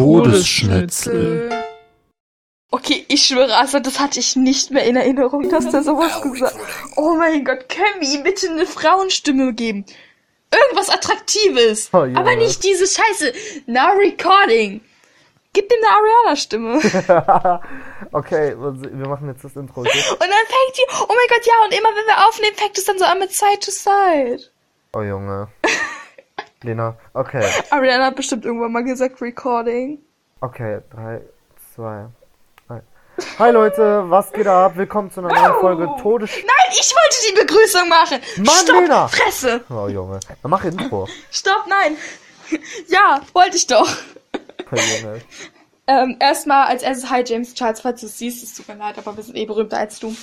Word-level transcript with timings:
Todesschnitzel. 0.00 1.50
Okay, 2.70 3.04
ich 3.08 3.26
schwöre, 3.26 3.56
also 3.56 3.80
das 3.80 4.00
hatte 4.00 4.20
ich 4.20 4.36
nicht 4.36 4.70
mehr 4.70 4.84
in 4.84 4.96
Erinnerung, 4.96 5.50
dass 5.50 5.68
der 5.68 5.82
sowas 5.82 6.22
gesagt 6.22 6.54
hat. 6.54 6.62
Oh 6.96 7.16
mein 7.16 7.44
Gott, 7.44 7.68
können 7.68 8.00
wir 8.00 8.08
ihm 8.08 8.22
bitte 8.22 8.48
eine 8.48 8.64
Frauenstimme 8.64 9.52
geben? 9.52 9.84
Irgendwas 10.52 10.88
Attraktives. 10.88 11.90
Oh, 11.92 12.04
Junge. 12.04 12.18
aber 12.18 12.36
nicht 12.36 12.64
diese 12.64 12.86
Scheiße. 12.86 13.32
Now 13.66 13.92
recording. 13.98 14.80
Gib 15.52 15.70
ihm 15.70 15.78
eine 15.84 15.96
Ariana-Stimme. 15.96 16.76
okay, 18.12 18.56
wir 18.56 19.08
machen 19.08 19.28
jetzt 19.28 19.44
das 19.44 19.56
Intro. 19.56 19.80
Okay? 19.80 20.02
Und 20.12 20.20
dann 20.20 20.30
fängt 20.30 20.76
die, 20.76 20.86
oh 20.92 21.08
mein 21.08 21.28
Gott, 21.28 21.44
ja, 21.44 21.64
und 21.64 21.74
immer 21.74 21.88
wenn 21.88 22.06
wir 22.06 22.26
aufnehmen, 22.26 22.56
fängt 22.56 22.78
es 22.78 22.84
dann 22.84 22.98
so 22.98 23.04
an 23.04 23.18
mit 23.18 23.32
Side 23.32 23.58
to 23.60 23.70
Side. 23.70 24.50
Oh 24.94 25.02
Junge. 25.02 25.48
Lena, 26.62 26.98
okay. 27.14 27.42
Ariana 27.70 28.06
hat 28.06 28.16
bestimmt 28.16 28.44
irgendwann 28.44 28.72
mal 28.72 28.84
gesagt 28.84 29.22
Recording. 29.22 29.98
Okay, 30.42 30.80
drei, 30.90 31.22
zwei, 31.74 32.08
drei. 32.68 32.82
Hi 33.38 33.50
Leute, 33.50 34.04
was 34.08 34.30
geht 34.30 34.46
ab? 34.46 34.76
Willkommen 34.76 35.10
zu 35.10 35.20
einer 35.20 35.32
neuen 35.32 35.58
Folge 35.58 35.88
Todes... 36.02 36.30
Nein, 36.30 36.72
ich 36.72 36.92
wollte 36.94 37.16
die 37.28 37.40
Begrüßung 37.40 37.88
machen. 37.88 38.18
Mann, 38.44 38.56
Stopp, 38.62 38.82
Lena. 38.82 39.08
Fresse. 39.08 39.64
Oh 39.70 39.88
Junge, 39.88 40.20
dann 40.42 40.50
mach 40.50 40.62
Intro. 40.62 41.08
Stopp, 41.30 41.64
nein. 41.66 41.96
Ja, 42.88 43.22
wollte 43.32 43.56
ich 43.56 43.66
doch. 43.66 43.88
Oh, 44.70 44.76
Junge. 44.76 45.22
Ähm, 45.86 46.18
erstmal 46.20 46.66
als 46.66 46.82
erstes 46.82 47.08
Hi 47.08 47.24
James 47.26 47.54
Charles, 47.54 47.80
falls 47.80 48.00
du 48.02 48.06
es 48.06 48.18
siehst, 48.18 48.44
es 48.44 48.54
tut 48.54 48.68
mir 48.68 48.74
leid, 48.76 48.98
aber 48.98 49.16
wir 49.16 49.24
sind 49.24 49.34
eh 49.34 49.46
berühmter 49.46 49.78
als 49.78 49.98
du. 49.98 50.14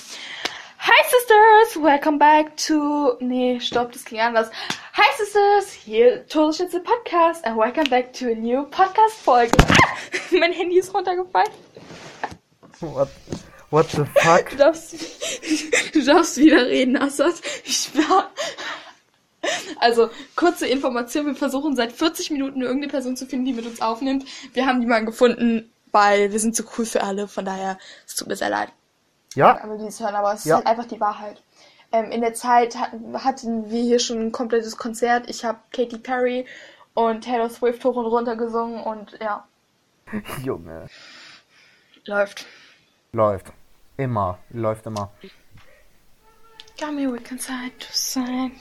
Hi 0.80 1.02
Sisters, 1.10 1.82
welcome 1.82 2.18
back 2.18 2.56
to... 2.68 3.16
Nee, 3.18 3.58
stopp, 3.58 3.90
das 3.90 4.04
ging 4.04 4.20
anders. 4.20 4.48
Hi 4.94 5.06
Sisters, 5.16 5.72
hier 5.72 6.24
Todesschütze 6.28 6.78
Podcast 6.80 7.44
and 7.44 7.58
welcome 7.58 7.90
back 7.90 8.12
to 8.12 8.26
a 8.26 8.34
new 8.36 8.62
Podcast-Folge. 8.62 9.50
mein 10.38 10.52
Handy 10.52 10.78
ist 10.78 10.94
runtergefallen. 10.94 11.50
What, 12.78 13.08
what 13.70 13.90
the 13.90 14.04
fuck? 14.22 14.50
Du 14.50 14.56
darfst, 14.56 14.94
du 15.92 16.04
darfst 16.04 16.36
wieder 16.36 16.66
reden, 16.66 16.96
Assad. 16.96 17.34
Ich 17.64 17.90
war... 17.96 18.30
Also, 19.80 20.10
kurze 20.36 20.68
Information, 20.68 21.26
wir 21.26 21.34
versuchen 21.34 21.74
seit 21.74 21.90
40 21.90 22.30
Minuten 22.30 22.62
irgendeine 22.62 22.90
Person 22.90 23.16
zu 23.16 23.26
finden, 23.26 23.46
die 23.46 23.52
mit 23.52 23.66
uns 23.66 23.80
aufnimmt. 23.80 24.26
Wir 24.52 24.66
haben 24.66 24.78
niemanden 24.78 25.06
gefunden, 25.06 25.72
weil 25.90 26.30
wir 26.30 26.38
sind 26.38 26.54
zu 26.54 26.62
cool 26.78 26.86
für 26.86 27.02
alle, 27.02 27.26
von 27.26 27.44
daher, 27.44 27.78
es 28.06 28.14
tut 28.14 28.28
mir 28.28 28.36
sehr 28.36 28.50
leid. 28.50 28.68
Ja, 29.34 29.62
hören, 29.62 30.14
aber 30.14 30.32
es 30.34 30.44
Ja. 30.44 30.58
ist 30.58 30.64
halt 30.64 30.66
einfach 30.78 30.88
die 30.88 31.00
Wahrheit. 31.00 31.42
Ähm, 31.92 32.10
in 32.10 32.20
der 32.20 32.34
Zeit 32.34 32.76
hatten, 32.78 33.24
hatten 33.24 33.70
wir 33.70 33.82
hier 33.82 33.98
schon 33.98 34.18
ein 34.20 34.32
komplettes 34.32 34.76
Konzert. 34.76 35.28
Ich 35.30 35.44
habe 35.44 35.58
Katy 35.72 35.98
Perry 35.98 36.46
und 36.94 37.22
Taylor 37.22 37.48
Swift 37.48 37.84
hoch 37.84 37.96
und 37.96 38.06
runter 38.06 38.36
gesungen 38.36 38.82
und 38.82 39.18
ja, 39.20 39.46
Junge. 40.44 40.86
läuft. 42.04 42.46
Läuft. 43.12 43.52
Immer. 43.96 44.38
Läuft 44.50 44.86
immer. 44.86 45.10
Got 46.80 46.92
me 46.94 47.10
weak 47.12 47.26
side 47.40 47.72
to 47.78 47.86
side. 47.90 48.52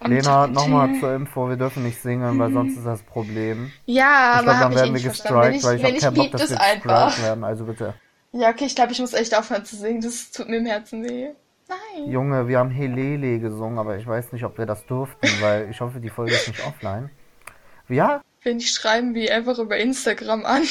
Und- 0.00 0.10
Lena, 0.10 0.46
nochmal 0.48 0.98
zur 0.98 1.14
Info, 1.14 1.48
wir 1.48 1.56
dürfen 1.56 1.84
nicht 1.84 2.00
singen, 2.02 2.38
weil 2.38 2.52
sonst 2.52 2.76
ist 2.76 2.84
das 2.86 3.02
Problem. 3.02 3.70
Ja, 3.84 4.36
Ich 4.38 4.42
glaube, 4.42 4.50
aber 4.58 4.60
dann 4.60 4.72
ich 4.72 4.78
werden 4.78 4.94
wir 4.94 5.02
gestrikt, 5.02 5.54
ich, 5.56 5.64
weil 5.64 5.76
ich 5.76 5.82
wenn 5.82 5.86
habe 5.86 5.96
ich 5.96 6.02
keinen 6.02 6.14
Bock, 6.14 6.30
dass 6.32 6.40
das 6.40 6.50
wir 6.50 6.56
gestrikt 6.80 7.22
werden, 7.22 7.44
also 7.44 7.64
bitte. 7.66 7.94
Ja, 8.38 8.50
okay, 8.50 8.66
ich 8.66 8.74
glaube, 8.74 8.92
ich 8.92 8.98
muss 9.00 9.12
echt 9.14 9.34
aufhören 9.34 9.64
zu 9.64 9.76
singen. 9.76 10.00
Das 10.00 10.30
tut 10.30 10.48
mir 10.48 10.58
im 10.58 10.66
Herzen 10.66 11.02
weh. 11.08 11.28
Nein. 11.68 12.10
Junge, 12.10 12.46
wir 12.48 12.58
haben 12.58 12.70
Helele 12.70 13.40
gesungen, 13.40 13.78
aber 13.78 13.96
ich 13.96 14.06
weiß 14.06 14.32
nicht, 14.32 14.44
ob 14.44 14.58
wir 14.58 14.66
das 14.66 14.84
durften, 14.86 15.26
weil 15.40 15.70
ich 15.70 15.80
hoffe, 15.80 16.00
die 16.00 16.10
Folge 16.10 16.32
ist 16.34 16.48
nicht 16.48 16.64
offline. 16.66 17.10
Ja, 17.88 18.20
Wenn 18.42 18.58
die 18.58 18.66
schreiben 18.66 19.14
wir 19.14 19.32
einfach 19.34 19.58
über 19.58 19.76
Instagram 19.76 20.44
an. 20.44 20.62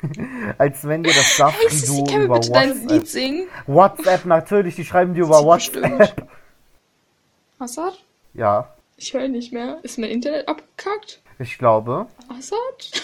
als 0.58 0.86
wenn 0.86 1.02
dir 1.02 1.12
das 1.12 1.38
Hey 1.38 1.68
Sissi, 1.70 1.86
Safri-Duo 1.86 2.04
können 2.04 2.24
über 2.24 2.34
bitte 2.40 2.52
dein 2.52 2.70
Lied 2.72 2.82
WhatsApp... 2.90 3.06
singen? 3.06 3.48
WhatsApp, 3.66 4.24
natürlich, 4.24 4.74
die 4.76 4.84
schreiben 4.84 5.14
dir 5.14 5.24
über 5.24 5.38
Sie 5.38 5.44
WhatsApp. 5.44 5.98
bestimmt. 5.98 6.28
Assad? 7.58 8.04
Ja, 8.34 8.74
Ich 8.96 9.12
höre 9.14 9.28
nicht 9.28 9.52
mehr. 9.52 9.78
Ist 9.82 9.98
mein 9.98 10.10
Internet 10.10 10.48
abgekackt? 10.48 11.20
ich 11.38 11.58
glaube. 11.58 12.06
Assad? 12.28 13.02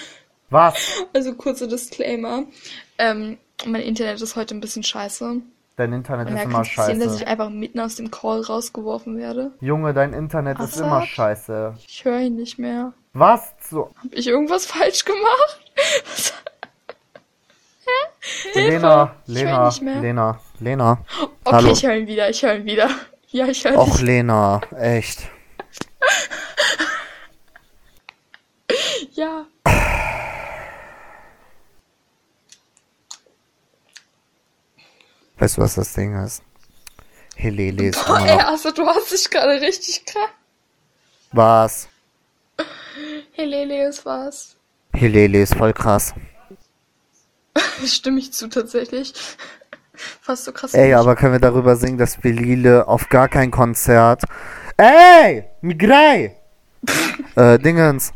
Was? 0.50 1.04
Also 1.12 1.34
kurzer 1.34 1.68
Disclaimer. 1.68 2.44
Ähm, 2.98 3.38
mein 3.66 3.82
Internet 3.82 4.20
ist 4.20 4.36
heute 4.36 4.54
ein 4.54 4.60
bisschen 4.60 4.82
scheiße. 4.82 5.36
Dein 5.76 5.92
Internet 5.92 6.28
ist 6.28 6.42
immer 6.44 6.60
es 6.60 6.74
passieren, 6.74 7.00
dass 7.00 7.12
scheiße. 7.12 7.22
ich 7.22 7.28
einfach 7.28 7.48
mitten 7.48 7.80
aus 7.80 7.94
dem 7.96 8.10
Call 8.10 8.40
rausgeworfen 8.42 9.16
werde. 9.18 9.52
Junge, 9.60 9.94
dein 9.94 10.12
Internet 10.12 10.58
ist 10.58 10.74
Assad? 10.74 10.86
immer 10.86 11.06
scheiße. 11.06 11.74
Ich 11.86 12.04
höre 12.04 12.20
ihn 12.20 12.36
nicht 12.36 12.58
mehr. 12.58 12.92
Was? 13.12 13.54
So. 13.70 13.92
Hab 14.02 14.12
ich 14.12 14.26
irgendwas 14.26 14.66
falsch 14.66 15.04
gemacht? 15.04 15.72
Was? 16.04 16.34
Hä? 17.84 18.68
Lena, 18.68 19.14
ihn 19.26 19.34
Lena. 19.34 19.68
Lena, 20.00 20.40
Lena. 20.60 20.98
Okay, 21.44 21.56
Hallo. 21.56 21.72
ich 21.72 21.82
höre 21.86 21.96
ihn 21.96 22.06
wieder, 22.06 22.28
ich 22.28 22.42
höre 22.42 22.56
ihn 22.56 22.66
wieder. 22.66 22.90
Ja, 23.28 23.46
ich 23.46 23.64
höre 23.64 23.78
Och, 23.78 23.92
dich. 23.96 24.02
Lena, 24.02 24.60
echt. 24.76 25.20
Ja. 29.12 29.44
Weißt 35.40 35.56
du, 35.56 35.62
was 35.62 35.74
das 35.74 35.94
Ding 35.94 36.14
ist? 36.22 36.42
Helele 37.34 37.86
ist 37.88 38.06
Boah, 38.06 38.20
ey, 38.20 38.38
also 38.40 38.70
du 38.72 38.86
hast 38.86 39.10
dich 39.10 39.30
gerade 39.30 39.58
richtig 39.58 40.04
krass. 40.04 40.28
Was? 41.32 41.88
Helele 43.32 43.88
ist 43.88 44.04
was. 44.04 44.56
Helele 44.92 45.40
ist 45.40 45.54
voll 45.54 45.72
krass. 45.72 46.12
Stimme 47.86 48.18
ich 48.18 48.34
zu 48.34 48.48
tatsächlich. 48.48 49.14
Fast 50.20 50.44
so 50.44 50.52
krass. 50.52 50.74
Ey, 50.74 50.92
aber 50.92 51.16
können 51.16 51.32
wir 51.32 51.40
darüber 51.40 51.74
singen, 51.76 51.96
dass 51.96 52.18
Belile 52.18 52.86
auf 52.86 53.08
gar 53.08 53.28
kein 53.28 53.50
Konzert... 53.50 54.22
Ey! 54.76 55.44
Migrei! 55.62 56.36
äh, 57.36 57.58
Dingens. 57.58 58.12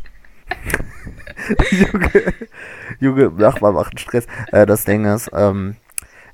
Junge, 1.70 2.34
Junge, 3.00 3.30
Nachbar 3.30 3.72
macht 3.72 3.98
Stress. 3.98 4.26
Äh, 4.52 4.66
das 4.66 4.84
Ding 4.84 5.06
ist, 5.06 5.30
ähm, 5.34 5.76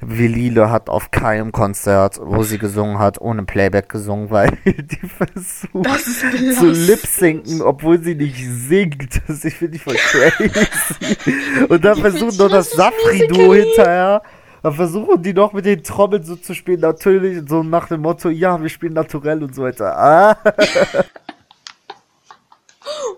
Velile 0.01 0.71
hat 0.71 0.89
auf 0.89 1.11
keinem 1.11 1.53
Konzert, 1.53 2.19
wo 2.23 2.43
sie 2.43 2.59
gesungen 2.59 2.99
hat, 2.99 3.21
ohne 3.21 3.45
Playback 3.45 3.89
gesungen, 3.89 4.31
weil 4.31 4.51
die 4.65 5.07
versucht 5.07 6.57
zu 6.59 6.71
lip-sinken, 6.71 7.63
obwohl 7.63 8.03
sie 8.03 8.15
nicht 8.15 8.39
singt. 8.39 9.21
Das 9.27 9.45
ich 9.45 9.55
finde 9.55 9.77
ich 9.77 9.83
voll 9.83 9.95
crazy. 9.95 11.27
Und 11.69 11.85
dann 11.85 12.01
Bitch, 12.03 12.39
noch 12.39 12.49
das 12.49 12.71
Safri-Duo 12.71 13.55
hinterher. 13.55 14.23
Dann 14.63 14.75
versuchen 14.75 15.23
die 15.23 15.33
noch 15.33 15.53
mit 15.53 15.65
den 15.65 15.83
Trommeln 15.83 16.23
so 16.23 16.37
zu 16.37 16.55
spielen, 16.55 16.81
natürlich, 16.81 17.43
so 17.49 17.63
nach 17.63 17.89
dem 17.89 18.03
Motto, 18.03 18.29
ja, 18.29 18.61
wir 18.61 18.69
spielen 18.69 18.93
naturell 18.93 19.43
und 19.43 19.55
so 19.55 19.63
weiter. 19.63 19.97
Ah, 19.97 20.37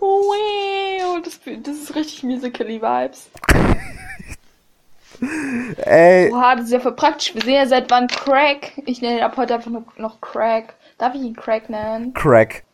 Wow, 0.00 1.22
das, 1.22 1.40
das 1.62 1.76
ist 1.76 1.94
richtig 1.94 2.22
musically 2.24 2.80
Vibes. 2.82 3.30
ey, 5.76 6.30
Oha, 6.32 6.56
das 6.56 6.66
ist 6.66 6.72
ja 6.72 6.80
voll 6.80 6.96
praktisch. 6.96 7.34
Wir 7.34 7.42
sehen 7.42 7.54
ja 7.54 7.66
seit 7.66 7.90
wann 7.90 8.08
Crack. 8.08 8.72
Ich 8.86 9.00
nenne 9.00 9.18
ihn 9.18 9.22
ab 9.22 9.36
heute 9.36 9.54
einfach 9.54 9.70
nur 9.70 9.84
noch 9.96 10.20
Crack. 10.20 10.74
Darf 10.98 11.14
ich 11.14 11.22
ihn 11.22 11.36
Crack 11.36 11.70
nennen? 11.70 12.12
Crack. 12.14 12.64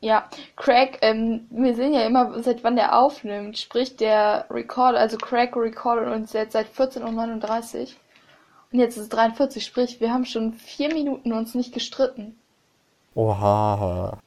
Ja, 0.00 0.28
Crack, 0.56 0.98
ähm, 1.02 1.46
wir 1.50 1.74
sehen 1.74 1.92
ja 1.92 2.02
immer, 2.02 2.42
seit 2.42 2.64
wann 2.64 2.76
der 2.76 2.98
aufnimmt. 2.98 3.58
Sprich, 3.58 3.96
der 3.96 4.46
Recorder, 4.50 4.98
also 4.98 5.16
Crack 5.16 5.56
recordet 5.56 6.12
uns 6.12 6.32
jetzt 6.32 6.52
seit 6.52 6.66
14.39 6.68 7.80
Uhr. 7.80 7.86
Und 8.72 8.78
jetzt 8.78 8.96
ist 8.96 9.04
es 9.04 9.08
43, 9.10 9.64
sprich, 9.64 10.00
wir 10.00 10.12
haben 10.12 10.24
schon 10.24 10.54
vier 10.54 10.92
Minuten 10.92 11.32
uns 11.32 11.54
nicht 11.54 11.74
gestritten. 11.74 12.36
Oha. 13.14 14.18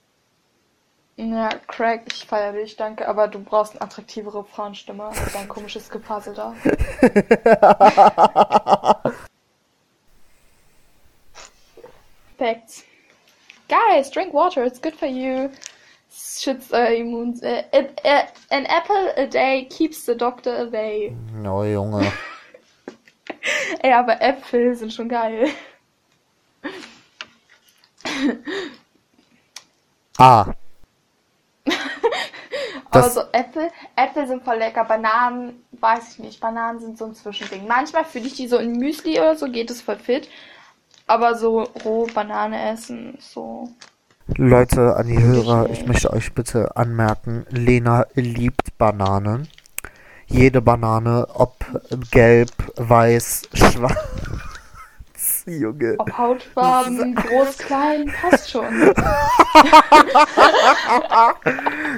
Ja, 1.18 1.48
Craig, 1.68 2.02
ich 2.12 2.26
feier 2.26 2.52
dich, 2.52 2.76
danke, 2.76 3.08
aber 3.08 3.30
du 3.30 3.40
brauchst 3.40 3.72
eine 3.72 3.80
attraktivere 3.82 4.44
Frauenstimme 4.44 5.06
als 5.06 5.32
dein 5.32 5.48
komisches 5.48 5.90
Gepassel 5.90 6.34
da. 6.34 6.54
Facts. 12.38 12.84
Guys, 13.70 14.12
drink 14.12 14.34
water, 14.34 14.66
it's 14.66 14.82
good 14.82 14.94
for 14.94 15.08
you. 15.08 15.50
Schützt 16.12 16.74
euer 16.74 16.90
Immun... 16.90 17.42
Äh, 17.42 17.64
äh, 17.72 17.88
äh, 18.04 18.24
an 18.50 18.66
apple 18.66 19.18
a 19.18 19.26
day 19.26 19.70
keeps 19.70 20.06
the 20.06 20.18
doctor 20.18 20.60
away. 20.60 21.16
Oh, 21.46 21.64
Junge. 21.64 22.12
Ey, 23.82 23.94
aber 23.94 24.22
Äpfel 24.22 24.76
sind 24.76 24.92
schon 24.92 25.08
geil. 25.08 25.48
Ah. 30.18 30.54
Aber 32.96 33.10
so 33.10 33.22
Äpfel, 33.32 33.70
Äpfel 33.96 34.28
sind 34.28 34.44
voll 34.44 34.58
lecker. 34.58 34.86
Bananen, 34.86 35.64
weiß 35.80 36.14
ich 36.14 36.20
nicht. 36.20 36.40
Bananen 36.40 36.80
sind 36.80 36.98
so 36.98 37.06
ein 37.06 37.16
Zwischending. 37.16 37.68
Manchmal 37.68 38.06
fühle 38.06 38.28
ich 38.28 38.36
die 38.36 38.48
so 38.48 38.58
in 38.58 38.74
Müsli 38.74 39.20
oder 39.20 39.36
so, 39.36 39.48
geht 39.48 39.70
es 39.72 39.82
voll 39.82 39.98
fit. 39.98 40.30
Aber 41.08 41.36
so 41.36 41.64
roh 41.84 42.08
Banane 42.14 42.72
essen, 42.72 43.18
so. 43.20 43.70
Leute, 44.38 44.96
an 44.96 45.08
die 45.08 45.22
Hörer, 45.22 45.70
ich 45.70 45.86
möchte 45.86 46.12
euch 46.12 46.34
bitte 46.34 46.76
anmerken, 46.76 47.46
Lena 47.50 48.08
liebt 48.16 48.76
Bananen. 48.80 49.48
jede 50.28 50.62
Banane, 50.62 51.28
ob 51.34 51.54
gelb, 52.12 52.52
weiß, 52.76 53.50
schwarz. 53.54 53.98
Junge. 55.46 55.96
Ob 56.00 56.18
Hautfarben, 56.18 57.14
groß, 57.14 57.58
klein, 57.60 58.12
passt 58.20 58.50
schon. 58.50 58.66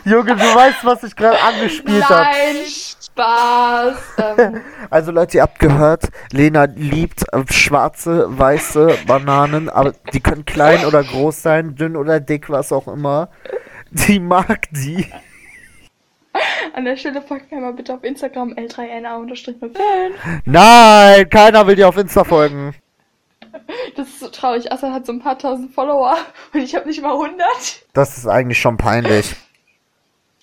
Junge, 0.06 0.36
du 0.36 0.56
weißt, 0.56 0.84
was 0.84 1.04
ich 1.04 1.16
gerade 1.16 1.40
angespielt 1.40 2.08
habe. 2.10 2.24
Nein, 2.24 2.66
Spaß. 3.02 3.96
Ähm, 4.38 4.62
Also 4.90 5.12
Leute, 5.12 5.38
ihr 5.38 5.44
habt 5.44 5.60
gehört, 5.60 6.10
Lena 6.32 6.66
liebt 6.66 7.24
äh, 7.34 7.44
schwarze, 7.52 8.26
weiße 8.38 8.98
Bananen, 9.08 9.70
aber 9.70 9.94
die 10.14 10.20
können 10.20 10.46
klein 10.46 10.86
oder 10.86 11.04
groß 11.04 11.42
sein, 11.42 11.76
dünn 11.76 11.96
oder 11.96 12.20
dick, 12.20 12.50
was 12.50 12.72
auch 12.72 12.88
immer. 12.88 13.30
Die 13.92 14.20
mag 14.20 14.64
die. 14.72 15.08
an 16.74 16.86
der 16.86 16.98
Stelle 16.98 17.22
folgt 17.22 17.52
mir 17.52 17.60
mal 17.62 17.74
bitte 17.74 17.94
auf 17.94 18.04
Instagram 18.04 18.54
L3NA-5. 18.54 20.12
Nein, 20.46 21.30
keiner 21.30 21.66
will 21.68 21.76
dir 21.76 21.88
auf 21.88 21.98
Insta 21.98 22.24
folgen. 22.24 22.76
Das 23.96 24.08
ist 24.08 24.20
so 24.20 24.30
traurig. 24.30 24.72
Assad 24.72 24.94
hat 24.94 25.06
so 25.06 25.12
ein 25.12 25.20
paar 25.20 25.38
tausend 25.38 25.74
Follower 25.74 26.18
und 26.54 26.62
ich 26.62 26.76
habe 26.76 26.88
nicht 26.88 27.02
mal 27.02 27.14
100. 27.14 27.46
Das 27.94 28.18
ist 28.18 28.28
eigentlich 28.28 28.60
schon 28.60 28.78
peinlich. 28.78 29.36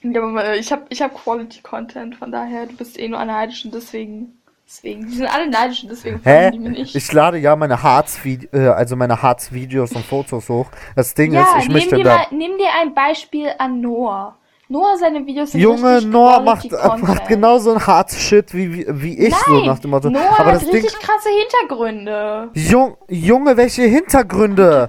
Ja, 0.02 0.22
aber 0.22 0.56
ich 0.56 0.70
habe 0.70 0.84
ich 0.90 1.00
hab 1.00 1.14
Quality 1.14 1.62
Content, 1.62 2.16
von 2.16 2.30
daher, 2.30 2.66
du 2.66 2.76
bist 2.76 2.98
eh 2.98 3.08
nur 3.08 3.24
neidisch 3.24 3.64
und 3.64 3.74
deswegen. 3.74 4.38
Deswegen. 4.66 5.06
Die 5.06 5.16
sind 5.16 5.26
alle 5.26 5.48
neidisch 5.48 5.82
und 5.82 5.90
deswegen 5.90 6.20
Hä? 6.24 6.50
die 6.50 6.58
mir 6.58 6.70
nicht. 6.70 6.94
Ich 6.94 7.12
lade 7.12 7.36
ja 7.36 7.54
meine 7.54 7.82
Harz, 7.82 8.18
äh, 8.24 8.58
also 8.68 8.96
meine 8.96 9.20
Harz-Videos 9.20 9.92
und 9.92 10.06
Fotos 10.06 10.48
hoch. 10.48 10.68
Das 10.96 11.12
Ding 11.12 11.34
ja, 11.34 11.42
ist, 11.42 11.64
ich 11.64 11.68
möchte 11.70 11.96
dir, 11.96 12.04
da. 12.04 12.16
mal, 12.16 12.26
nimm 12.30 12.56
dir 12.56 12.70
ein 12.80 12.94
Beispiel 12.94 13.50
an 13.58 13.82
Noah. 13.82 14.38
Noah, 14.74 14.98
seine 14.98 15.24
Videos 15.24 15.52
sind 15.52 15.60
Junge, 15.60 16.02
Noah 16.02 16.40
macht, 16.40 16.68
Content. 16.68 17.02
macht 17.08 17.28
genauso 17.28 17.72
ein 17.72 17.86
Harz-Shit 17.86 18.52
wie, 18.54 18.72
wie, 18.72 18.86
wie 18.88 19.18
ich, 19.28 19.34
so 19.36 19.52
Nein, 19.52 19.66
nach 19.66 19.78
dem 19.78 19.92
Motto. 19.92 20.10
Noah 20.10 20.34
Aber 20.36 20.46
hat 20.46 20.54
das 20.56 20.64
Ding. 20.64 20.82
richtig 20.82 20.98
krasse 20.98 21.28
Hintergründe. 21.28 22.50
Jung, 22.54 22.96
Junge, 23.08 23.56
welche 23.56 23.82
Hintergründe? 23.82 24.88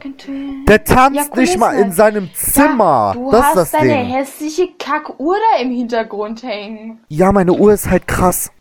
Der 0.68 0.84
tanzt 0.84 1.30
Ja, 1.36 1.40
nicht 1.40 1.60
mal 1.60 1.76
in 1.76 1.92
seinem 1.92 2.34
Zimmer. 2.34 3.14
Ja, 3.16 3.22
du 3.22 3.30
das 3.32 3.42
hast 3.44 3.50
ist 3.50 3.58
das 3.58 3.72
deine 3.80 3.94
Ding. 3.94 4.06
hässliche 4.08 4.70
Kackuhr 4.80 5.38
da 5.52 5.62
im 5.62 5.70
Hintergrund 5.70 6.42
hängen. 6.42 7.00
Ja, 7.10 7.32
meine 7.32 7.54
Uhr 7.54 7.72
ist 7.72 7.88
halt 7.88 8.08
krass. 8.08 8.52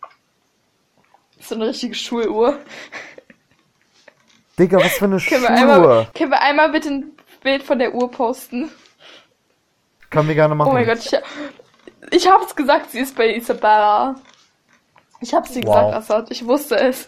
So 1.40 1.54
eine 1.54 1.68
richtige 1.68 1.94
Schuluhr. 1.94 2.58
Digga, 4.58 4.76
was 4.76 4.92
für 4.92 5.06
eine 5.06 5.16
einmal, 5.48 6.06
können 6.14 6.32
wir 6.32 6.42
einmal 6.42 6.70
bitte 6.70 6.90
ein 6.90 7.12
Bild 7.42 7.62
von 7.62 7.78
der 7.78 7.94
Uhr 7.94 8.10
posten? 8.10 8.70
Können 10.10 10.28
wir 10.28 10.34
gerne 10.34 10.54
machen. 10.54 10.70
Oh 10.70 10.72
mein 10.72 10.86
Gott, 10.86 10.98
ich, 10.98 11.12
ich 12.10 12.30
hab's 12.30 12.54
gesagt, 12.54 12.90
sie 12.90 13.00
ist 13.00 13.16
bei 13.16 13.34
Isabella. 13.34 14.16
Ich 15.20 15.34
hab's 15.34 15.52
dir 15.52 15.64
Wow. 15.64 15.74
gesagt, 15.74 15.94
Assad. 15.94 16.30
Ich 16.30 16.44
wusste 16.46 16.76
es. 16.76 17.06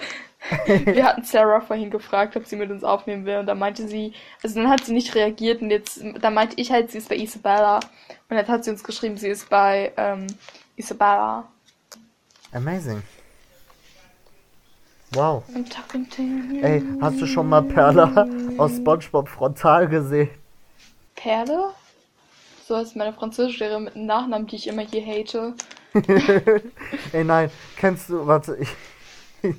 Wir 0.66 1.04
hatten 1.04 1.24
Sarah 1.24 1.60
vorhin 1.60 1.90
gefragt, 1.90 2.36
ob 2.36 2.46
sie 2.46 2.54
mit 2.56 2.70
uns 2.70 2.84
aufnehmen 2.84 3.24
will. 3.26 3.38
Und 3.38 3.46
da 3.46 3.54
meinte 3.54 3.88
sie, 3.88 4.12
also 4.44 4.60
dann 4.60 4.70
hat 4.70 4.84
sie 4.84 4.92
nicht 4.92 5.14
reagiert 5.14 5.60
und 5.60 5.70
jetzt, 5.70 6.00
da 6.20 6.30
meinte 6.30 6.54
ich 6.56 6.70
halt, 6.70 6.90
sie 6.92 6.98
ist 6.98 7.08
bei 7.08 7.16
Isabella. 7.16 7.80
Und 8.28 8.36
dann 8.36 8.46
hat 8.46 8.62
sie 8.64 8.70
uns 8.70 8.84
geschrieben, 8.84 9.16
sie 9.16 9.28
ist 9.28 9.48
bei 9.50 9.92
ähm, 9.96 10.26
Isabella. 10.76 11.48
Amazing. 12.52 13.02
Wow. 15.12 15.44
I'm 15.54 15.68
talking 15.68 16.08
to 16.10 16.22
you. 16.22 16.62
Ey, 16.62 16.82
hast 17.00 17.20
du 17.20 17.26
schon 17.26 17.48
mal 17.48 17.62
Perla 17.62 18.26
aus 18.58 18.76
SpongeBob 18.76 19.28
frontal 19.28 19.88
gesehen? 19.88 20.30
Perle? 21.14 21.70
So 22.66 22.76
heißt 22.76 22.96
meine 22.96 23.12
Französischlehrerin 23.12 23.84
mit 23.84 23.94
einem 23.94 24.06
Nachnamen, 24.06 24.48
die 24.48 24.56
ich 24.56 24.66
immer 24.66 24.82
hier 24.82 25.06
hate. 25.06 25.54
Ey, 27.12 27.22
nein, 27.22 27.48
kennst 27.76 28.08
du, 28.10 28.26
warte, 28.26 28.56
ich. 28.56 28.68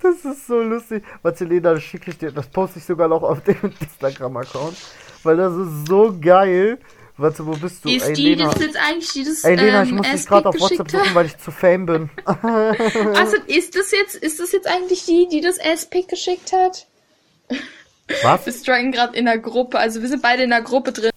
das 0.00 0.24
ist 0.24 0.46
so 0.46 0.60
lustig. 0.60 1.02
Warte, 1.22 1.44
Lena, 1.44 1.74
das 1.74 1.82
schicke 1.82 2.12
ich 2.12 2.18
dir, 2.18 2.30
das 2.30 2.46
poste 2.46 2.78
ich 2.78 2.84
sogar 2.84 3.08
noch 3.08 3.24
auf 3.24 3.42
dem 3.42 3.56
Instagram-Account, 3.80 4.76
weil 5.24 5.36
das 5.36 5.52
ist 5.56 5.88
so 5.88 6.16
geil. 6.20 6.78
Warte, 7.16 7.44
wo 7.44 7.52
bist 7.56 7.84
du? 7.84 7.88
Ey, 7.88 8.14
Lena. 8.14 8.54
jetzt 8.60 8.76
eigentlich 8.76 9.12
dieses 9.14 9.42
Ey, 9.42 9.56
Lena, 9.56 9.82
ich 9.82 9.88
ähm, 9.88 9.96
muss 9.96 10.06
dich 10.06 10.14
Aspik 10.14 10.28
gerade 10.28 10.48
auf 10.50 10.60
WhatsApp 10.60 10.90
suchen, 10.92 11.14
weil 11.14 11.26
ich 11.26 11.38
zu 11.38 11.50
fame 11.50 11.86
bin. 11.86 12.10
Also 12.24 13.36
ist 13.46 13.74
das 13.74 13.90
jetzt, 13.90 14.14
ist 14.14 14.38
das 14.38 14.52
jetzt 14.52 14.68
eigentlich 14.68 15.06
die, 15.06 15.26
die 15.26 15.40
das 15.40 15.58
S-Pick 15.58 16.06
geschickt 16.06 16.52
hat? 16.52 16.86
Was? 18.22 18.46
Wir 18.46 18.52
strugglen 18.52 18.92
gerade 18.92 19.16
in 19.16 19.24
der 19.24 19.38
Gruppe, 19.38 19.78
also 19.78 20.00
wir 20.00 20.08
sind 20.08 20.22
beide 20.22 20.44
in 20.44 20.50
der 20.50 20.62
Gruppe 20.62 20.92
drin. 20.92 21.10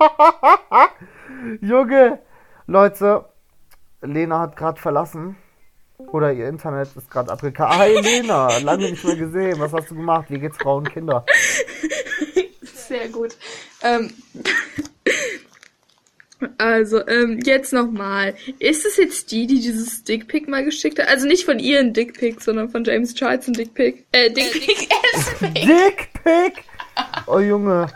Junge, 1.60 2.18
Leute, 2.66 3.26
Lena 4.00 4.40
hat 4.40 4.56
gerade 4.56 4.80
verlassen. 4.80 5.36
Oder 5.98 6.32
ihr 6.32 6.48
Internet 6.48 6.88
ist 6.96 7.10
gerade 7.10 7.30
abgekackt. 7.30 7.76
Hi 7.76 8.00
Lena, 8.00 8.58
lange 8.62 8.90
nicht 8.90 9.04
mehr 9.04 9.16
gesehen. 9.16 9.58
Was 9.58 9.72
hast 9.72 9.90
du 9.90 9.94
gemacht? 9.94 10.26
Wie 10.28 10.38
geht's 10.38 10.56
Frauen 10.58 10.84
und 10.84 10.92
Kinder? 10.92 11.24
Sehr 12.62 13.08
gut. 13.08 13.36
Ähm, 13.82 14.12
also, 16.58 17.06
ähm, 17.06 17.40
jetzt 17.44 17.72
nochmal. 17.72 18.34
Ist 18.58 18.84
es 18.86 18.96
jetzt 18.96 19.30
die, 19.32 19.46
die 19.46 19.60
dieses 19.60 20.04
Dickpick 20.04 20.48
mal 20.48 20.64
geschickt 20.64 20.98
hat? 20.98 21.08
Also 21.08 21.26
nicht 21.26 21.44
von 21.44 21.58
ihr 21.58 21.80
ein 21.80 21.92
Dickpick, 21.92 22.40
sondern 22.40 22.68
von 22.70 22.84
James 22.84 23.14
Charles 23.14 23.46
ein 23.48 23.54
Dickpick. 23.54 24.04
Äh, 24.12 24.30
Dickpick, 24.30 24.88
S-Pick. 25.14 25.54
Dickpick! 25.54 26.64
Oh 27.26 27.40
Junge, 27.40 27.88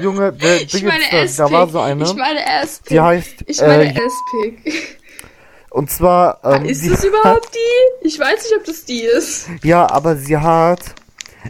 Junge, 0.00 0.32
der 0.32 0.62
Ich 0.62 0.82
meine 0.84 1.02
da- 1.36 1.50
war 1.50 1.68
so 1.68 1.80
eine. 1.80 2.04
Ich 2.04 2.14
meine 2.14 2.40
S-Pick. 2.62 2.88
Die 2.88 3.00
heißt, 3.00 3.34
Ich 3.46 3.60
meine 3.60 3.92
äh, 3.94 3.98
S-Pick. 4.06 4.98
und 5.70 5.90
zwar, 5.90 6.40
ähm, 6.44 6.64
Ist 6.66 6.88
das 6.88 7.04
überhaupt 7.04 7.50
die? 7.54 8.06
Ich 8.06 8.18
weiß 8.18 8.42
nicht, 8.44 8.54
ob 8.56 8.64
das 8.64 8.84
die 8.84 9.02
ist. 9.02 9.48
Ja, 9.64 9.90
aber 9.90 10.14
sie 10.16 10.36
hat 10.36 10.80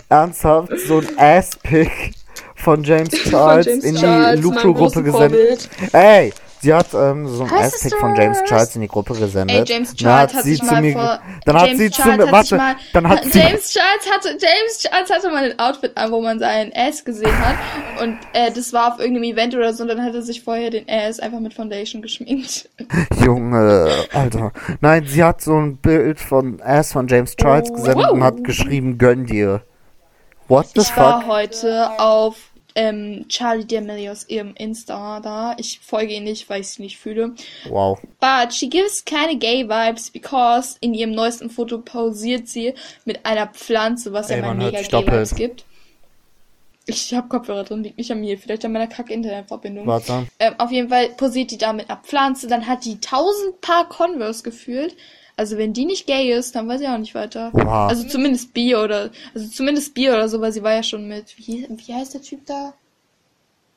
ernsthaft 0.09 0.73
so 0.87 0.99
ein 0.99 1.19
Ass-Pick 1.19 2.13
von 2.59 2.83
James 2.85 3.11
Charles 3.31 3.67
James 3.67 3.85
in 3.85 3.95
die 3.95 4.01
Charles, 4.01 4.41
großen 4.63 5.05
gesendet. 5.05 5.69
Ey, 5.93 6.33
sie 6.61 6.75
hat 6.75 6.89
ähm, 6.93 7.27
so 7.29 7.45
ein 7.45 7.53
Ass-Pick 7.53 7.95
von 7.99 8.17
James? 8.17 8.43
Charles 8.45 8.75
in 8.75 8.83
die 8.83 8.89
Gruppe 8.89 9.15
gesendet. 9.15 9.57
Ey, 9.57 9.65
James 9.75 9.89
Dann 9.91 9.97
Charles 9.97 10.35
hat 10.35 10.43
sie 10.45 10.51
sich 10.51 10.59
zu 10.61 10.67
mal 10.67 10.83
mir, 10.83 10.93
vor. 10.93 11.21
dann 11.45 11.57
hat 11.57 11.67
James 11.69 11.79
sie 11.79 11.91
zu 11.91 12.03
Charles 12.03 12.17
mir, 12.19 12.25
hat 12.27 12.33
warte, 12.33 12.57
mal, 12.57 12.77
dann 12.93 13.09
hat 13.09 13.25
sie, 13.25 13.39
James 13.39 13.71
Charles 13.73 14.11
hatte 14.13 14.29
James 14.31 14.79
Charles 14.79 15.11
hatte 15.11 15.31
mal 15.31 15.45
ein 15.51 15.59
Outfit 15.59 15.97
an, 15.97 16.11
wo 16.11 16.21
man 16.21 16.39
seinen 16.41 16.73
Ass 16.75 17.05
gesehen 17.05 17.39
hat 17.39 17.57
und 18.03 18.19
äh, 18.33 18.51
das 18.51 18.73
war 18.73 18.93
auf 18.95 18.99
irgendeinem 19.01 19.25
Event 19.33 19.55
oder 19.55 19.73
so 19.73 19.83
und 19.85 19.89
dann 19.89 20.03
hat 20.03 20.15
er 20.15 20.23
sich 20.23 20.43
vorher 20.43 20.71
den 20.71 20.89
Ass 20.89 21.21
einfach 21.21 21.41
mit 21.41 21.55
Foundation 21.55 22.03
geschminkt. 22.03 22.69
Junge, 23.25 23.89
Alter. 24.13 24.53
Nein, 24.81 25.05
sie 25.07 25.23
hat 25.23 25.41
so 25.41 25.57
ein 25.57 25.77
Bild 25.77 26.19
von 26.21 26.61
Ass 26.61 26.93
von 26.93 27.07
James 27.07 27.37
Charles 27.37 27.71
Oh, 27.71 27.75
gesendet 27.75 28.07
wow. 28.07 28.13
und 28.13 28.25
hat 28.25 28.43
geschrieben, 28.45 28.99
gönn 28.99 29.27
dir. 29.27 29.63
What 30.49 30.69
the 30.75 30.81
Ich 30.81 30.97
war 30.97 31.21
fuck? 31.21 31.31
heute 31.31 31.91
auf 32.01 32.37
ähm, 32.79 33.25
Charlie 33.29 33.65
D'Amelio 33.65 34.15
ihrem 34.29 34.55
Insta 34.55 35.19
da. 35.19 35.57
Ich 35.59 35.81
folge 35.81 36.15
ihn 36.15 36.23
nicht, 36.23 36.49
weil 36.49 36.61
ich 36.61 36.69
es 36.69 36.79
nicht 36.79 36.97
fühle. 36.97 37.35
Wow. 37.69 37.99
But 38.21 38.55
she 38.55 38.69
gives 38.69 39.05
keine 39.05 39.37
gay 39.37 39.69
vibes 39.69 40.11
because 40.11 40.77
in 40.81 40.95
ihrem 40.95 41.11
neuesten 41.11 41.51
Foto 41.51 41.79
pausiert 41.79 42.47
sie 42.47 42.75
mit 43.05 43.27
einer 43.27 43.49
Pflanze, 43.49 44.13
was 44.13 44.31
Ey, 44.31 44.39
ja 44.39 44.47
mal 44.47 44.55
mega 44.55 44.81
gay 44.81 45.07
vibes 45.07 45.35
gibt. 45.35 45.65
Ich 46.87 47.13
hab 47.13 47.29
Kopfhörer 47.29 47.65
drin, 47.65 47.83
liegt 47.83 47.99
nicht 47.99 48.13
an 48.13 48.21
mir, 48.21 48.39
vielleicht 48.39 48.65
an 48.65 48.73
meiner 48.73 48.87
kack 48.87 49.11
Internetverbindung. 49.11 49.87
Warte. 49.87 50.27
Ähm, 50.39 50.55
auf 50.59 50.71
jeden 50.71 50.89
Fall 50.89 51.09
posiert 51.11 51.51
die 51.51 51.59
da 51.59 51.73
mit 51.73 51.91
einer 51.91 52.01
Pflanze, 52.03 52.47
dann 52.47 52.67
hat 52.67 52.85
die 52.85 53.01
tausend 53.01 53.61
Paar 53.61 53.89
Converse 53.89 54.45
gefühlt. 54.45 54.97
Also 55.39 55.57
wenn 55.57 55.73
die 55.73 55.85
nicht 55.85 56.09
gay 56.09 56.37
ist, 56.37 56.57
dann 56.57 56.67
weiß 56.67 56.81
ich 56.81 56.89
auch 56.89 56.99
nicht 56.99 57.15
weiter. 57.15 57.53
Oha. 57.55 57.87
Also 57.87 58.09
zumindest 58.09 58.53
bi 58.53 58.75
oder 58.75 59.11
also 59.33 59.49
zumindest 59.49 59.95
bi 59.95 60.11
oder 60.11 60.29
so, 60.29 60.41
weil 60.41 60.53
sie 60.53 60.65
war 60.65 60.73
ja 60.73 60.83
schon 60.83 61.07
mit 61.07 61.39
wie, 61.39 61.65
wie 61.71 61.95
heißt 61.95 62.15
der 62.15 62.23
Typ 62.23 62.45
da? 62.45 62.75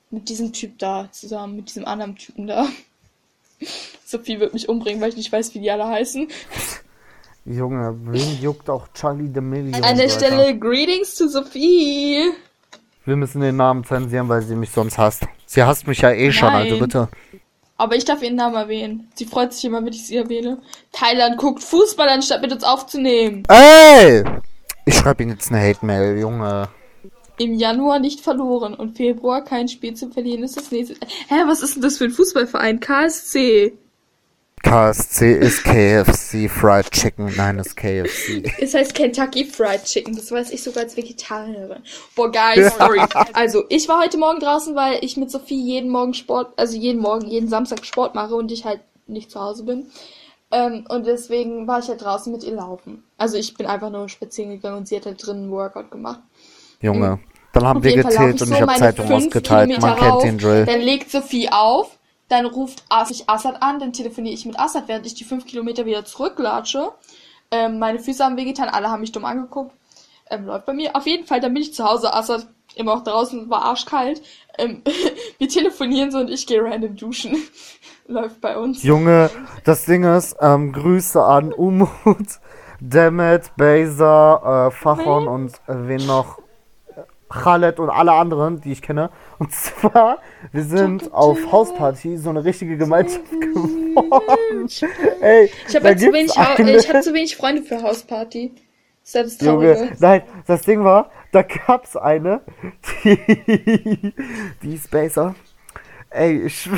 Mit 0.10 0.28
diesem 0.28 0.54
Typ 0.54 0.80
da 0.80 1.08
zusammen, 1.12 1.56
mit 1.58 1.70
diesem 1.70 1.86
anderen 1.86 2.16
Typen 2.16 2.48
da. 2.48 2.68
Sophie 4.06 4.40
wird 4.40 4.56
mich 4.56 4.70
umbringen, 4.70 5.00
weil 5.02 5.10
ich 5.10 5.18
nicht 5.18 5.32
weiß, 5.32 5.54
wie 5.54 5.60
die 5.60 5.70
alle 5.70 5.88
heißen. 5.88 6.28
Junge, 7.46 7.96
wen 8.06 8.42
juckt 8.42 8.68
auch 8.68 8.88
Charlie 8.96 9.30
D'Amelio? 9.30 9.76
An 9.76 9.92
und 9.92 10.00
der? 10.00 10.10
Stelle 10.10 10.58
Greetings 10.58 11.14
to 11.14 11.28
Sophie. 11.28 12.32
Wir 13.06 13.16
müssen 13.16 13.40
den 13.40 13.58
Namen 13.58 13.84
zensieren, 13.84 14.28
weil 14.30 14.42
sie 14.42 14.56
mich 14.56 14.72
sonst 14.72 14.98
hasst. 14.98 15.28
Sie 15.46 15.62
hasst 15.62 15.86
mich 15.86 16.02
ja 16.02 16.10
eh 16.10 16.32
schon, 16.32 16.50
also 16.50 16.72
Nein. 16.72 16.80
bitte. 16.80 17.10
Aber 17.82 17.96
ich 17.96 18.06
darf 18.06 18.22
ihren 18.22 18.36
Namen 18.36 18.58
erwähnen. 18.58 19.10
Sie 19.16 19.26
freut 19.26 19.54
sich 19.54 19.66
immer, 19.66 19.84
wenn 19.84 19.92
ich 19.92 20.06
sie 20.06 20.16
erwähne. 20.16 20.60
Thailand 20.92 21.38
guckt 21.38 21.64
Fußball, 21.64 22.08
anstatt 22.10 22.44
mit 22.44 22.52
uns 22.52 22.64
aufzunehmen. 22.64 23.42
Ey! 23.50 24.24
Ich 24.86 24.94
schreibe 24.94 25.24
ihm 25.24 25.30
jetzt 25.30 25.52
eine 25.52 25.68
Hate-Mail, 25.68 26.20
Junge. 26.20 26.70
Im 27.40 27.56
Januar 27.56 27.98
nicht 27.98 28.20
verloren 28.20 28.76
und 28.76 28.98
Februar 28.98 29.44
kein 29.44 29.68
Spiel 29.68 29.96
zu 29.96 30.12
verlieren 30.12 30.44
ist 30.44 30.58
das 30.58 30.70
nächste. 30.70 30.94
Hä, 31.28 31.42
was 31.48 31.64
ist 31.64 31.74
denn 31.74 31.82
das 31.82 31.98
für 31.98 32.04
ein 32.04 32.12
Fußballverein? 32.12 32.82
KSC. 32.82 33.74
KSC 34.64 35.34
ist 35.34 35.64
KFC 35.64 36.50
Fried 36.50 36.90
Chicken. 36.92 37.34
Nein, 37.36 37.60
ist 37.60 37.76
KFC. 37.76 38.44
Es 38.60 38.74
heißt 38.74 38.94
Kentucky 38.94 39.46
Fried 39.46 39.84
Chicken. 39.84 40.16
Das 40.16 40.32
weiß 40.32 40.52
ich 40.52 40.64
sogar 40.64 40.84
als 40.84 40.96
Vegetarierin. 40.96 41.82
Boah, 42.16 42.32
geil, 42.32 42.72
sorry. 42.78 43.02
Also, 43.34 43.64
ich 43.70 43.88
war 43.88 44.02
heute 44.02 44.18
Morgen 44.18 44.40
draußen, 44.40 44.76
weil 44.76 45.00
ich 45.04 45.18
mit 45.18 45.32
Sophie 45.32 45.62
jeden 45.62 45.90
Morgen 45.90 46.14
Sport, 46.14 46.54
also 46.58 46.78
jeden 46.78 47.02
Morgen, 47.02 47.28
jeden 47.28 47.50
Samstag 47.50 47.86
Sport 47.86 48.16
mache 48.16 48.36
und 48.36 48.52
ich 48.52 48.66
halt 48.66 48.82
nicht 49.08 49.32
zu 49.32 49.40
Hause 49.40 49.64
bin. 49.64 49.88
Ähm, 50.52 50.86
und 50.90 51.06
deswegen 51.06 51.68
war 51.68 51.80
ich 51.80 51.88
halt 51.88 52.02
draußen 52.02 52.32
mit 52.32 52.44
ihr 52.44 52.54
laufen. 52.54 53.04
Also, 53.18 53.38
ich 53.38 53.54
bin 53.56 53.66
einfach 53.66 53.90
nur 53.90 54.10
spazieren 54.10 54.52
gegangen 54.52 54.78
und 54.78 54.88
sie 54.88 54.96
hat 54.96 55.06
halt 55.06 55.26
drinnen 55.26 55.44
einen 55.44 55.52
Workout 55.52 55.92
gemacht. 55.92 56.22
Junge. 56.82 57.20
Dann 57.54 57.68
haben 57.68 57.84
wir 57.84 57.96
gezählt 57.96 58.36
ich 58.36 58.42
und 58.42 58.48
so 58.48 58.54
ich 58.54 58.62
habe 58.62 58.74
Zeitung 58.76 59.12
ausgeteilt. 59.12 59.70
Kilometer 59.70 59.88
Man 59.88 59.98
kennt 59.98 60.14
rauf, 60.14 60.24
den 60.24 60.38
Drill. 60.38 60.66
Dann 60.66 60.80
legt 60.80 61.12
Sophie 61.12 61.50
auf, 61.52 61.98
dann 62.32 62.46
ruft 62.46 62.84
As 62.90 63.12
ich 63.12 63.30
Assad 63.30 63.62
an, 63.62 63.80
dann 63.80 63.92
telefoniere 63.92 64.34
ich 64.34 64.46
mit 64.46 64.58
Assad, 64.58 64.88
während 64.88 65.06
ich 65.06 65.14
die 65.14 65.26
fünf 65.26 65.46
Kilometer 65.46 65.86
wieder 65.86 66.06
zurücklatsche. 66.06 66.92
Ähm, 67.52 67.78
meine 67.78 68.00
Füße 68.00 68.24
haben 68.24 68.38
wehgetan, 68.38 68.70
alle 68.70 68.90
haben 68.90 69.02
mich 69.02 69.12
dumm 69.12 69.26
angeguckt. 69.26 69.76
Ähm, 70.30 70.46
läuft 70.46 70.66
bei 70.66 70.74
mir. 70.74 70.96
Auf 70.96 71.06
jeden 71.06 71.28
Fall, 71.28 71.42
dann 71.42 71.54
bin 71.54 71.62
ich 71.62 71.74
zu 71.74 71.84
Hause. 71.84 72.14
Assad 72.14 72.48
immer 72.76 72.94
auch 72.94 73.04
draußen, 73.04 73.50
war 73.50 73.66
arschkalt. 73.66 74.22
Ähm, 74.58 74.82
wir 75.40 75.50
telefonieren 75.50 76.10
so 76.10 76.20
und 76.20 76.30
ich 76.30 76.48
gehe 76.48 76.64
random 76.64 76.96
duschen. 76.96 77.38
läuft 78.08 78.40
bei 78.40 78.58
uns. 78.58 78.82
Junge, 78.84 79.30
das 79.66 79.86
Ding 79.86 80.04
ist, 80.04 80.38
ähm, 80.40 80.72
Grüße 80.72 81.22
an 81.22 81.52
Umut, 81.52 81.90
Demet, 82.80 83.56
Beza, 83.58 84.68
äh, 84.68 84.72
Fachon 84.72 85.28
und 85.28 85.54
äh, 85.68 85.88
wen 85.88 86.06
noch? 86.06 86.41
Khaled 87.32 87.80
und 87.80 87.90
alle 87.90 88.12
anderen, 88.14 88.62
die 88.62 88.72
ich 88.72 88.82
kenne. 88.82 89.10
Und 89.40 89.52
zwar, 89.54 90.20
wir 90.52 90.64
sind 90.64 91.12
auf 91.14 91.52
Hausparty 91.52 92.18
so 92.18 92.30
eine 92.30 92.44
richtige 92.46 92.78
Gemeinschaft 92.78 93.30
geworden. 93.32 94.70
Ey, 95.22 95.50
Ich 95.68 95.76
habe 95.76 95.88
halt 95.88 96.00
zu 96.00 96.14
wenig, 96.14 96.38
Hau- 96.38 96.56
eine- 96.56 96.76
ich 96.78 96.94
hab 96.94 97.04
zu 97.04 97.14
wenig 97.14 97.36
Freunde 97.38 97.62
für 97.64 97.82
Hausparty. 97.82 98.54
Das 99.14 99.42
Junge, 99.42 99.92
nein, 100.00 100.22
das 100.46 100.62
Ding 100.62 100.84
war, 100.84 101.10
da 101.32 101.42
gab's 101.42 101.98
eine, 101.98 102.42
die, 103.04 103.18
die 104.62 104.76
ist 104.76 104.92
Baser. 104.92 105.34
Ey, 106.12 106.44
ich, 106.44 106.70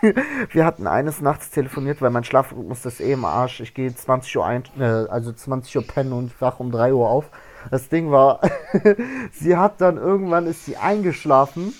wir 0.52 0.64
hatten 0.64 0.86
eines 0.88 1.20
Nachts 1.20 1.50
telefoniert, 1.50 2.02
weil 2.02 2.10
mein 2.10 2.24
Schlafrhythmus 2.24 2.84
ist 2.86 3.00
eh 3.00 3.12
im 3.12 3.24
Arsch. 3.24 3.60
Ich 3.60 3.72
gehe 3.74 3.94
20 3.94 4.36
Uhr 4.38 4.46
ein, 4.46 4.64
äh, 4.80 4.82
also 4.84 5.32
20 5.32 5.76
Uhr 5.76 5.86
pennen 5.86 6.12
und 6.12 6.38
wach 6.40 6.58
um 6.58 6.72
3 6.72 6.92
Uhr 6.92 7.08
auf. 7.08 7.26
Das 7.70 7.88
Ding 7.88 8.10
war, 8.10 8.40
sie 9.32 9.56
hat 9.56 9.80
dann 9.80 9.96
irgendwann 9.96 10.46
ist 10.46 10.64
sie 10.64 10.76
eingeschlafen. 10.76 11.74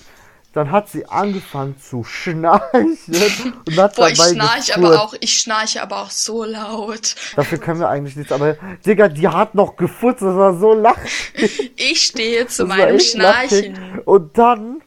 Dann 0.53 0.73
hat 0.73 0.89
sie 0.89 1.07
angefangen 1.07 1.79
zu 1.79 2.03
schnarchen 2.03 2.97
und 3.69 3.77
hat 3.77 3.95
Boah, 3.95 4.09
ich 4.09 4.19
dabei 4.19 4.33
schnarche 4.33 4.73
gefurzt. 4.73 4.77
aber 4.79 5.03
auch, 5.05 5.15
ich 5.21 5.39
schnarche 5.39 5.81
aber 5.81 6.03
auch 6.03 6.11
so 6.11 6.43
laut. 6.43 7.15
Dafür 7.37 7.59
können 7.59 7.79
wir 7.79 7.89
eigentlich 7.89 8.17
nichts, 8.17 8.33
aber 8.33 8.57
Digga, 8.85 9.07
die 9.07 9.29
hat 9.29 9.55
noch 9.55 9.77
gefurzt, 9.77 10.23
das 10.23 10.35
war 10.35 10.59
so 10.59 10.75
lach. 10.75 10.97
Ich 11.77 12.03
stehe 12.03 12.49
zu 12.49 12.67
Das 12.67 12.77
meinem 12.77 12.97
echt 12.97 13.15
lachig. 13.17 13.67
Schnarchen. 13.67 14.01
Und 14.05 14.37
dann 14.39 14.83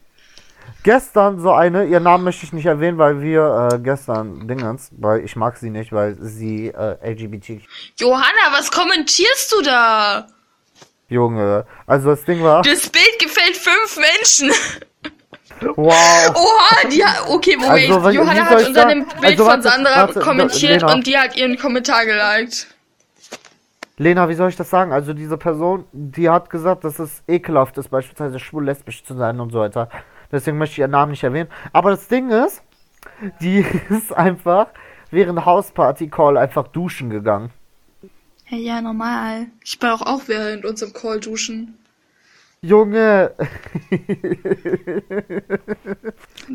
gestern 0.83 1.39
so 1.39 1.53
eine, 1.53 1.85
ihr 1.85 2.01
Namen 2.01 2.25
möchte 2.25 2.45
ich 2.45 2.51
nicht 2.51 2.65
erwähnen, 2.65 2.97
weil 2.97 3.21
wir 3.21 3.69
äh, 3.71 3.79
gestern 3.79 4.45
Dingens, 4.49 4.89
weil 4.97 5.23
ich 5.23 5.37
mag 5.37 5.55
sie 5.55 5.69
nicht, 5.69 5.93
weil 5.93 6.17
sie 6.19 6.67
äh, 6.67 6.97
LGBT 7.09 7.61
Johanna, 7.97 8.51
was 8.51 8.69
kommentierst 8.69 9.53
du 9.53 9.61
da? 9.61 10.27
Junge. 11.13 11.65
Also 11.87 12.09
das 12.09 12.25
Ding 12.25 12.43
war, 12.43 12.61
Das 12.63 12.89
Bild 12.89 13.19
gefällt 13.19 13.55
fünf 13.55 13.97
Menschen. 13.97 14.51
wow. 15.75 16.33
Oha, 16.35 16.87
die 16.91 17.03
hat, 17.05 17.27
okay, 17.29 17.55
Moment. 17.55 17.71
Also, 17.91 18.09
wie- 18.09 18.15
Johanna 18.15 18.45
hat 18.45 18.67
unter 18.67 18.85
dem 18.87 19.05
Bild 19.05 19.23
Also, 19.39 19.45
von 19.45 19.61
Sandra 19.61 19.95
warte, 19.95 20.19
kommentiert 20.19 20.81
Lena. 20.81 20.93
und 20.93 21.07
die 21.07 21.17
hat 21.17 21.35
ihren 21.35 21.57
Kommentar 21.57 22.05
geliked. 22.05 22.67
Lena, 23.97 24.27
wie 24.27 24.33
soll 24.33 24.49
ich 24.49 24.55
das 24.55 24.69
sagen? 24.69 24.91
Also 24.91 25.13
diese 25.13 25.37
Person, 25.37 25.85
die 25.91 26.29
hat 26.29 26.49
gesagt, 26.49 26.83
dass 26.83 26.97
es 26.99 27.21
ekelhaft 27.27 27.77
ist, 27.77 27.89
beispielsweise 27.89 28.39
schwul 28.39 28.65
lesbisch 28.65 29.03
zu 29.03 29.13
sein 29.13 29.39
und 29.39 29.51
so 29.51 29.59
weiter. 29.59 29.87
Deswegen 30.31 30.57
möchte 30.57 30.73
ich 30.73 30.79
ihren 30.79 30.91
Namen 30.91 31.11
nicht 31.11 31.23
erwähnen. 31.23 31.49
Aber 31.73 31.91
das 31.91 32.07
Ding 32.07 32.31
ist, 32.31 32.63
die 33.39 33.59
ist 33.89 34.11
einfach 34.11 34.67
während 35.11 35.45
Hausparty 35.45 36.09
Call 36.09 36.37
einfach 36.37 36.67
duschen 36.69 37.11
gegangen. 37.11 37.51
Ja, 38.53 38.81
normal. 38.81 39.47
Ich 39.63 39.79
bin 39.79 39.89
auch, 39.89 40.01
auch 40.01 40.21
während 40.27 40.65
unserem 40.65 40.93
Call 40.93 41.19
duschen. 41.19 41.77
Junge, 42.61 43.33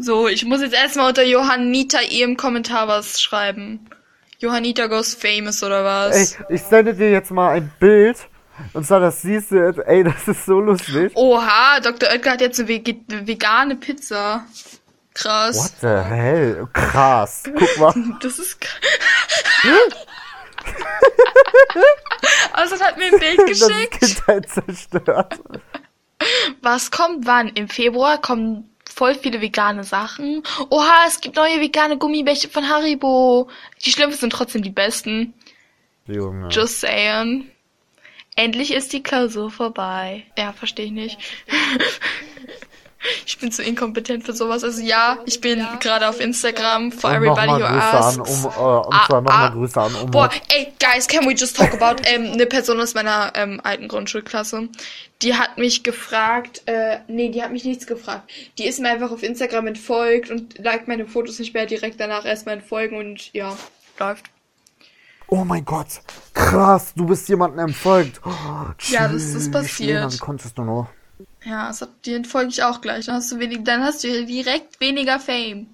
So, 0.00 0.28
ich 0.28 0.44
muss 0.44 0.60
jetzt 0.62 0.74
erstmal 0.74 1.08
unter 1.08 1.24
Johannita 1.24 2.00
ihrem 2.00 2.36
Kommentar 2.36 2.88
was 2.88 3.20
schreiben. 3.20 3.80
Johannita 4.38 4.86
goes 4.86 5.14
famous 5.14 5.62
oder 5.62 5.84
was? 5.84 6.34
ey, 6.34 6.54
ich 6.54 6.62
sende 6.62 6.94
dir 6.94 7.10
jetzt 7.10 7.30
mal 7.30 7.50
ein 7.50 7.70
Bild. 7.80 8.28
Und 8.72 8.86
zwar, 8.86 9.00
das 9.00 9.22
siehst 9.22 9.50
du 9.52 9.56
jetzt, 9.56 9.78
ey, 9.80 10.02
das 10.02 10.26
ist 10.26 10.46
so 10.46 10.60
lustig. 10.60 11.12
Oha, 11.14 11.80
Dr. 11.80 12.08
Oetker 12.10 12.32
hat 12.32 12.40
jetzt 12.40 12.58
eine 12.58 12.68
vegane 13.26 13.76
Pizza. 13.76 14.44
Krass. 15.14 15.56
What 15.56 15.72
the 15.80 16.08
hell? 16.08 16.68
Krass. 16.72 17.44
Guck 17.44 17.78
mal. 17.78 17.94
Das 18.20 18.38
ist 18.38 18.58
also 22.52 22.78
hat 22.80 22.96
mir 22.98 23.12
ein 23.12 23.18
Bild 23.18 23.38
Das 23.38 23.68
geschickt. 23.68 24.00
Kindheit 24.00 24.48
zerstört. 24.48 25.40
Was 26.62 26.90
kommt 26.90 27.26
wann? 27.26 27.48
Im 27.48 27.68
Februar 27.68 28.20
kommen 28.20 28.68
voll 28.92 29.14
viele 29.14 29.40
vegane 29.40 29.84
Sachen. 29.84 30.42
Oha, 30.70 31.04
es 31.06 31.20
gibt 31.20 31.36
neue 31.36 31.60
vegane 31.60 31.98
Gummibärchen 31.98 32.50
von 32.50 32.68
Haribo. 32.68 33.48
Die 33.84 33.92
schlimmsten 33.92 34.20
sind 34.22 34.32
trotzdem 34.32 34.62
die 34.62 34.70
besten. 34.70 35.34
Junge. 36.06 36.48
Just 36.48 36.80
saying. 36.80 37.50
Endlich 38.34 38.72
ist 38.72 38.92
die 38.92 39.02
Klausur 39.02 39.50
vorbei. 39.50 40.24
Ja, 40.36 40.52
verstehe 40.52 40.86
ich 40.86 40.92
nicht. 40.92 41.18
Ich 43.26 43.38
bin 43.38 43.52
zu 43.52 43.62
inkompetent 43.62 44.24
für 44.24 44.32
sowas. 44.32 44.64
Also 44.64 44.82
ja, 44.82 45.18
ich 45.24 45.40
bin 45.40 45.64
gerade 45.80 46.08
auf 46.08 46.20
Instagram 46.20 46.90
for 46.90 47.10
Und 47.10 47.16
everybody 47.16 47.46
nochmal 47.46 47.62
who 47.62 47.74
Grüße 47.74 47.86
an, 47.90 48.20
asks. 48.20 48.44
um, 48.44 48.44
äh, 48.44 48.86
und 48.86 48.94
Ah, 48.94 49.06
zwar 49.06 49.20
nochmal 49.20 49.46
ah. 49.46 49.50
Grüße 49.50 49.80
an 49.80 49.94
Umut. 49.94 50.10
Boah, 50.10 50.30
ey, 50.48 50.72
guys, 50.80 51.06
can 51.06 51.24
we 51.26 51.32
just 51.32 51.56
talk 51.56 51.72
about 51.80 52.02
ähm, 52.08 52.32
eine 52.32 52.46
Person 52.46 52.80
aus 52.80 52.94
meiner 52.94 53.32
ähm, 53.36 53.60
alten 53.62 53.86
Grundschulklasse? 53.86 54.68
Die 55.22 55.34
hat 55.34 55.58
mich 55.58 55.84
gefragt, 55.84 56.62
äh, 56.66 56.98
nee, 57.06 57.28
die 57.28 57.42
hat 57.42 57.52
mich 57.52 57.64
nichts 57.64 57.86
gefragt. 57.86 58.28
Die 58.58 58.66
ist 58.66 58.80
mir 58.80 58.88
einfach 58.88 59.12
auf 59.12 59.22
Instagram 59.22 59.68
entfolgt 59.68 60.30
und 60.30 60.58
liked 60.58 60.88
meine 60.88 61.06
Fotos 61.06 61.38
nicht 61.38 61.54
mehr 61.54 61.66
direkt 61.66 62.00
danach 62.00 62.24
erstmal 62.24 62.56
entfolgen 62.56 62.96
und 62.98 63.32
ja, 63.32 63.56
läuft. 64.00 64.26
Oh 65.28 65.44
mein 65.44 65.64
Gott, 65.64 65.88
krass, 66.34 66.94
du 66.96 67.04
bist 67.06 67.28
jemandem 67.28 67.60
entfolgt. 67.66 68.20
Oh, 68.24 68.30
Ja, 68.88 69.06
das 69.08 69.22
ist 69.22 69.52
passiert. 69.52 70.12
Wie 70.12 70.18
konntest 70.18 70.56
du 70.56 70.62
nur? 70.64 70.88
Ja, 71.48 71.68
das 71.68 71.80
hat, 71.82 71.90
die 72.04 72.14
entfolge 72.14 72.48
ich 72.50 72.62
auch 72.62 72.80
gleich. 72.80 73.06
Dann 73.06 73.16
hast 73.16 73.32
du 73.32 73.38
wenig, 73.38 73.64
dann 73.64 73.82
hast 73.82 74.04
du 74.04 74.26
direkt 74.26 74.80
weniger 74.80 75.18
Fame. 75.18 75.66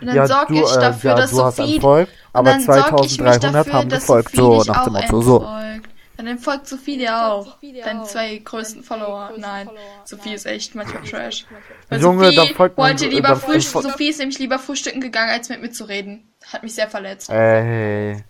Und 0.00 0.06
dann 0.06 0.14
Ja, 0.16 0.26
sorge 0.26 0.54
ich 0.54 0.60
äh, 0.76 0.80
dafür, 0.80 1.10
ja, 1.10 1.16
dass 1.16 1.30
du 1.32 1.42
hast 1.44 1.56
Sophie 1.56 1.74
entfolgt, 1.74 2.12
und 2.12 2.18
aber 2.38 2.50
dann 2.50 2.60
sorg 2.60 2.78
ich 2.78 3.00
mich 3.02 3.16
2300 3.18 3.54
dafür, 3.54 3.72
haben 3.72 3.88
dass 3.88 4.00
gefolgt, 4.00 4.30
Sophie 4.30 4.36
so 4.38 4.58
dich 4.58 4.66
nach 4.68 4.84
dem 4.84 4.96
auch 4.96 5.00
Motto, 5.02 5.20
so. 5.22 5.36
entfolgt. 5.38 5.88
Dann 6.16 6.26
entfolgt 6.26 6.66
Sophie 6.68 6.98
dir 6.98 7.26
auch. 7.26 7.58
Deine 7.84 8.04
zwei 8.04 8.38
größten 8.38 8.82
Follower. 8.82 9.30
Nein, 9.36 9.68
Sophie 10.04 10.34
ist 10.34 10.46
echt 10.46 10.74
manchmal 10.74 11.02
trash. 11.04 11.44
Weil 11.88 12.00
Junge, 12.00 12.24
Sophie 12.26 12.36
dann 12.36 12.48
folgt 12.56 12.76
man- 12.78 12.88
wollte 12.90 13.06
lieber 13.08 13.28
dann- 13.28 13.40
frühstücken. 13.40 13.82
Sophie 13.90 14.08
ist 14.08 14.18
nämlich 14.18 14.38
lieber 14.38 14.58
frühstücken 14.58 15.00
gegangen, 15.00 15.30
als 15.30 15.48
mit 15.48 15.60
mir 15.62 15.70
zu 15.70 15.84
reden. 15.84 16.28
Hat 16.52 16.62
mich 16.62 16.74
sehr 16.74 16.88
verletzt. 16.88 17.30
Ey. 17.30 18.24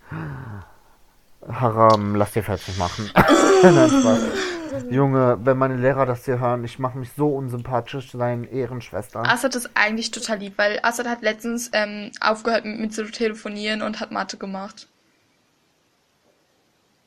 Haram, 1.51 2.15
lass 2.15 2.33
dir 2.33 2.43
fertig 2.43 2.77
machen. 2.77 3.09
Spaß. 4.79 4.91
Junge, 4.93 5.37
wenn 5.43 5.57
meine 5.57 5.75
Lehrer 5.75 6.05
das 6.05 6.25
hier 6.25 6.39
hören, 6.39 6.63
ich 6.63 6.79
mache 6.79 6.97
mich 6.97 7.11
so 7.15 7.29
unsympathisch 7.29 8.11
seinen 8.11 8.45
Ehrenschwestern. 8.45 9.25
Assad 9.25 9.55
ist 9.55 9.69
eigentlich 9.75 10.11
total 10.11 10.39
lieb, 10.39 10.53
weil 10.57 10.79
Assad 10.83 11.07
hat 11.07 11.21
letztens 11.21 11.69
ähm, 11.73 12.11
aufgehört 12.21 12.65
mit 12.65 12.79
mir 12.79 12.89
zu 12.89 13.05
telefonieren 13.09 13.81
und 13.81 13.99
hat 13.99 14.11
Mathe 14.11 14.37
gemacht. 14.37 14.87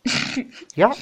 Ja, 0.75 0.93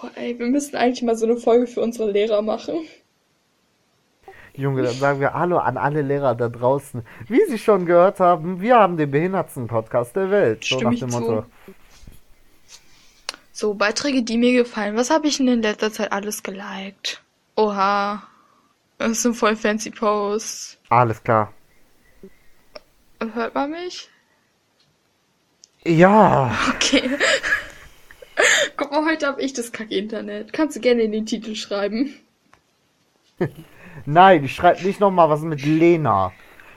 Boah, 0.00 0.10
ey, 0.16 0.38
wir 0.38 0.46
müssen 0.46 0.76
eigentlich 0.76 1.02
mal 1.02 1.16
so 1.16 1.26
eine 1.26 1.36
Folge 1.36 1.66
für 1.66 1.80
unsere 1.80 2.10
Lehrer 2.10 2.42
machen. 2.42 2.86
Junge, 4.54 4.82
dann 4.82 4.94
sagen 4.94 5.20
wir 5.20 5.32
Hallo 5.34 5.58
an 5.58 5.76
alle 5.76 6.02
Lehrer 6.02 6.34
da 6.34 6.48
draußen. 6.48 7.02
Wie 7.28 7.44
Sie 7.48 7.58
schon 7.58 7.86
gehört 7.86 8.20
haben, 8.20 8.60
wir 8.60 8.76
haben 8.76 8.96
den 8.96 9.10
behindertsten 9.10 9.66
Podcast 9.66 10.16
der 10.16 10.30
Welt. 10.30 10.64
So 10.64 10.76
Stimme 10.76 10.92
nach 10.92 10.98
dem 10.98 11.10
zu. 11.10 11.44
So, 13.58 13.72
Beiträge, 13.72 14.22
die 14.22 14.36
mir 14.36 14.52
gefallen. 14.52 14.96
Was 14.96 15.08
habe 15.08 15.28
ich 15.28 15.38
denn 15.38 15.48
in 15.48 15.62
letzter 15.62 15.90
Zeit 15.90 16.12
alles 16.12 16.42
geliked? 16.42 17.22
Oha. 17.54 18.22
Das 18.98 19.22
sind 19.22 19.34
voll 19.34 19.56
fancy 19.56 19.90
Posts. 19.90 20.76
Alles 20.90 21.22
klar. 21.22 21.54
Hört 23.32 23.54
man 23.54 23.70
mich? 23.70 24.10
Ja. 25.86 26.54
Okay. 26.74 27.08
Guck 28.76 28.90
mal, 28.90 29.06
heute 29.10 29.26
habe 29.26 29.40
ich 29.40 29.54
das 29.54 29.72
Kack-Internet. 29.72 30.52
Kannst 30.52 30.76
du 30.76 30.80
gerne 30.80 31.00
in 31.00 31.12
den 31.12 31.24
Titel 31.24 31.54
schreiben. 31.54 32.14
Nein, 34.04 34.44
ich 34.44 34.54
schreibe 34.54 34.84
nicht 34.84 35.00
nochmal 35.00 35.30
was 35.30 35.40
mit 35.40 35.64
Lena. 35.64 36.30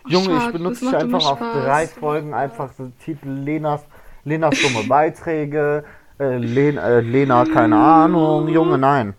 Junge, 0.07 0.29
ich 0.29 0.43
Schade, 0.43 0.53
benutze 0.53 0.86
das 0.86 0.93
dich 0.93 1.01
einfach 1.01 1.29
auf 1.29 1.39
drei 1.39 1.88
Folgen 1.88 2.33
einfach 2.33 2.71
so 2.77 2.89
Titel 3.03 3.27
Lenas, 3.27 3.83
Lenas 4.24 4.57
dumme 4.62 4.88
Beiträge, 4.88 5.83
äh, 6.20 6.38
Len, 6.38 6.78
äh, 6.78 7.02
Lena, 7.02 7.46
keine 7.46 7.78
Ahnung, 7.78 8.48
Junge, 8.48 8.78
nein. 8.78 9.14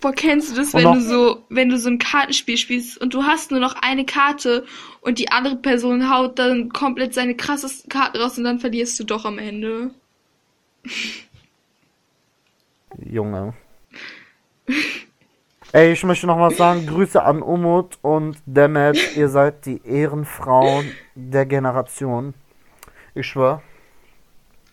Boah, 0.00 0.12
kennst 0.12 0.50
du 0.50 0.56
das, 0.56 0.74
wenn 0.74 0.92
du 0.92 1.00
so, 1.00 1.44
wenn 1.48 1.68
du 1.68 1.78
so 1.78 1.88
ein 1.88 1.98
Kartenspiel 1.98 2.58
spielst 2.58 2.98
und 2.98 3.14
du 3.14 3.22
hast 3.22 3.50
nur 3.50 3.60
noch 3.60 3.74
eine 3.80 4.04
Karte 4.04 4.64
und 5.00 5.18
die 5.18 5.30
andere 5.30 5.56
Person 5.56 6.10
haut 6.10 6.38
dann 6.38 6.68
komplett 6.68 7.14
seine 7.14 7.34
krassesten 7.34 7.88
Karten 7.88 8.18
raus 8.18 8.36
und 8.36 8.44
dann 8.44 8.58
verlierst 8.58 8.98
du 9.00 9.04
doch 9.04 9.24
am 9.24 9.38
Ende. 9.38 9.90
Junge. 12.98 13.54
Ey, 15.72 15.92
ich 15.92 16.04
möchte 16.04 16.26
noch 16.26 16.38
was 16.38 16.56
sagen. 16.56 16.86
Grüße 16.86 17.22
an 17.22 17.42
Umut 17.42 17.98
und 18.02 18.38
Demet. 18.46 19.16
Ihr 19.16 19.28
seid 19.28 19.66
die 19.66 19.80
Ehrenfrauen 19.84 20.90
der 21.14 21.46
Generation. 21.46 22.34
Ich 23.14 23.26
schwör. 23.26 23.62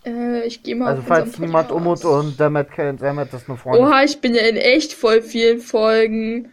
Äh, 0.06 0.46
ich 0.46 0.64
gehe 0.64 0.76
mal 0.76 0.90
Also 0.90 1.02
falls 1.02 1.40
niemand. 1.40 1.72
Umut 1.72 2.04
und 2.06 2.40
Demet 2.40 2.72
kennt, 2.72 3.02
Demet 3.02 3.34
ist 3.34 3.48
eine 3.48 3.58
Freundin. 3.58 3.86
Oha, 3.86 4.04
ich 4.04 4.20
bin 4.20 4.36
ja 4.36 4.42
in 4.44 4.58
echt 4.58 4.94
voll 4.94 5.22
vielen 5.22 5.60
Folgen. 5.62 6.52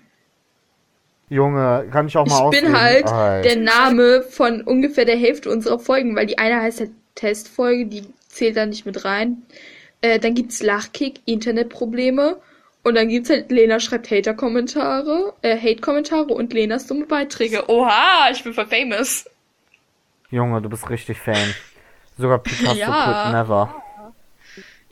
Junge, 1.29 1.87
kann 1.93 2.09
ich 2.09 2.17
auch 2.17 2.27
mal 2.27 2.35
Ich 2.37 2.41
ausreden? 2.41 2.67
bin 2.73 2.81
halt 2.81 3.07
Alter. 3.07 3.49
der 3.49 3.57
Name 3.57 4.23
von 4.23 4.63
ungefähr 4.63 5.05
der 5.05 5.17
Hälfte 5.17 5.51
unserer 5.51 5.79
Folgen, 5.79 6.17
weil 6.17 6.27
die 6.27 6.39
eine 6.39 6.61
heißt 6.61 6.81
halt 6.81 6.91
Testfolge, 7.15 7.87
die 7.87 8.03
zählt 8.29 8.57
da 8.57 8.67
nicht 8.67 8.85
mit 8.87 9.05
rein. 9.05 9.43
Äh, 10.01 10.19
dann 10.19 10.35
gibt's 10.35 10.63
Lachkick, 10.63 11.21
Internetprobleme. 11.27 12.39
Und 12.83 12.95
dann 12.95 13.09
gibt's 13.11 13.29
halt, 13.29 13.51
Lena 13.53 13.79
schreibt 13.79 14.11
Hater-Kommentare, 14.11 15.35
äh, 15.43 15.57
Hate-Kommentare 15.57 16.33
und 16.33 16.53
Lenas 16.55 16.87
dumme 16.87 17.05
Beiträge. 17.05 17.69
Oha, 17.69 18.31
ich 18.33 18.43
bin 18.43 18.55
voll 18.55 18.67
famous. 18.67 19.27
Junge, 20.31 20.63
du 20.63 20.69
bist 20.71 20.89
richtig 20.89 21.19
Fan. 21.19 21.55
Sogar 22.19 22.39
Picasso 22.39 22.75
Ja. 22.75 23.23
could 23.23 23.33
never. 23.33 23.83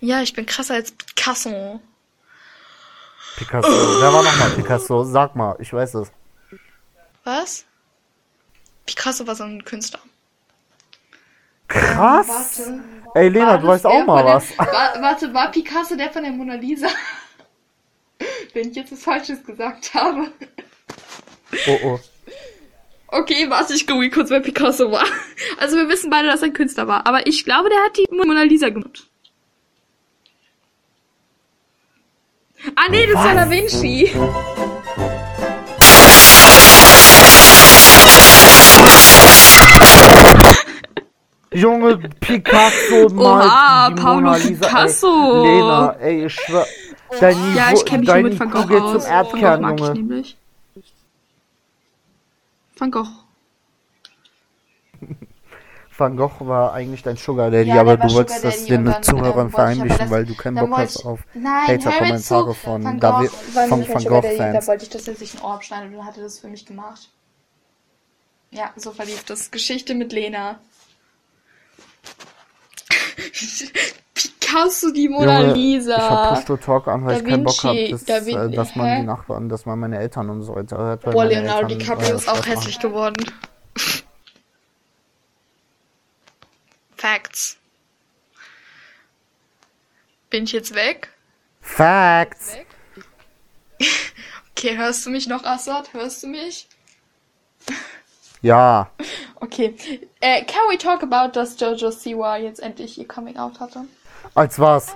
Ja, 0.01 0.23
ich 0.23 0.33
bin 0.33 0.47
krasser 0.47 0.75
als 0.75 0.93
Picasso. 0.93 1.81
Picasso. 3.37 3.69
Wer 3.69 4.13
war 4.13 4.23
nochmal 4.23 4.51
Picasso? 4.51 5.05
Sag 5.05 5.35
mal, 5.37 5.57
ich 5.61 5.73
weiß 5.73 5.95
es. 5.95 6.11
Was? 7.25 7.65
Picasso 8.87 9.27
war 9.27 9.35
so 9.35 9.45
ein 9.45 9.65
Künstler. 9.65 10.01
Krass. 11.69 12.63
Ey, 13.15 13.29
Lena, 13.29 13.59
du 13.59 13.67
weißt 13.67 13.85
auch 13.87 14.05
mal 14.07 14.25
was. 14.25 14.57
War, 14.59 15.03
warte, 15.03 15.33
war 15.35 15.51
Picasso 15.51 15.97
der 15.97 16.11
von 16.11 16.23
der 16.23 16.33
Mona 16.33 16.55
Lisa? 16.55 16.89
Wenn 18.55 18.71
ich 18.71 18.77
jetzt 18.77 18.93
was 18.93 19.03
Falsches 19.03 19.45
gesagt 19.45 19.93
habe. 19.95 20.31
Oh, 21.67 21.79
oh. 21.85 22.01
Okay, 23.11 23.49
warte, 23.49 23.73
ich 23.75 23.87
google 23.87 24.11
kurz, 24.11 24.29
wer 24.31 24.41
Picasso 24.41 24.91
war. 24.93 25.05
Also 25.59 25.77
wir 25.77 25.89
wissen 25.89 26.11
beide, 26.11 26.29
dass 26.29 26.43
er 26.43 26.49
ein 26.49 26.53
Künstler 26.53 26.87
war. 26.89 27.07
Aber 27.07 27.27
ich 27.27 27.45
glaube, 27.45 27.69
der 27.71 27.79
hat 27.85 27.97
die 27.97 28.07
Mona 28.15 28.43
Lisa 28.43 28.69
gemacht. 28.69 29.07
Ah 32.77 32.89
nee, 32.91 33.07
das 33.07 33.15
war 33.15 33.35
Da 33.35 33.49
Vinci. 33.51 34.11
Junge, 41.53 41.97
Picasso 42.21 43.09
mal 43.15 43.47
Oha, 43.47 44.37
Lisa. 44.37 44.67
Picasso. 44.67 45.45
Ey, 45.45 45.51
Lena, 45.61 45.97
ey, 46.01 46.27
ich 46.27 46.35
schwör. 46.35 46.67
Dein 47.21 47.37
Niveau, 47.41 47.59
Ja, 47.59 47.73
ich 47.73 47.85
kenne 47.87 47.99
mich 48.01 48.09
dein 48.09 48.21
nur 48.23 48.31
mit 48.33 48.41
Van 48.41 48.51
Gogh 48.51 48.61
aus. 48.61 48.69
zum 48.69 49.11
Van 49.11 49.25
Gogh 49.25 49.39
Erdkern, 49.39 49.61
mag 49.63 49.75
ich 49.75 49.81
Junge. 49.81 49.93
nämlich. 49.95 50.37
Van 52.79 52.91
Gogh. 52.91 53.09
Van 55.97 56.17
Gogh 56.17 56.47
war 56.47 56.73
eigentlich 56.75 57.03
dein 57.03 57.17
Sugar 57.17 57.51
Daddy, 57.51 57.71
Ja, 57.71 57.81
aber 57.81 57.97
du 57.97 58.13
wolltest 58.13 58.45
das 58.45 58.67
den 58.67 58.95
Zuhörern 59.03 59.51
verheimlichen, 59.51 59.99
das- 59.99 60.11
weil 60.11 60.25
du 60.25 60.37
keinen 60.37 60.57
Bock 60.57 60.79
hast 60.79 61.05
auf 61.05 61.21
Nein, 61.35 61.67
Hater-Kommentare 61.85 62.55
von 62.55 62.85
Van 62.85 63.01
Gogh 63.01 63.27
von 63.29 63.81
mein 63.81 63.89
Van 63.89 64.05
Gogh-Fans. 64.05 64.65
Da 64.65 64.67
wollte 64.69 64.85
ich, 64.85 64.91
dass 64.91 65.09
er 65.09 65.17
sich 65.17 65.35
ein 65.35 65.43
Ohr 65.43 65.55
abschneidet 65.55 65.91
und 65.91 65.97
dann 65.99 66.07
hat 66.07 66.17
er 66.17 66.23
das 66.23 66.39
für 66.39 66.47
mich 66.49 66.65
gemacht. 66.67 67.11
Ja, 68.51 68.73
so 68.77 68.93
verlief 68.93 69.25
das. 69.25 69.51
Geschichte 69.51 69.95
mit 69.97 70.13
Lena. 70.13 70.61
Picasso, 74.19 74.91
die 74.91 75.09
Mona 75.09 75.41
Junge, 75.43 75.53
Lisa. 75.55 75.97
Ich 75.97 76.03
hab 76.03 76.35
Push 76.35 76.45
to 76.47 76.57
Talk 76.57 76.89
an, 76.89 77.05
weil 77.07 77.15
Da 77.15 77.21
ich 77.21 77.25
keinen 77.31 77.45
Bock 77.45 77.63
habe, 77.63 77.77
Vinci, 77.77 77.91
dass, 77.93 78.05
Da 78.05 78.27
Vin- 78.27 78.53
äh, 78.53 78.57
dass 78.57 78.75
man 78.75 78.87
Hä? 78.89 79.01
die 79.01 79.07
Nachbarn, 79.07 79.49
dass 79.49 79.65
man 79.65 79.79
meine 79.79 79.99
Eltern 79.99 80.29
und 80.31 80.43
so 80.43 80.57
weiter 80.57 80.77
hört. 80.79 81.03
Boah, 81.03 81.25
Leonardo 81.25 81.69
DiCaprio 81.69 82.11
äh, 82.11 82.15
ist 82.17 82.29
auch 82.29 82.37
Stress 82.37 82.47
machen. 82.49 82.59
hässlich 82.59 82.79
geworden. 82.81 83.17
Facts. 86.97 87.57
Bin 90.31 90.45
ich 90.45 90.53
jetzt 90.53 90.75
weg? 90.75 91.11
Facts! 91.61 92.57
Okay, 94.57 94.77
hörst 94.77 95.07
du 95.07 95.11
mich 95.11 95.29
noch, 95.29 95.45
Assad? 95.45 95.93
Hörst 95.93 96.25
du 96.25 96.27
mich? 96.27 96.67
Ja. 98.43 98.91
Okay. 99.41 99.77
Äh, 100.21 100.43
can 100.47 100.63
we 100.69 100.77
talk 100.77 101.01
about, 101.05 101.31
dass 101.39 101.61
Jojo 101.61 101.93
Siwa 101.93 102.37
jetzt 102.39 102.59
endlich 102.59 102.99
ihr 102.99 103.07
Coming 103.07 103.37
Out 103.37 103.61
hatte? 103.61 103.85
Als 104.35 104.59
was? 104.59 104.95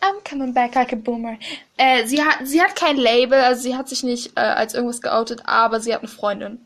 I'm 0.00 0.22
coming 0.24 0.52
back 0.52 0.74
like 0.74 0.92
a 0.92 0.96
boomer. 0.96 1.38
Äh, 1.76 2.06
sie 2.06 2.22
hat, 2.22 2.46
sie 2.46 2.60
hat 2.62 2.76
kein 2.76 2.96
Label, 2.96 3.40
also 3.40 3.62
sie 3.62 3.76
hat 3.76 3.88
sich 3.88 4.02
nicht 4.02 4.36
äh, 4.36 4.40
als 4.40 4.74
irgendwas 4.74 5.00
geoutet, 5.00 5.42
aber 5.46 5.80
sie 5.80 5.92
hat 5.92 6.00
eine 6.00 6.08
Freundin. 6.08 6.60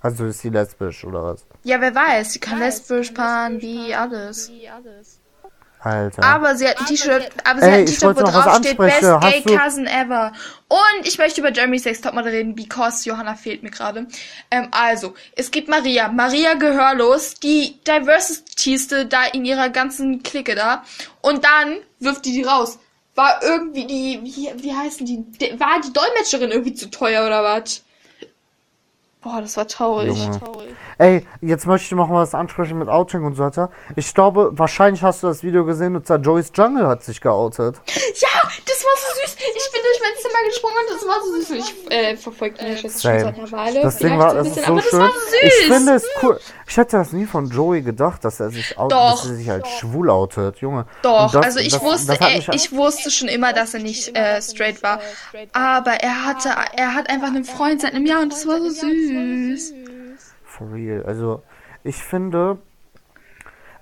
Also 0.00 0.26
ist 0.26 0.40
sie 0.40 0.50
lesbisch 0.50 1.04
oder 1.04 1.22
was? 1.24 1.44
Ja, 1.64 1.80
wer 1.80 1.94
weiß, 1.94 2.32
sie 2.32 2.38
kann 2.38 2.60
lesbisch, 2.60 3.10
pan, 3.10 3.60
wie 3.60 3.94
alles. 3.94 4.50
Alter. 5.80 6.22
Aber 6.24 6.56
sie 6.56 6.66
hat 6.66 6.80
ein 6.80 6.86
T-Shirt, 6.86 7.28
aber 7.44 7.60
sie 7.60 7.66
Ey, 7.66 7.72
hat 7.72 7.78
ein 7.78 7.86
T-Shirt, 7.86 8.16
wo 8.16 8.22
drauf 8.22 8.56
steht 8.58 8.78
Best. 8.78 9.00
Gay 9.00 9.42
Cousin 9.42 9.86
Ever. 9.86 10.32
Und 10.68 11.06
ich 11.06 11.18
möchte 11.18 11.40
über 11.40 11.52
Jeremy 11.52 11.78
Sex 11.78 12.00
Topmodel 12.00 12.32
reden, 12.32 12.54
because 12.54 13.08
Johanna 13.08 13.34
fehlt 13.34 13.62
mir 13.62 13.70
gerade. 13.70 14.06
Ähm, 14.50 14.68
also, 14.70 15.14
es 15.36 15.50
gibt 15.50 15.68
Maria. 15.68 16.08
Maria 16.08 16.54
Gehörlos, 16.54 17.34
die 17.34 17.78
diversityste 17.86 19.06
da 19.06 19.24
in 19.26 19.44
ihrer 19.44 19.68
ganzen 19.70 20.22
Clique 20.22 20.54
da. 20.54 20.84
Und 21.20 21.44
dann 21.44 21.78
wirft 22.00 22.24
die 22.24 22.32
die 22.32 22.42
raus. 22.42 22.78
War 23.14 23.42
irgendwie 23.42 23.86
die, 23.86 24.20
wie, 24.22 24.62
wie 24.62 24.72
heißen 24.72 25.06
die? 25.06 25.24
War 25.58 25.80
die 25.80 25.92
Dolmetscherin 25.92 26.50
irgendwie 26.50 26.74
zu 26.74 26.90
teuer 26.90 27.26
oder 27.26 27.42
was? 27.42 27.82
Boah, 29.20 29.40
das 29.40 29.56
war 29.56 29.66
traurig. 29.66 30.16
Junge. 30.16 30.40
Ey, 30.98 31.26
jetzt 31.40 31.66
möchte 31.66 31.86
ich 31.86 31.90
noch 31.92 32.08
mal 32.08 32.22
was 32.22 32.34
ansprechen 32.34 32.78
mit 32.78 32.88
Outing 32.88 33.24
und 33.24 33.34
so 33.34 33.42
weiter. 33.44 33.70
Ich 33.96 34.14
glaube, 34.14 34.50
wahrscheinlich 34.52 35.02
hast 35.02 35.24
du 35.24 35.26
das 35.26 35.42
Video 35.42 35.64
gesehen 35.64 35.96
und 35.96 36.06
zwar 36.06 36.18
Joey's 36.18 36.52
Jungle 36.54 36.86
hat 36.86 37.02
sich 37.02 37.20
geoutet. 37.20 37.76
Ja, 37.86 38.28
das 38.64 38.84
war 38.84 38.92
so 38.96 39.20
süß. 39.20 39.36
Ich 39.38 39.72
bin 39.72 39.80
durch 39.82 40.00
mein 40.00 40.22
Zimmer 40.22 40.44
gesprungen 40.46 40.76
und 40.88 40.94
das 40.96 41.08
war 41.08 41.20
so 41.20 41.34
süß. 41.40 41.50
Ich 41.50 41.90
äh, 41.92 42.16
verfolge 42.16 42.60
ihn 42.64 42.72
ja 42.72 42.76
schon 42.76 42.90
seit 42.90 43.24
einer 43.24 43.50
Weile. 43.52 43.82
Das 43.82 43.96
Ding 43.98 44.18
war, 44.18 44.30
so 44.30 44.36
ein 44.38 44.44
das 44.44 44.48
ist 44.48 44.54
bisschen, 44.56 44.64
so 44.66 44.72
aber 44.72 44.82
schön. 44.82 45.00
Das 45.00 45.00
war 45.00 45.12
so 45.12 45.30
süß. 45.30 45.40
Ich 45.42 45.66
finde 45.66 45.92
es 45.94 46.04
cool. 46.22 46.40
Ich 46.68 46.76
hätte 46.76 46.96
das 46.98 47.12
nie 47.12 47.26
von 47.26 47.46
Joey 47.50 47.82
gedacht, 47.82 48.24
dass 48.24 48.38
er 48.40 48.50
sich 48.50 48.78
out, 48.78 48.92
Doch. 48.92 49.12
dass 49.22 49.30
er 49.30 49.34
sich 49.36 49.50
als 49.50 49.68
schwul 49.70 50.10
outet, 50.10 50.58
Junge. 50.58 50.86
Doch, 51.02 51.32
das- 51.32 51.44
also 51.44 51.58
ich 51.58 51.72
das- 51.72 51.82
wusste, 51.82 52.06
das 52.12 52.20
hat 52.20 52.30
er, 52.30 52.36
mich- 52.36 52.48
ich 52.50 52.72
wusste 52.72 53.10
schon 53.10 53.28
immer, 53.28 53.52
dass 53.52 53.74
er 53.74 53.80
nicht 53.80 54.16
äh, 54.16 54.40
straight 54.42 54.82
war. 54.82 55.00
Aber 55.54 55.92
er 55.92 56.24
hatte, 56.24 56.50
er 56.76 56.94
hat 56.94 57.08
einfach 57.10 57.28
einen 57.28 57.44
Freund 57.44 57.80
seit 57.80 57.94
einem 57.94 58.06
Jahr 58.06 58.20
und 58.22 58.32
das 58.32 58.46
war 58.46 58.58
so 58.58 58.68
süß. 58.70 59.07
For 60.44 60.72
real. 60.72 61.02
Also, 61.04 61.42
ich 61.84 62.02
finde, 62.02 62.58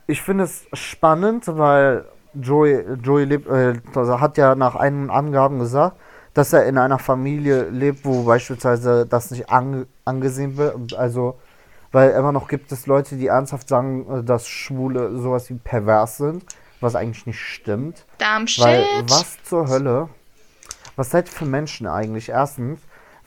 ich 0.07 0.23
finde 0.23 0.45
es 0.45 0.67
spannend, 0.73 1.45
weil 1.49 2.05
Joey, 2.35 2.85
Joey 3.03 3.25
lebt, 3.25 3.49
äh, 3.49 3.75
also 3.95 4.21
hat 4.21 4.37
ja 4.37 4.55
nach 4.55 4.75
einigen 4.75 5.11
Angaben 5.11 5.59
gesagt, 5.59 5.97
dass 6.35 6.53
er 6.53 6.67
in 6.67 6.77
einer 6.77 6.99
Familie 6.99 7.71
lebt, 7.71 8.05
wo 8.05 8.25
beispielsweise 8.25 9.07
das 9.07 9.31
nicht 9.31 9.49
ange 9.49 9.87
angesehen 10.05 10.57
wird. 10.57 10.95
Also, 10.95 11.39
weil 11.93 12.11
immer 12.11 12.33
noch 12.33 12.49
gibt 12.49 12.71
es 12.73 12.87
Leute, 12.87 13.17
die 13.17 13.29
ernsthaft 13.29 13.69
sagen, 13.69 14.21
äh, 14.21 14.23
dass 14.23 14.47
Schwule 14.47 15.17
sowas 15.19 15.49
wie 15.49 15.55
pervers 15.55 16.19
sind, 16.19 16.45
was 16.81 16.95
eigentlich 16.95 17.27
nicht 17.27 17.41
stimmt. 17.41 18.05
Darmstadt. 18.19 18.67
Weil 18.67 18.85
was 19.09 19.43
zur 19.45 19.69
Hölle? 19.69 20.09
Was 20.97 21.11
seid 21.11 21.29
ihr 21.29 21.33
für 21.33 21.47
Menschen 21.47 21.87
eigentlich? 21.87 22.29
Erstens, 22.29 22.81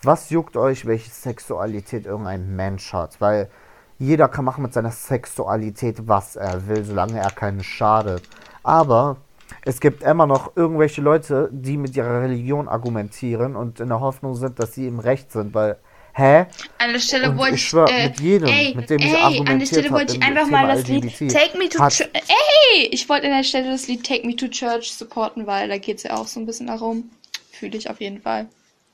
was 0.03 0.29
juckt 0.29 0.57
euch, 0.57 0.85
welche 0.85 1.09
Sexualität 1.09 2.05
irgendein 2.05 2.55
Mensch 2.55 2.93
hat? 2.93 3.19
Weil 3.19 3.49
jeder 3.97 4.29
kann 4.29 4.45
machen 4.45 4.63
mit 4.63 4.73
seiner 4.73 4.91
Sexualität, 4.91 6.07
was 6.07 6.35
er 6.35 6.67
will, 6.67 6.83
solange 6.83 7.19
er 7.19 7.31
keinen 7.31 7.63
schadet. 7.63 8.23
Aber 8.63 9.17
es 9.65 9.79
gibt 9.81 10.03
immer 10.03 10.25
noch 10.25 10.55
irgendwelche 10.55 11.01
Leute, 11.01 11.49
die 11.51 11.77
mit 11.77 11.95
ihrer 11.95 12.21
Religion 12.21 12.67
argumentieren 12.67 13.55
und 13.55 13.79
in 13.79 13.89
der 13.89 13.99
Hoffnung 13.99 14.35
sind, 14.35 14.59
dass 14.59 14.73
sie 14.73 14.87
im 14.87 14.99
Recht 14.99 15.31
sind, 15.31 15.53
weil, 15.53 15.77
hä? 16.13 16.45
An 16.77 16.93
der 16.93 16.99
Stelle 16.99 17.31
Und 17.31 17.37
wollte 17.37 17.55
ich 17.55 17.61
ich, 17.61 17.69
schwör, 17.69 17.89
äh, 17.89 18.07
mit 18.07 18.19
jedem, 18.21 18.47
ey, 18.47 18.73
mit 18.75 18.89
dem 18.89 18.99
ich 18.99 19.05
ey, 19.05 19.11
an 19.11 19.17
der 19.17 19.25
argumentiert 19.25 19.67
Stelle 19.67 19.91
wollte 19.91 20.15
ich 20.15 20.23
einfach 20.23 20.45
Thema 20.45 20.61
mal 20.61 20.75
das 20.75 20.87
Lied 20.87 21.03
LGBT, 21.05 21.33
Take 21.33 21.57
Me 21.57 21.69
to 21.69 21.77
Church, 21.77 22.09
ey, 22.13 22.87
ich 22.91 23.09
wollte 23.09 23.25
an 23.25 23.33
der 23.33 23.43
Stelle 23.43 23.69
das 23.69 23.87
Lied 23.87 24.05
Take 24.05 24.25
Me 24.25 24.35
to 24.35 24.47
Church 24.47 24.93
supporten, 24.93 25.45
weil 25.45 25.67
da 25.67 25.77
geht's 25.77 26.03
ja 26.03 26.15
auch 26.15 26.27
so 26.27 26.39
ein 26.39 26.45
bisschen 26.45 26.67
darum. 26.67 27.09
Fühle 27.51 27.77
ich 27.77 27.89
auf 27.89 27.99
jeden 27.99 28.21
Fall. 28.21 28.47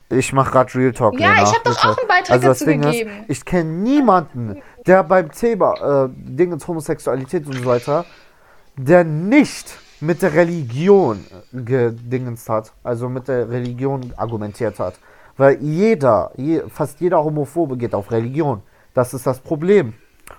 Ich 0.10 0.34
mache 0.34 0.52
gerade 0.52 0.76
Real 0.76 0.92
Talk. 0.92 1.20
Ja, 1.20 1.30
Lena, 1.30 1.44
ich 1.44 1.56
hab 1.56 1.64
doch 1.64 1.84
auch 1.84 1.98
einen 1.98 2.08
Beitrag 2.08 2.32
also 2.32 2.48
das 2.48 2.60
dazu 2.60 2.70
Ding 2.70 2.82
gegeben. 2.82 3.12
Ist, 3.28 3.40
ich 3.40 3.46
kenne 3.46 3.70
niemanden, 3.72 4.62
der 4.86 5.04
beim 5.04 5.32
Thema 5.32 6.06
äh, 6.06 6.10
Dingens 6.14 6.68
Homosexualität 6.68 7.48
und 7.48 7.54
so 7.54 7.66
weiter, 7.66 8.06
der 8.78 9.04
nicht 9.04 9.78
mit 10.02 10.22
der 10.22 10.34
Religion 10.34 11.26
gedingens 11.52 12.48
hat, 12.50 12.72
also 12.84 13.10
mit 13.10 13.28
der 13.28 13.50
Religion 13.50 14.14
argumentiert 14.18 14.80
hat. 14.80 14.96
Weil 15.38 15.62
jeder, 15.62 16.32
je, 16.38 16.64
fast 16.70 17.02
jeder 17.02 17.24
Homophobe 17.24 17.76
geht 17.76 17.94
auf 17.94 18.12
Religion. 18.12 18.62
Das 18.94 19.14
ist 19.14 19.26
das 19.26 19.40
Problem. 19.40 19.94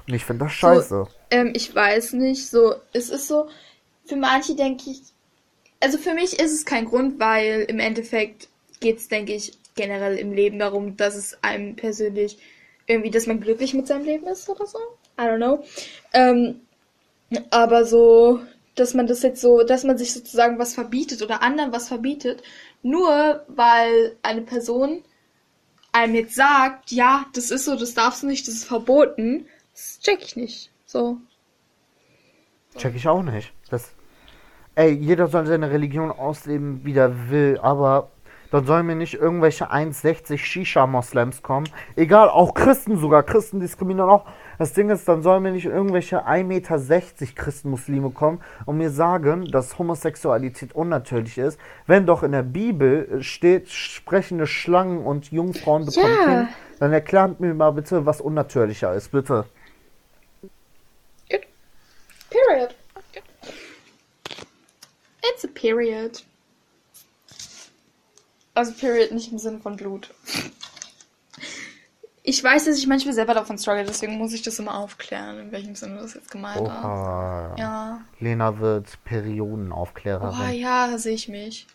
Und 0.06 0.14
ich 0.14 0.24
finde 0.24 0.44
das 0.44 0.52
scheiße. 0.52 1.06
Ähm, 1.30 1.52
ich 1.54 1.74
weiß 1.74 2.14
nicht, 2.14 2.48
so, 2.48 2.74
es 2.92 3.10
ist 3.10 3.28
so, 3.28 3.48
für 4.06 4.16
manche 4.16 4.54
denke 4.54 4.90
ich, 4.90 5.02
also 5.80 5.98
für 5.98 6.14
mich 6.14 6.38
ist 6.38 6.52
es 6.52 6.64
kein 6.64 6.86
Grund, 6.86 7.20
weil 7.20 7.66
im 7.68 7.78
Endeffekt 7.78 8.48
geht 8.80 8.98
es, 8.98 9.08
denke 9.08 9.34
ich, 9.34 9.52
generell 9.74 10.16
im 10.16 10.32
Leben 10.32 10.58
darum, 10.58 10.96
dass 10.96 11.14
es 11.14 11.42
einem 11.42 11.76
persönlich 11.76 12.38
irgendwie, 12.86 13.10
dass 13.10 13.26
man 13.26 13.40
glücklich 13.40 13.74
mit 13.74 13.86
seinem 13.86 14.04
Leben 14.04 14.26
ist 14.26 14.48
oder 14.48 14.66
so. 14.66 14.78
I 15.18 15.22
don't 15.22 15.36
know. 15.36 15.64
Ähm, 16.12 16.60
aber 17.50 17.84
so, 17.84 18.40
dass 18.74 18.94
man 18.94 19.06
das 19.06 19.22
jetzt 19.22 19.40
so, 19.40 19.62
dass 19.62 19.84
man 19.84 19.98
sich 19.98 20.12
sozusagen 20.12 20.58
was 20.58 20.74
verbietet 20.74 21.22
oder 21.22 21.42
anderen 21.42 21.72
was 21.72 21.88
verbietet, 21.88 22.42
nur 22.82 23.44
weil 23.48 24.16
eine 24.22 24.42
Person 24.42 25.02
einem 25.92 26.14
jetzt 26.14 26.34
sagt, 26.34 26.92
ja, 26.92 27.24
das 27.32 27.50
ist 27.50 27.64
so, 27.64 27.74
das 27.74 27.94
darfst 27.94 28.22
du 28.22 28.26
nicht, 28.26 28.46
das 28.46 28.54
ist 28.54 28.64
verboten, 28.64 29.46
das 29.72 29.98
check 30.00 30.22
ich 30.22 30.36
nicht. 30.36 30.70
So. 30.84 31.16
Check 32.76 32.94
ich 32.94 33.08
auch 33.08 33.22
nicht. 33.22 33.52
Das, 33.70 33.92
ey, 34.74 34.92
jeder 34.92 35.26
soll 35.28 35.46
seine 35.46 35.70
Religion 35.70 36.10
ausleben, 36.10 36.84
wie 36.84 36.94
er 36.94 37.30
will, 37.30 37.58
aber 37.62 38.10
dann 38.50 38.66
sollen 38.66 38.86
mir 38.86 38.94
nicht 38.94 39.14
irgendwelche 39.14 39.70
1,60 39.70 40.38
Shisha-Moslems 40.38 41.42
kommen. 41.42 41.68
Egal, 41.96 42.28
auch 42.28 42.54
Christen 42.54 42.96
sogar. 42.98 43.22
Christen 43.22 43.60
diskriminieren 43.60 44.08
auch. 44.08 44.26
Das 44.58 44.72
Ding 44.72 44.88
ist, 44.90 45.06
dann 45.08 45.22
sollen 45.22 45.42
mir 45.42 45.52
nicht 45.52 45.66
irgendwelche 45.66 46.26
1,60 46.26 46.44
Meter 46.44 47.34
Christenmuslime 47.34 48.10
kommen 48.10 48.40
und 48.64 48.78
mir 48.78 48.90
sagen, 48.90 49.44
dass 49.50 49.78
Homosexualität 49.78 50.74
unnatürlich 50.74 51.38
ist, 51.38 51.60
wenn 51.86 52.06
doch 52.06 52.22
in 52.22 52.32
der 52.32 52.42
Bibel 52.42 53.22
steht, 53.22 53.68
sprechende 53.68 54.46
Schlangen 54.46 55.04
und 55.04 55.30
Jungfrauen 55.30 55.84
bekommen 55.84 56.16
Ja. 56.16 56.24
Kind. 56.24 56.48
Dann 56.78 56.92
erklärt 56.92 57.40
mir 57.40 57.54
mal 57.54 57.72
bitte, 57.72 58.06
was 58.06 58.20
unnatürlicher 58.20 58.94
ist, 58.94 59.10
bitte. 59.10 59.44
Period. 62.30 62.74
It's 65.22 65.44
a 65.44 65.48
period. 65.48 66.22
Also 68.56 68.72
Period 68.72 69.12
nicht 69.12 69.30
im 69.30 69.38
Sinne 69.38 69.58
von 69.58 69.76
Blut. 69.76 70.14
Ich 72.22 72.42
weiß, 72.42 72.64
dass 72.64 72.78
ich 72.78 72.86
manchmal 72.86 73.12
selber 73.12 73.34
davon 73.34 73.58
struggle, 73.58 73.84
deswegen 73.84 74.16
muss 74.16 74.32
ich 74.32 74.40
das 74.40 74.58
immer 74.58 74.78
aufklären, 74.78 75.38
in 75.38 75.52
welchem 75.52 75.74
Sinne 75.74 75.98
das 76.00 76.14
jetzt 76.14 76.30
gemeint 76.30 76.56
ist. 76.56 76.62
Oha. 76.62 77.54
Ja. 77.58 78.00
Lena 78.18 78.58
wird 78.58 78.88
Oh 78.88 78.98
Periodenaufklärerin. 79.04 80.54
ja, 80.54 80.88
da 80.90 80.96
sehe 80.96 81.12
ich 81.14 81.28
mich. 81.28 81.66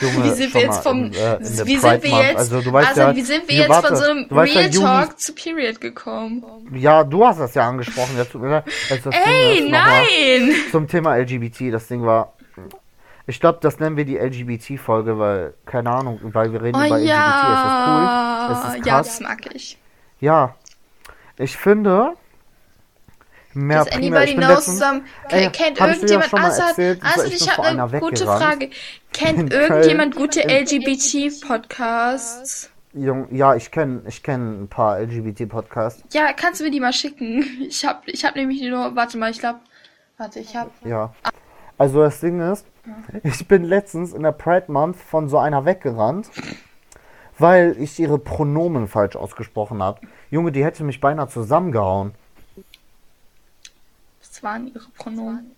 Junge, 0.00 0.24
Wie 0.24 0.30
sind 0.30 0.54
wir 0.54 0.60
jetzt 0.60 0.82
vom. 0.82 1.06
in, 1.06 1.14
äh, 1.14 1.36
in 1.36 1.42
wie 1.42 1.76
sind 1.78 2.02
wir 2.02 2.10
Month, 2.10 2.24
jetzt. 2.24 2.36
Also, 2.36 2.60
du 2.60 2.72
weißt 2.72 2.88
also 2.88 3.00
ja, 3.00 3.16
wie 3.16 3.22
sind 3.22 3.48
wir 3.48 3.56
jetzt 3.56 3.68
warte, 3.68 3.88
von 3.88 3.96
so 3.96 4.04
einem 4.04 4.26
ja, 4.30 4.40
Real 4.40 4.70
Talk 4.70 5.20
zu 5.20 5.34
Period 5.34 5.80
gekommen? 5.80 6.44
Ja, 6.74 7.02
du 7.04 7.26
hast 7.26 7.40
das 7.40 7.54
ja 7.54 7.68
angesprochen. 7.68 8.16
Leid. 8.16 8.64
Also 8.90 9.10
das 9.10 9.24
Ding 9.24 9.34
Ey, 9.34 9.58
ist 9.58 9.64
nochmal 9.64 10.02
nein! 10.48 10.54
Zum 10.70 10.88
Thema 10.88 11.16
LGBT, 11.16 11.72
das 11.72 11.88
Ding 11.88 12.04
war. 12.04 12.36
Ich 13.26 13.40
glaube, 13.40 13.58
das 13.62 13.80
nennen 13.80 13.96
wir 13.96 14.04
die 14.04 14.18
LGBT-Folge, 14.18 15.18
weil, 15.18 15.54
keine 15.64 15.88
Ahnung, 15.90 16.20
weil 16.22 16.52
wir 16.52 16.60
reden 16.62 16.78
Oh 16.78 16.84
über 16.84 16.98
ja. 16.98 17.14
LGBT. 17.14 17.54
Ist 17.54 17.64
das 17.64 17.88
cool? 17.88 18.02
Ist 18.52 18.64
das 18.64 18.76
ja, 18.86 18.98
das 18.98 19.20
mag 19.20 19.54
ich. 19.54 19.78
Ja. 20.20 20.54
Ich 21.38 21.56
finde. 21.56 22.12
Mehr 23.56 23.84
Does 23.84 23.94
primär, 23.94 24.18
anybody 24.20 24.34
know 24.36 24.48
letztens, 24.54 24.80
some, 24.80 25.02
ey, 25.28 25.48
kennt 25.50 25.78
irgendjemand 25.80 26.32
mal 26.32 26.50
außer, 26.50 26.68
erzählt, 26.70 27.00
also 27.04 27.22
ich 27.22 27.34
ich 27.34 27.48
habe 27.56 27.68
eine 27.68 27.86
gute 28.00 28.22
weggerannt. 28.22 28.42
Frage. 28.42 28.70
Kennt 29.12 29.52
irgendjemand 29.52 30.16
gute 30.16 30.40
LGBT-Podcasts? 30.40 32.68
Ja, 32.94 33.54
ich 33.54 33.70
kenne 33.70 34.02
ich 34.08 34.24
kenn 34.24 34.64
ein 34.64 34.68
paar 34.68 34.98
LGBT-Podcasts. 35.00 36.02
Ja, 36.12 36.32
kannst 36.32 36.58
du 36.60 36.64
mir 36.64 36.72
die 36.72 36.80
mal 36.80 36.92
schicken? 36.92 37.44
Ich 37.68 37.84
hab, 37.84 38.08
ich 38.08 38.24
hab 38.24 38.34
nämlich 38.34 38.60
nur, 38.62 38.96
warte 38.96 39.18
mal, 39.18 39.30
ich 39.30 39.38
glaube, 39.38 39.60
warte, 40.18 40.40
ich 40.40 40.56
hab, 40.56 40.72
Ja. 40.84 41.14
Also 41.78 42.00
das 42.00 42.20
Ding 42.20 42.40
ist, 42.40 42.66
ich 43.22 43.48
bin 43.48 43.64
letztens 43.64 44.12
in 44.12 44.22
der 44.22 44.32
Pride 44.32 44.70
Month 44.70 44.96
von 44.96 45.28
so 45.28 45.38
einer 45.38 45.64
weggerannt, 45.64 46.30
weil 47.38 47.76
ich 47.80 47.98
ihre 47.98 48.18
Pronomen 48.18 48.86
falsch 48.86 49.16
ausgesprochen 49.16 49.82
habe. 49.82 50.00
Junge, 50.30 50.52
die 50.52 50.64
hätte 50.64 50.84
mich 50.84 51.00
beinahe 51.00 51.28
zusammengehauen. 51.28 52.14
das 54.20 54.42
waren 54.42 54.68
ihre 54.68 54.88
Pronomen. 54.96 55.56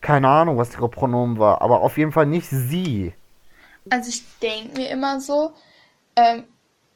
Keine 0.00 0.28
Ahnung, 0.28 0.56
was 0.56 0.74
ihre 0.74 0.88
Pronomen 0.88 1.38
war, 1.38 1.60
aber 1.60 1.80
auf 1.80 1.98
jeden 1.98 2.12
Fall 2.12 2.26
nicht 2.26 2.48
sie. 2.48 3.12
Also 3.90 4.08
ich 4.10 4.22
denke 4.38 4.80
mir 4.80 4.90
immer 4.90 5.20
so, 5.20 5.52
ähm, 6.14 6.44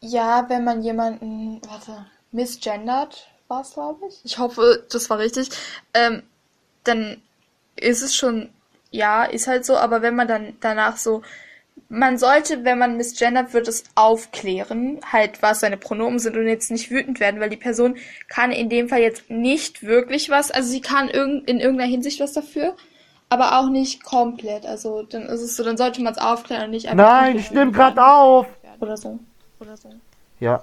ja, 0.00 0.48
wenn 0.48 0.64
man 0.64 0.82
jemanden, 0.82 1.60
warte, 1.68 2.06
misgendert 2.30 3.28
war 3.48 3.62
es, 3.62 3.74
glaube 3.74 4.06
ich. 4.08 4.20
Ich 4.24 4.38
hoffe, 4.38 4.86
das 4.90 5.10
war 5.10 5.18
richtig. 5.18 5.50
Ähm, 5.94 6.22
dann 6.84 7.22
ist 7.76 8.02
es 8.02 8.14
schon, 8.14 8.50
ja, 8.90 9.24
ist 9.24 9.46
halt 9.46 9.64
so, 9.64 9.76
aber 9.76 10.02
wenn 10.02 10.14
man 10.14 10.28
dann 10.28 10.56
danach 10.60 10.96
so, 10.96 11.22
man 11.88 12.16
sollte, 12.18 12.64
wenn 12.64 12.78
man 12.78 12.96
misgendert 12.96 13.52
wird, 13.52 13.68
es 13.68 13.84
aufklären, 13.94 15.00
halt, 15.10 15.42
was 15.42 15.60
seine 15.60 15.76
Pronomen 15.76 16.18
sind 16.18 16.36
und 16.36 16.46
jetzt 16.46 16.70
nicht 16.70 16.90
wütend 16.90 17.20
werden, 17.20 17.40
weil 17.40 17.50
die 17.50 17.56
Person 17.56 17.96
kann 18.28 18.50
in 18.50 18.68
dem 18.68 18.88
Fall 18.88 19.00
jetzt 19.00 19.30
nicht 19.30 19.82
wirklich 19.82 20.30
was, 20.30 20.50
also 20.50 20.70
sie 20.70 20.80
kann 20.80 21.08
irgend, 21.08 21.48
in 21.48 21.60
irgendeiner 21.60 21.90
Hinsicht 21.90 22.20
was 22.20 22.32
dafür, 22.32 22.76
aber 23.28 23.58
auch 23.58 23.70
nicht 23.70 24.04
komplett. 24.04 24.66
Also 24.66 25.02
dann 25.02 25.22
ist 25.22 25.40
es 25.40 25.56
so, 25.56 25.64
dann 25.64 25.78
sollte 25.78 26.02
man 26.02 26.12
es 26.12 26.18
aufklären 26.18 26.64
und 26.64 26.70
nicht 26.70 26.88
einfach. 26.88 27.22
Nein, 27.22 27.38
ich 27.38 27.50
nehme 27.50 27.72
gerade 27.72 28.04
auf. 28.04 28.46
Oder 28.78 28.96
so. 28.96 29.18
Oder 29.58 29.76
so. 29.76 29.90
Ja. 30.38 30.62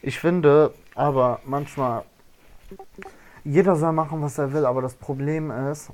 Ich 0.00 0.18
finde, 0.18 0.72
aber 0.94 1.40
manchmal, 1.44 2.04
jeder 3.44 3.76
soll 3.76 3.92
machen, 3.92 4.22
was 4.22 4.38
er 4.38 4.52
will, 4.52 4.66
aber 4.66 4.82
das 4.82 4.94
Problem 4.94 5.50
ist, 5.50 5.90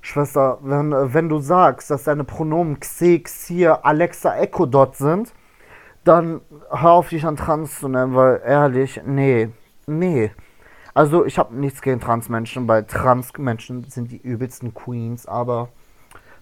Schwester, 0.00 0.58
wenn, 0.62 0.90
wenn 0.90 1.28
du 1.28 1.38
sagst, 1.38 1.90
dass 1.90 2.04
deine 2.04 2.24
Pronomen 2.24 2.80
Xe, 2.80 3.20
Xir, 3.20 3.84
Alexa, 3.86 4.36
Echo 4.36 4.66
dort 4.66 4.96
sind, 4.96 5.32
dann 6.04 6.40
hör 6.70 6.92
auf, 6.92 7.10
dich 7.10 7.24
an 7.24 7.36
Trans 7.36 7.78
zu 7.78 7.88
nennen, 7.88 8.14
weil 8.14 8.42
ehrlich, 8.44 9.00
nee, 9.06 9.50
nee. 9.86 10.32
Also 10.94 11.24
ich 11.24 11.38
habe 11.38 11.54
nichts 11.54 11.80
gegen 11.80 12.00
Transmenschen, 12.00 12.66
weil 12.66 12.84
Transmenschen 12.84 13.84
sind 13.88 14.10
die 14.10 14.18
übelsten 14.18 14.74
Queens, 14.74 15.26
aber 15.26 15.68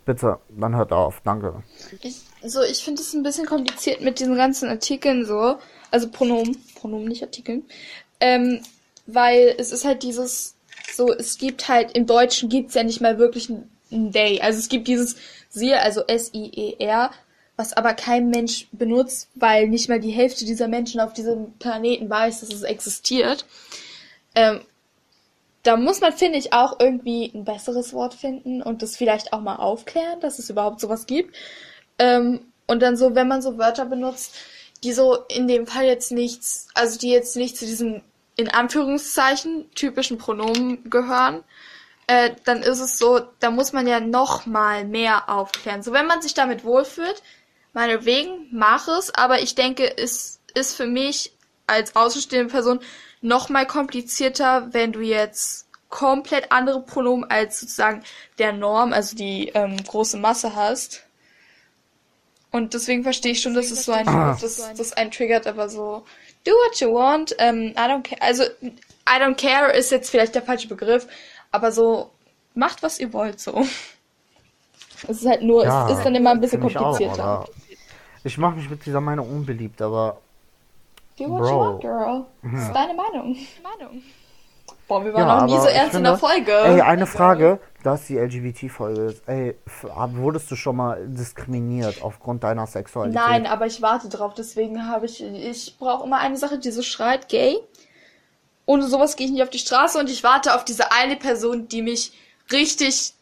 bitte, 0.06 0.38
dann 0.48 0.74
hört 0.74 0.92
auf, 0.92 1.20
danke. 1.22 1.62
Ich, 2.00 2.22
so, 2.42 2.62
ich 2.62 2.82
finde 2.82 3.02
es 3.02 3.12
ein 3.12 3.22
bisschen 3.22 3.46
kompliziert 3.46 4.00
mit 4.00 4.18
diesen 4.18 4.36
ganzen 4.36 4.68
Artikeln 4.70 5.26
so. 5.26 5.58
Also 5.90 6.10
Pronomen. 6.10 6.56
Pronomen, 6.76 7.08
nicht 7.08 7.22
Artikeln. 7.22 7.64
Ähm, 8.20 8.60
weil 9.14 9.54
es 9.58 9.72
ist 9.72 9.84
halt 9.84 10.02
dieses, 10.02 10.56
so, 10.94 11.12
es 11.12 11.38
gibt 11.38 11.68
halt, 11.68 11.96
im 11.96 12.06
Deutschen 12.06 12.48
gibt's 12.48 12.74
ja 12.74 12.82
nicht 12.82 13.00
mal 13.00 13.18
wirklich 13.18 13.48
ein, 13.48 13.68
Day. 13.90 14.40
Also 14.40 14.60
es 14.60 14.68
gibt 14.68 14.86
dieses 14.86 15.16
Siehe, 15.48 15.80
also 15.80 16.02
S-I-E-R, 16.06 17.10
was 17.56 17.72
aber 17.72 17.92
kein 17.94 18.30
Mensch 18.30 18.68
benutzt, 18.72 19.28
weil 19.34 19.68
nicht 19.68 19.88
mal 19.88 20.00
die 20.00 20.12
Hälfte 20.12 20.44
dieser 20.44 20.68
Menschen 20.68 21.00
auf 21.00 21.12
diesem 21.12 21.52
Planeten 21.58 22.08
weiß, 22.08 22.40
dass 22.40 22.52
es 22.52 22.62
existiert. 22.62 23.44
Ähm, 24.34 24.60
da 25.62 25.76
muss 25.76 26.00
man, 26.00 26.12
finde 26.12 26.38
ich, 26.38 26.52
auch 26.52 26.78
irgendwie 26.80 27.30
ein 27.34 27.44
besseres 27.44 27.92
Wort 27.92 28.14
finden 28.14 28.62
und 28.62 28.82
das 28.82 28.96
vielleicht 28.96 29.32
auch 29.32 29.40
mal 29.40 29.56
aufklären, 29.56 30.20
dass 30.20 30.38
es 30.38 30.48
überhaupt 30.48 30.80
sowas 30.80 31.06
gibt. 31.06 31.34
Ähm, 31.98 32.46
und 32.66 32.80
dann 32.80 32.96
so, 32.96 33.14
wenn 33.14 33.28
man 33.28 33.42
so 33.42 33.58
Wörter 33.58 33.84
benutzt, 33.84 34.36
die 34.84 34.92
so 34.92 35.18
in 35.28 35.48
dem 35.48 35.66
Fall 35.66 35.84
jetzt 35.84 36.12
nichts, 36.12 36.68
also 36.74 36.98
die 36.98 37.10
jetzt 37.10 37.36
nicht 37.36 37.56
zu 37.56 37.66
diesem 37.66 38.02
in 38.36 38.48
Anführungszeichen 38.48 39.70
typischen 39.74 40.18
Pronomen 40.18 40.88
gehören, 40.88 41.44
äh, 42.06 42.34
dann 42.44 42.62
ist 42.62 42.80
es 42.80 42.98
so, 42.98 43.20
da 43.38 43.50
muss 43.50 43.72
man 43.72 43.86
ja 43.86 44.00
noch 44.00 44.46
mal 44.46 44.84
mehr 44.84 45.28
aufklären. 45.28 45.82
So, 45.82 45.92
wenn 45.92 46.06
man 46.06 46.22
sich 46.22 46.34
damit 46.34 46.64
wohlfühlt, 46.64 47.22
meinetwegen, 47.72 48.48
mach 48.50 48.88
es, 48.88 49.14
aber 49.14 49.40
ich 49.40 49.54
denke, 49.54 49.96
es 49.96 50.40
ist 50.54 50.76
für 50.76 50.86
mich 50.86 51.32
als 51.66 51.94
außenstehende 51.94 52.50
Person 52.50 52.80
noch 53.20 53.48
mal 53.48 53.66
komplizierter, 53.66 54.72
wenn 54.72 54.92
du 54.92 55.00
jetzt 55.00 55.68
komplett 55.88 56.50
andere 56.50 56.82
Pronomen 56.82 57.30
als 57.30 57.60
sozusagen 57.60 58.02
der 58.38 58.52
Norm, 58.52 58.92
also 58.92 59.16
die 59.16 59.48
ähm, 59.54 59.76
große 59.76 60.16
Masse 60.16 60.54
hast. 60.54 61.04
Und 62.50 62.74
deswegen 62.74 63.02
verstehe 63.04 63.32
ich 63.32 63.42
schon, 63.42 63.54
dass 63.54 63.70
es 63.70 63.84
so 63.84 63.92
ein, 63.92 64.06
das, 64.06 64.72
das 64.76 64.92
ein 64.94 65.10
triggert, 65.12 65.46
aber 65.46 65.68
so, 65.68 66.04
do 66.44 66.52
what 66.52 66.80
you 66.80 66.92
want, 66.92 67.34
ähm, 67.38 67.72
I 67.76 67.88
don't 67.88 68.02
care, 68.02 68.20
also, 68.22 68.44
I 68.44 69.20
don't 69.20 69.34
care 69.36 69.72
ist 69.72 69.90
jetzt 69.90 70.10
vielleicht 70.10 70.34
der 70.34 70.42
falsche 70.42 70.68
Begriff, 70.68 71.06
aber 71.50 71.72
so, 71.72 72.10
macht 72.54 72.82
was 72.82 72.98
ihr 72.98 73.12
wollt, 73.12 73.40
so. 73.40 73.64
Es 75.08 75.22
ist 75.22 75.26
halt 75.26 75.42
nur, 75.42 75.64
Ja, 75.64 75.88
es 75.88 75.96
ist 75.98 76.04
dann 76.04 76.14
immer 76.14 76.30
ein 76.30 76.40
bisschen 76.40 76.62
auch, 76.62 76.72
komplizierter. 76.72 77.22
aber 77.24 77.48
ich 78.22 78.36
mache 78.36 78.56
mich 78.56 78.68
mit 78.68 78.84
dieser 78.84 79.00
Meinung 79.00 79.28
unbeliebt, 79.30 79.80
aber 79.80 80.18
Do 81.18 81.24
what 81.28 81.40
you 81.40 81.46
Bro. 81.48 81.60
want, 81.60 81.80
girl. 81.80 82.26
Das 82.42 82.62
ist 82.64 82.72
deine 82.74 82.94
Meinung. 82.94 83.36
Boah, 84.90 85.04
wir 85.04 85.14
waren 85.14 85.28
Ja, 85.28 85.40
noch 85.42 85.46
nie 85.46 85.56
so 85.56 85.68
ernst 85.68 85.94
in 85.94 86.02
der 86.02 86.18
Folge. 86.18 86.50
Ey, 86.50 86.80
eine 86.80 87.06
Frage, 87.06 87.60
dass 87.84 88.08
die 88.08 88.18
LGBT-Folge 88.18 89.02
ist. 89.02 89.22
Ey, 89.28 89.56
wurdest 89.84 90.50
du 90.50 90.56
schon 90.56 90.74
mal 90.74 91.06
diskriminiert 91.06 92.02
aufgrund 92.02 92.42
deiner 92.42 92.66
Sexualität? 92.66 93.14
Nein, 93.14 93.46
aber 93.46 93.66
ich 93.66 93.82
warte 93.82 94.08
drauf, 94.08 94.34
deswegen 94.34 94.88
habe 94.88 95.06
ich, 95.06 95.22
ich 95.22 95.76
brauche 95.78 96.04
immer 96.04 96.18
eine 96.18 96.36
Sache, 96.36 96.58
die 96.58 96.72
so 96.72 96.82
schreit, 96.82 97.28
gay. 97.28 97.56
Ohne 98.66 98.88
sowas 98.88 99.14
gehe 99.14 99.28
ich 99.28 99.32
nicht 99.32 99.44
auf 99.44 99.50
die 99.50 99.60
Straße 99.60 99.96
und 99.96 100.10
ich 100.10 100.24
warte 100.24 100.56
auf 100.56 100.64
diese 100.64 100.90
eine 100.90 101.14
Person, 101.14 101.68
die 101.68 101.82
mich 101.82 102.12
richtig, 102.50 103.14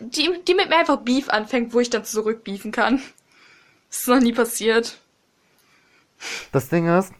die, 0.00 0.30
die 0.48 0.54
mit 0.54 0.70
mir 0.70 0.78
einfach 0.78 1.00
Beef 1.00 1.28
anfängt, 1.28 1.74
wo 1.74 1.80
ich 1.80 1.90
dann 1.90 2.06
zurückbeefen 2.06 2.72
kann. 2.72 3.02
Das 3.90 3.98
ist 3.98 4.08
noch 4.08 4.20
nie 4.20 4.32
passiert. 4.32 4.96
Das 6.52 6.70
Ding 6.70 6.88
ist, 6.88 7.12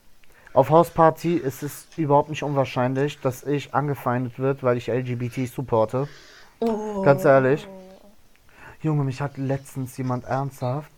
auf 0.52 0.70
Hausparty 0.70 1.36
ist 1.36 1.62
es 1.62 1.86
überhaupt 1.96 2.30
nicht 2.30 2.42
unwahrscheinlich, 2.42 3.20
dass 3.20 3.42
ich 3.44 3.74
angefeindet 3.74 4.38
wird, 4.38 4.62
weil 4.62 4.76
ich 4.76 4.88
LGBT 4.88 5.46
supporte. 5.48 6.08
Oh. 6.60 7.02
Ganz 7.02 7.24
ehrlich. 7.24 7.66
Junge, 8.82 9.04
mich 9.04 9.20
hat 9.20 9.36
letztens 9.36 9.96
jemand 9.96 10.24
ernsthaft 10.24 10.90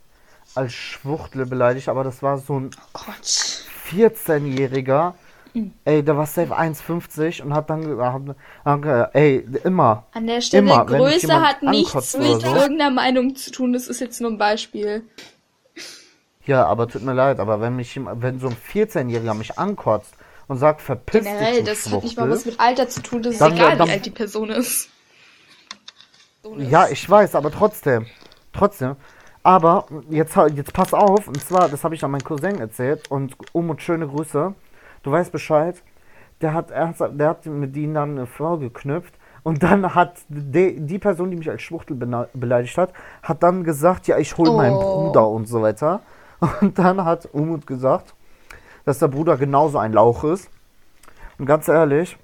als 0.55 0.73
Schwuchtel 0.73 1.47
beleidigt, 1.47 1.89
aber 1.89 2.05
das 2.05 2.23
war 2.23 2.39
so 2.39 2.59
ein 2.61 2.71
Gott. 2.93 3.65
14-Jähriger. 3.91 5.15
Mhm. 5.55 5.73
Ey, 5.85 6.03
der 6.03 6.17
war 6.17 6.27
safe 6.27 6.57
1,50 6.57 7.43
und 7.43 7.53
hat 7.55 7.69
dann, 7.69 7.83
ge- 7.83 7.99
hat, 8.01 8.23
hat, 8.65 8.83
ge- 8.83 9.07
ey, 9.13 9.47
immer. 9.65 10.05
An 10.15 10.27
der 10.27 10.41
Stelle, 10.41 10.63
Immer, 10.65 10.87
Größe 10.87 11.41
hat 11.43 11.63
nichts 11.63 12.17
mit 12.17 12.41
so. 12.41 12.55
irgendeiner 12.55 12.91
Meinung 12.91 13.35
zu 13.37 13.51
tun. 13.51 13.73
Das 13.75 13.87
ist 13.89 14.01
jetzt 14.01 14.21
nur 14.21 14.31
ein 14.31 14.39
Beispiel. 14.39 15.05
Ja, 16.45 16.67
aber 16.67 16.89
tut 16.89 17.03
mir 17.03 17.13
leid, 17.13 17.39
aber 17.41 17.61
wenn 17.61 17.77
mich, 17.77 17.99
wenn 18.05 18.41
so 18.41 18.49
ein 18.49 18.57
14-Jähriger 18.73 19.35
mich 19.35 19.59
ankotzt 19.59 20.15
und 20.49 20.59
sagt, 20.59 20.81
verpiss 20.83 21.25
Generell, 21.25 21.51
dich, 21.53 21.59
du 21.61 21.65
das 21.71 21.93
hat 21.93 22.03
nicht 22.03 22.19
mal 22.19 22.29
was 22.31 22.45
mit 22.45 22.59
Alter 22.59 22.89
zu 22.89 23.01
tun. 23.03 23.23
Das 23.23 23.35
ist 23.35 23.41
Dann- 23.41 23.53
egal, 23.57 23.77
dann- 23.77 23.87
wie 23.89 23.93
alt 23.93 24.07
die 24.07 24.11
Person 24.11 24.51
ist. 24.51 24.89
Ja, 26.59 26.89
ich 26.89 27.09
weiß, 27.09 27.35
aber 27.37 27.51
trotzdem. 27.53 28.07
Trotzdem. 28.53 28.97
Aber 29.45 29.87
jetzt, 30.11 30.37
jetzt 30.55 30.73
pass 30.73 30.93
auf, 30.95 31.27
und 31.29 31.41
zwar, 31.41 31.69
das 31.69 31.85
habe 31.85 31.95
ich 31.95 32.05
an 32.05 32.11
meinen 32.11 32.25
Cousin 32.25 32.59
erzählt 32.61 33.11
und 33.11 33.37
Umut, 33.53 33.83
schöne 33.83 34.07
Grüße. 34.09 34.55
Du 35.03 35.11
weißt 35.11 35.33
Bescheid. 35.33 35.83
Der 36.41 36.55
hat 36.55 36.71
ernsthaft, 36.73 37.13
der 37.19 37.29
hat 37.29 37.47
mit 37.47 37.77
ihnen 37.77 37.95
dann 37.95 38.11
eine 38.19 38.27
Frau 38.27 38.57
geknüpft 38.59 39.15
und 39.45 39.63
dann 39.63 39.95
hat 39.95 40.17
die, 40.29 40.81
die 40.81 40.99
Person, 40.99 41.31
die 41.31 41.37
mich 41.37 41.49
als 41.49 41.63
Schwuchtel 41.63 41.97
beleidigt 42.35 42.77
hat, 42.77 42.93
hat 43.23 43.43
dann 43.45 43.63
gesagt, 43.63 44.09
ja, 44.09 44.19
ich 44.19 44.37
hole 44.37 44.51
meinen 44.53 44.75
Oh. 44.75 45.07
Bruder 45.07 45.29
und 45.29 45.47
so 45.47 45.63
weiter. 45.63 46.01
Und 46.61 46.79
dann 46.79 47.05
hat 47.05 47.29
Umut 47.33 47.67
gesagt, 47.67 48.15
dass 48.85 48.99
der 48.99 49.09
Bruder 49.09 49.37
genauso 49.37 49.79
ein 49.79 49.93
Lauch 49.93 50.25
ist. 50.25 50.51
Und 51.39 51.47
ganz 51.47 51.69
ehrlich, 51.69 52.17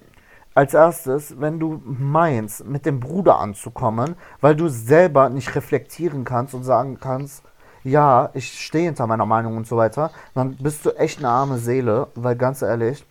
als 0.54 0.74
erstes, 0.74 1.40
wenn 1.40 1.60
du 1.60 1.80
meinst, 1.84 2.66
mit 2.66 2.84
dem 2.84 2.98
Bruder 2.98 3.38
anzukommen, 3.38 4.16
weil 4.40 4.56
du 4.56 4.68
selber 4.68 5.28
nicht 5.28 5.54
reflektieren 5.54 6.24
kannst 6.24 6.54
und 6.54 6.64
sagen 6.64 6.98
kannst, 7.00 7.44
ja, 7.84 8.30
ich 8.34 8.60
stehe 8.60 8.86
hinter 8.86 9.06
meiner 9.06 9.24
Meinung 9.24 9.56
und 9.56 9.66
so 9.66 9.76
weiter, 9.76 10.10
dann 10.34 10.56
bist 10.56 10.84
du 10.84 10.90
echt 10.90 11.20
eine 11.20 11.28
arme 11.28 11.58
Seele, 11.58 12.08
weil 12.16 12.34
ganz 12.34 12.62
ehrlich, 12.62 13.04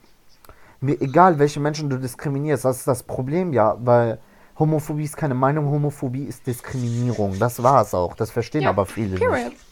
mir 0.81 0.99
egal 1.01 1.39
welche 1.39 1.59
Menschen 1.59 1.89
du 1.89 1.97
diskriminierst, 1.97 2.65
das 2.65 2.79
ist 2.79 2.87
das 2.87 3.03
Problem 3.03 3.53
ja, 3.53 3.77
weil 3.79 4.19
Homophobie 4.59 5.03
ist 5.03 5.15
keine 5.15 5.35
Meinung, 5.35 5.67
Homophobie 5.67 6.23
ist 6.23 6.47
Diskriminierung. 6.47 7.37
Das 7.39 7.61
war 7.61 7.81
es 7.83 7.93
auch. 7.93 8.15
Das 8.15 8.31
verstehen 8.31 8.63
Ja, 8.63 8.69
aber 8.69 8.85
viele 8.85 9.15
Period. 9.15 9.51
nicht. 9.51 9.66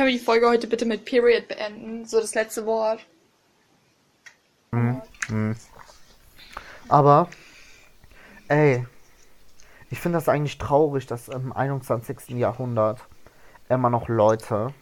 Können 0.00 0.12
wir 0.12 0.18
die 0.18 0.24
Folge 0.24 0.48
heute 0.48 0.66
bitte 0.66 0.86
mit 0.86 1.04
Period 1.04 1.46
beenden? 1.46 2.06
So 2.06 2.22
das 2.22 2.34
letzte 2.34 2.64
Wort. 2.64 3.04
Aber, 6.88 7.28
ey, 8.48 8.86
ich 9.90 10.00
finde 10.00 10.16
das 10.16 10.30
eigentlich 10.30 10.56
traurig, 10.56 11.06
dass 11.06 11.28
im 11.28 11.52
21. 11.52 12.30
Jahrhundert 12.30 13.02
immer 13.68 13.90
noch 13.90 14.08
Leute 14.08 14.72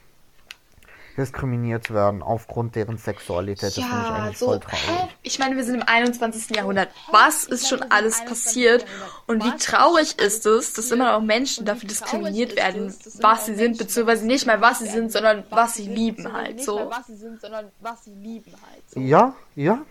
diskriminiert 1.18 1.92
werden 1.92 2.22
aufgrund 2.22 2.76
deren 2.76 2.96
Sexualität. 2.96 3.64
Das 3.64 3.74
finde 3.74 3.88
ich 3.88 4.10
eigentlich 4.10 4.38
voll 4.38 4.60
traurig. 4.60 5.16
Ich 5.22 5.38
meine, 5.38 5.56
wir 5.56 5.64
sind 5.64 5.74
im 5.74 5.82
21. 5.82 6.56
Jahrhundert. 6.56 6.88
Was 7.10 7.44
ist 7.44 7.68
schon 7.68 7.82
alles 7.90 8.24
passiert? 8.24 8.86
Und 9.26 9.44
wie 9.44 9.56
traurig 9.58 10.18
ist 10.20 10.46
es, 10.46 10.72
dass 10.72 10.90
immer 10.90 11.12
noch 11.12 11.20
Menschen 11.20 11.66
dafür 11.66 11.88
diskriminiert 11.88 12.56
werden, 12.56 12.94
was 13.20 13.46
sie 13.46 13.56
sind, 13.56 13.78
beziehungsweise 13.78 14.26
nicht 14.26 14.46
mal 14.46 14.60
was 14.60 14.78
sie 14.78 14.88
sind, 14.88 15.12
sondern 15.12 15.44
was 15.50 15.74
sie 15.74 15.88
lieben 15.88 16.32
halt 16.32 16.62
so. 16.62 16.88
was 16.88 17.06
sie 17.08 17.16
sind, 17.16 17.40
sondern 17.40 17.66
was 17.80 18.04
sie 18.04 18.14
lieben 18.14 18.52
halt. 18.52 18.90
So. 18.90 19.00
Ja, 19.00 19.34
ja, 19.56 19.82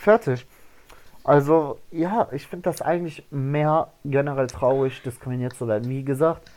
fertig. 0.00 0.46
Also, 1.24 1.80
ja, 1.90 2.28
ich 2.30 2.46
finde 2.46 2.70
das 2.70 2.80
eigentlich 2.80 3.26
mehr 3.32 3.92
generell 4.04 4.46
traurig, 4.46 5.02
diskriminiert 5.02 5.54
zu 5.54 5.66
werden. 5.66 5.90
Wie 5.90 6.04
gesagt, 6.04 6.48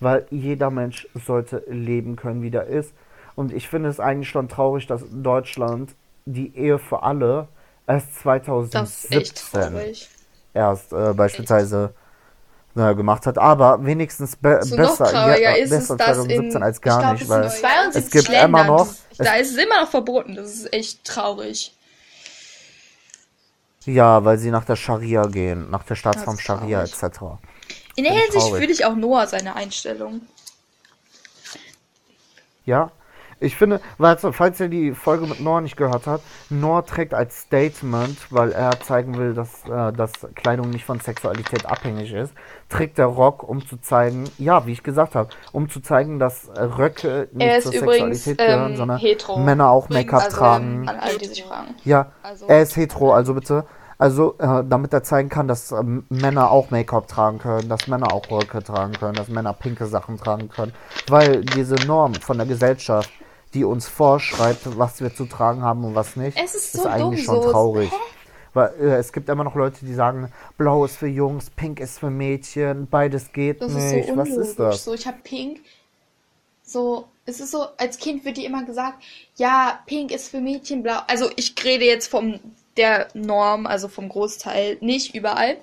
weil 0.00 0.26
jeder 0.30 0.70
Mensch 0.70 1.06
sollte 1.14 1.62
leben 1.68 2.16
können, 2.16 2.42
wie 2.42 2.50
der 2.50 2.66
ist. 2.66 2.92
Und 3.36 3.52
ich 3.52 3.68
finde 3.68 3.90
es 3.90 4.00
eigentlich 4.00 4.30
schon 4.30 4.48
traurig, 4.48 4.86
dass 4.86 5.02
Deutschland 5.10 5.94
die 6.24 6.56
Ehe 6.56 6.78
für 6.78 7.02
alle 7.02 7.46
erst 7.86 8.08
Das 8.24 9.04
ist 9.04 9.12
echt 9.12 9.38
2017 9.38 9.60
traurig. 9.60 10.08
erst 10.54 10.92
äh, 10.92 11.12
beispielsweise 11.12 11.94
äh, 12.74 12.94
gemacht 12.94 13.26
hat. 13.26 13.38
Aber 13.38 13.84
wenigstens 13.84 14.36
be 14.36 14.58
So 14.62 14.74
besser, 14.76 15.38
ja, 15.38 15.52
ist 15.52 15.70
es, 15.70 15.88
besser 15.88 15.96
dass 15.96 16.18
in, 16.18 16.24
2017 16.24 16.62
als 16.62 16.80
gar 16.80 17.00
glaub, 17.00 17.12
nicht, 17.12 17.22
es 17.22 17.28
weil 17.28 17.50
sind 17.50 17.60
72 17.60 18.04
es 18.04 18.10
gibt 18.10 18.28
Ländern, 18.28 18.48
immer 18.48 18.64
noch, 18.64 18.88
das, 19.16 19.26
da 19.26 19.36
ist 19.36 19.50
es 19.52 19.56
immer 19.56 19.82
noch 19.82 19.90
verboten. 19.90 20.34
Das 20.34 20.52
ist 20.52 20.72
echt 20.72 21.04
traurig. 21.04 21.72
ja, 23.84 24.24
weil 24.24 24.38
sie 24.38 24.50
nach 24.50 24.64
der 24.64 24.76
Scharia 24.76 25.26
gehen, 25.26 25.70
nach 25.70 25.84
der 25.84 25.94
Staatsform 25.94 26.38
Scharia 26.38 26.82
etc. 26.82 27.02
In 27.96 28.04
der 28.04 28.14
Hinsicht 28.14 28.48
fühle 28.48 28.72
ich 28.72 28.84
auch 28.84 28.96
Noah 28.96 29.26
seine 29.26 29.54
Einstellung. 29.54 30.22
Ja, 32.64 32.90
ich 33.40 33.56
finde, 33.56 33.80
weil, 33.98 34.16
falls 34.16 34.60
ihr 34.60 34.68
die 34.68 34.92
Folge 34.92 35.26
mit 35.26 35.40
Noah 35.40 35.60
nicht 35.60 35.76
gehört 35.76 36.06
habt, 36.06 36.22
Noah 36.50 36.84
trägt 36.84 37.12
als 37.14 37.40
Statement, 37.40 38.16
weil 38.30 38.52
er 38.52 38.80
zeigen 38.80 39.16
will, 39.18 39.34
dass, 39.34 39.64
äh, 39.66 39.92
dass 39.92 40.12
Kleidung 40.34 40.70
nicht 40.70 40.84
von 40.84 41.00
Sexualität 41.00 41.66
abhängig 41.66 42.12
ist, 42.12 42.32
trägt 42.68 42.98
er 42.98 43.06
Rock, 43.06 43.42
um 43.42 43.66
zu 43.66 43.76
zeigen, 43.78 44.24
ja, 44.38 44.66
wie 44.66 44.72
ich 44.72 44.82
gesagt 44.82 45.14
habe, 45.14 45.28
um 45.52 45.68
zu 45.68 45.80
zeigen, 45.80 46.18
dass 46.18 46.48
äh, 46.48 46.62
Röcke 46.62 47.28
nicht 47.32 47.46
Er 47.46 47.58
ist 47.58 47.64
zur 47.64 47.74
übrigens 47.82 48.24
Sexualität 48.24 48.38
gehören, 48.38 48.70
ähm, 48.72 48.76
sondern 48.76 48.98
hetero. 48.98 49.38
Männer 49.38 49.70
auch 49.70 49.88
Make-up 49.88 50.22
Also 50.24 50.36
tragen. 50.36 50.88
an 50.88 50.96
alle, 50.98 51.18
die 51.18 51.26
sich 51.26 51.44
fragen. 51.44 51.74
Ja, 51.84 52.12
Also- 52.22 52.46
er 52.46 52.62
ist 52.62 52.76
hetero, 52.76 53.12
also 53.12 53.34
bitte. 53.34 53.64
Also, 53.98 54.34
äh, 54.38 54.62
damit 54.68 54.92
er 54.92 55.02
zeigen 55.02 55.30
kann, 55.30 55.48
dass 55.48 55.72
ähm, 55.72 56.04
Männer 56.10 56.50
auch 56.50 56.70
Make-up 56.70 57.08
tragen 57.08 57.38
können, 57.38 57.68
dass 57.70 57.86
Männer 57.86 58.12
auch 58.12 58.30
Röcke 58.30 58.62
tragen 58.62 58.92
können, 58.92 59.14
dass 59.14 59.28
Männer 59.28 59.54
pinke 59.54 59.86
Sachen 59.86 60.18
tragen 60.18 60.50
können. 60.50 60.74
Weil 61.08 61.40
diese 61.42 61.76
Norm 61.86 62.14
von 62.14 62.36
der 62.36 62.46
Gesellschaft, 62.46 63.10
die 63.56 63.64
uns 63.64 63.88
vorschreibt, 63.88 64.60
was 64.78 65.00
wir 65.00 65.14
zu 65.14 65.24
tragen 65.26 65.62
haben 65.62 65.84
und 65.84 65.94
was 65.94 66.14
nicht, 66.14 66.36
Es 66.42 66.54
ist 66.54 66.72
so 66.74 66.86
eigentlich 66.86 67.24
dumm, 67.26 67.34
schon 67.36 67.42
so- 67.42 67.50
traurig. 67.50 67.90
Weil 68.54 68.72
äh, 68.80 68.96
es 68.96 69.12
gibt 69.12 69.28
immer 69.28 69.44
noch 69.44 69.54
Leute, 69.54 69.84
die 69.84 69.92
sagen, 69.94 70.32
blau 70.56 70.84
ist 70.84 70.96
für 70.96 71.06
Jungs, 71.08 71.50
pink 71.50 71.80
ist 71.80 71.98
für 71.98 72.08
Mädchen, 72.10 72.86
beides 72.86 73.32
geht 73.32 73.60
Das 73.60 73.72
nicht. 73.72 73.92
ist 74.06 74.08
so 74.08 74.16
was 74.16 74.28
ist 74.30 74.58
das? 74.58 74.84
So, 74.84 74.94
ich 74.94 75.06
habe 75.06 75.18
Pink. 75.22 75.60
So, 76.62 77.06
es 77.26 77.40
ist 77.40 77.50
so, 77.52 77.66
als 77.76 77.98
Kind 77.98 78.24
wird 78.24 78.36
dir 78.38 78.46
immer 78.46 78.64
gesagt, 78.64 79.02
ja, 79.36 79.78
Pink 79.86 80.10
ist 80.10 80.28
für 80.30 80.40
Mädchen, 80.40 80.82
blau. 80.82 80.98
Also 81.06 81.30
ich 81.36 81.54
rede 81.64 81.84
jetzt 81.84 82.08
vom 82.08 82.40
der 82.76 83.08
Norm, 83.14 83.66
also 83.66 83.88
vom 83.88 84.08
Großteil, 84.08 84.78
nicht 84.80 85.14
überall. 85.14 85.56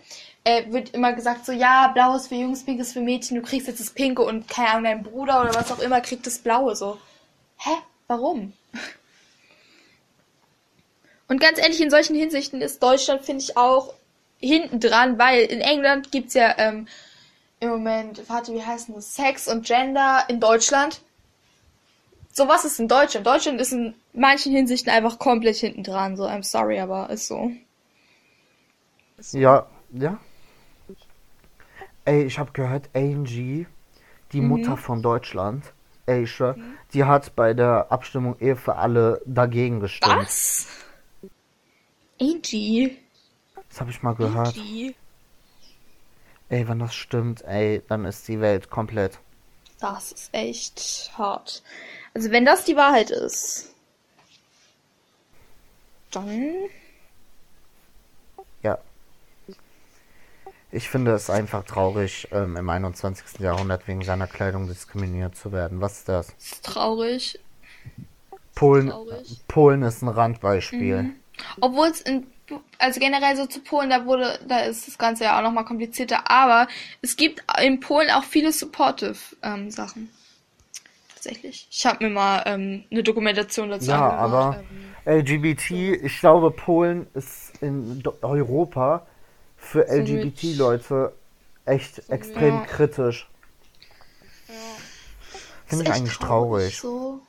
Äh, 0.46 0.72
wird 0.72 0.94
immer 0.94 1.14
gesagt 1.14 1.46
so, 1.46 1.52
ja, 1.52 1.90
blau 1.94 2.16
ist 2.16 2.28
für 2.28 2.36
Jungs, 2.36 2.64
pink 2.64 2.80
ist 2.80 2.94
für 2.94 3.02
Mädchen, 3.02 3.38
du 3.38 3.44
kriegst 3.44 3.68
jetzt 3.68 3.80
das 3.80 3.90
Pinke 3.92 4.22
und 4.24 4.48
keine 4.48 4.70
Ahnung, 4.70 4.84
dein 4.84 5.04
Bruder 5.04 5.42
oder 5.42 5.56
was 5.56 5.72
auch 5.72 5.80
immer 5.80 6.00
kriegt 6.02 6.26
das 6.28 6.38
Blaue. 6.40 6.76
So, 6.76 6.98
hä? 7.66 7.72
Warum? 8.08 8.54
Und 11.28 11.40
ganz 11.40 11.58
ehrlich, 11.60 11.82
in 11.82 11.90
solchen 11.90 12.16
Hinsichten 12.16 12.62
ist 12.62 12.82
Deutschland, 12.84 13.24
finde 13.24 13.44
ich, 13.44 13.58
auch 13.58 13.94
hinten 14.40 14.80
dran, 14.80 15.18
weil 15.18 15.46
in 15.46 15.62
England 15.62 16.12
gibt's 16.12 16.34
ja 16.34 16.54
ähm, 16.58 16.88
im 17.60 17.70
Moment, 17.70 18.28
warte, 18.30 18.54
wie 18.54 18.64
heißt 18.64 18.90
das? 18.94 19.16
Sex 19.16 19.48
und 19.48 19.66
Gender 19.66 20.26
in 20.28 20.40
Deutschland. 20.40 21.02
So 22.34 22.48
was 22.48 22.66
ist 22.66 22.80
in 22.80 22.88
Deutschland? 22.90 23.26
Deutschland 23.26 23.62
ist 23.62 23.72
in 23.72 23.94
manchen 24.14 24.52
Hinsichten 24.54 24.92
einfach 24.92 25.18
komplett 25.20 25.56
hinten 25.58 25.84
dran. 25.84 26.18
So, 26.18 26.26
I'm 26.28 26.44
sorry, 26.44 26.80
aber 26.80 27.10
ist 27.10 27.28
so. 27.28 27.52
Ja, 29.32 29.66
ja. 29.92 30.20
Ey, 32.06 32.24
ich 32.24 32.40
habe 32.40 32.52
gehört, 32.52 32.90
Angie, 32.94 33.68
die 34.32 34.42
Mhm. 34.42 34.48
Mutter 34.48 34.78
von 34.78 35.02
Deutschland, 35.02 35.64
ich 36.06 36.32
schwör, 36.32 36.56
die 36.94 37.04
hat 37.04 37.36
bei 37.36 37.54
der 37.54 37.92
Abstimmung 37.92 38.38
Ehe 38.40 38.56
für 38.56 38.76
alle 38.76 39.22
dagegen 39.26 39.80
gestimmt. 39.80 40.18
Was? 40.18 40.68
Angie. 42.20 42.98
Das 43.70 43.80
habe 43.82 43.92
ich 43.92 44.04
mal 44.04 44.16
gehört. 44.16 44.56
Die, 44.56 44.96
Ey, 46.50 46.68
wenn 46.68 46.78
das 46.78 46.94
stimmt, 46.94 47.42
ey, 47.46 47.82
dann 47.88 48.06
ist 48.06 48.28
die 48.28 48.40
Welt 48.40 48.70
komplett. 48.70 49.18
Das 49.80 50.12
ist 50.12 50.30
echt 50.34 51.12
hart. 51.18 51.64
Also 52.14 52.30
wenn 52.30 52.46
das 52.46 52.66
die 52.66 52.76
Wahrheit 52.76 53.10
ist, 53.10 53.74
dann 56.12 56.70
Ja. 58.62 58.78
Ich 60.76 60.90
finde 60.90 61.12
es 61.12 61.30
einfach 61.30 61.64
traurig, 61.66 62.28
ähm, 62.32 62.58
im 62.58 62.68
21. 62.68 63.40
Jahrhundert 63.40 63.88
wegen 63.88 64.02
seiner 64.02 64.26
Kleidung 64.26 64.68
diskriminiert 64.68 65.36
zu 65.36 65.52
werden. 65.52 65.82
Was 65.82 66.00
ist 66.00 66.10
das? 66.10 66.30
ist 66.30 66.54
es 66.54 66.62
traurig. 66.62 67.40
Polen, 68.56 68.90
Traurig. 68.90 69.42
Polen 69.48 69.84
ist 69.84 70.02
ein 70.02 70.08
Randbeispiel. 70.08 71.04
Mhm. 71.04 71.16
Obwohl 71.62 71.88
es 71.90 72.02
in, 72.02 72.26
also 72.80 73.00
generell 73.00 73.36
so 73.36 73.46
zu 73.46 73.60
Polen, 73.60 73.92
da 73.92 74.06
wurde, 74.08 74.40
da 74.48 74.62
ist 74.62 74.88
das 74.88 74.98
Ganze 74.98 75.26
ja 75.26 75.38
auch 75.38 75.44
nochmal 75.44 75.66
komplizierter, 75.66 76.30
aber 76.32 76.68
es 77.04 77.16
gibt 77.18 77.44
in 77.62 77.80
Polen 77.80 78.10
auch 78.10 78.24
viele 78.24 78.52
supportive 78.52 79.18
ähm, 79.44 79.70
Sachen. 79.70 80.10
Tatsächlich. 81.14 81.68
Ich 81.70 81.86
habe 81.86 82.04
mir 82.04 82.10
mal 82.10 82.42
ähm, 82.48 82.84
eine 82.90 83.04
Dokumentation 83.04 83.70
dazu 83.70 83.92
Ja, 83.92 84.10
angehört. 84.10 84.64
aber 84.64 84.64
ähm, 85.06 85.20
LGBT, 85.20 85.72
ich 86.04 86.20
glaube, 86.20 86.50
Polen 86.50 87.06
ist 87.14 87.54
in 87.62 88.02
Europa 88.24 89.06
für 89.64 89.88
LGBT-Leute 89.88 91.14
echt 91.66 92.10
extrem 92.10 92.56
Ja. 92.56 92.66
kritisch. 92.66 93.30
Finde 95.66 95.84
Ist 95.86 95.90
ich 95.90 95.96
eigentlich 95.96 96.18
traurig. 96.18 96.78
So. 96.78 97.22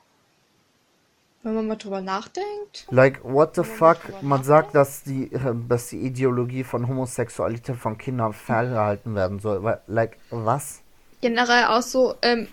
Wenn 1.42 1.55
man 1.55 1.66
mal 1.66 1.77
drüber 1.77 2.01
nachdenkt. 2.01 2.87
Like, 2.90 3.23
what 3.23 3.55
the 3.55 3.62
fuck? 3.62 3.99
drüber 4.07 4.23
Man 4.23 4.42
sagt, 4.44 4.75
dass 4.75 5.03
die, 5.03 5.33
äh, 5.33 5.55
dass 5.68 5.88
die 5.88 5.99
Ideologie 5.99 6.64
von 6.64 6.88
Homosexualität 6.88 7.77
von 7.77 7.99
Kindern 7.99 8.33
ferngehalten 8.33 9.14
werden 9.14 9.40
soll. 9.40 9.79
Like, 9.87 10.18
was? 10.31 10.81
Generell 11.20 11.66
auch 11.66 11.83
so, 11.83 12.14
ähm, 12.23 12.49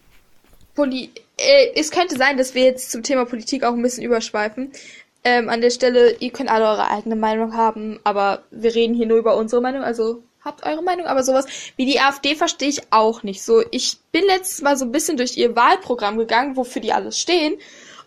Poli 0.75 1.11
äh, 1.37 1.71
es 1.75 1.91
könnte 1.91 2.17
sein, 2.17 2.37
dass 2.37 2.53
wir 2.53 2.63
jetzt 2.63 2.91
zum 2.91 3.03
Thema 3.03 3.25
Politik 3.25 3.63
auch 3.63 3.73
ein 3.73 3.81
bisschen 3.81 4.03
überschweifen. 4.03 4.71
Ähm, 5.23 5.49
an 5.49 5.61
der 5.61 5.69
Stelle, 5.69 6.15
ihr 6.19 6.31
könnt 6.31 6.49
alle 6.49 6.65
eure 6.65 6.89
eigene 6.89 7.15
Meinung 7.15 7.55
haben, 7.55 7.99
aber 8.03 8.43
wir 8.49 8.73
reden 8.73 8.95
hier 8.95 9.05
nur 9.05 9.17
über 9.17 9.37
unsere 9.37 9.61
Meinung, 9.61 9.83
also 9.83 10.23
habt 10.43 10.65
eure 10.65 10.81
Meinung, 10.81 11.05
aber 11.05 11.23
sowas 11.23 11.45
wie 11.75 11.85
die 11.85 11.99
AfD 11.99 12.33
verstehe 12.33 12.69
ich 12.69 12.81
auch 12.91 13.21
nicht. 13.21 13.43
So, 13.43 13.63
ich 13.69 13.99
bin 14.11 14.25
letztes 14.25 14.61
Mal 14.61 14.77
so 14.77 14.85
ein 14.85 14.91
bisschen 14.91 15.17
durch 15.17 15.37
ihr 15.37 15.55
Wahlprogramm 15.55 16.17
gegangen, 16.17 16.55
wofür 16.55 16.81
die 16.81 16.91
alles 16.91 17.19
stehen, 17.19 17.57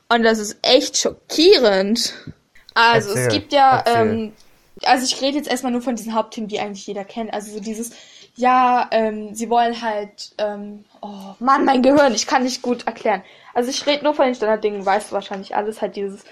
und 0.09 0.23
das 0.23 0.39
ist 0.39 0.59
echt 0.63 0.97
schockierend. 0.99 2.15
Also, 2.75 3.11
es 3.11 3.17
Erzähl, 3.17 3.41
gibt 3.41 3.53
ja, 3.53 3.79
erzähl. 3.79 4.09
ähm, 4.09 4.33
also 4.83 5.05
ich 5.05 5.21
rede 5.23 5.37
jetzt 5.39 5.49
erstmal 5.49 5.73
nur 5.73 5.83
von 5.83 5.97
diesen 5.97 6.15
Hauptthemen, 6.15 6.49
die 6.49 6.59
eigentlich 6.59 6.87
jeder 6.87 7.05
kennt. 7.05 7.33
Also 7.33 7.53
so 7.53 7.61
dieses, 7.61 7.93
ja, 8.35 8.89
ähm, 8.91 9.35
sie 9.35 9.49
wollen 9.49 9.81
halt, 9.81 10.33
ähm, 10.39 10.85
oh 11.01 11.35
Mann, 11.39 11.65
mein 11.65 11.83
Gehirn, 11.83 12.15
ich 12.15 12.27
kann 12.27 12.43
nicht 12.43 12.63
gut 12.63 12.87
erklären. 12.87 13.23
Also 13.55 13.71
ich 13.71 13.87
rede 13.87 14.05
nur 14.05 14.15
von 14.15 14.27
den 14.27 14.35
Standarddingen, 14.35 14.85
weißt 14.85 15.11
du 15.11 15.15
wahrscheinlich 15.15 15.55
alles, 15.55 15.81
halt 15.81 15.97
dieses, 15.97 16.25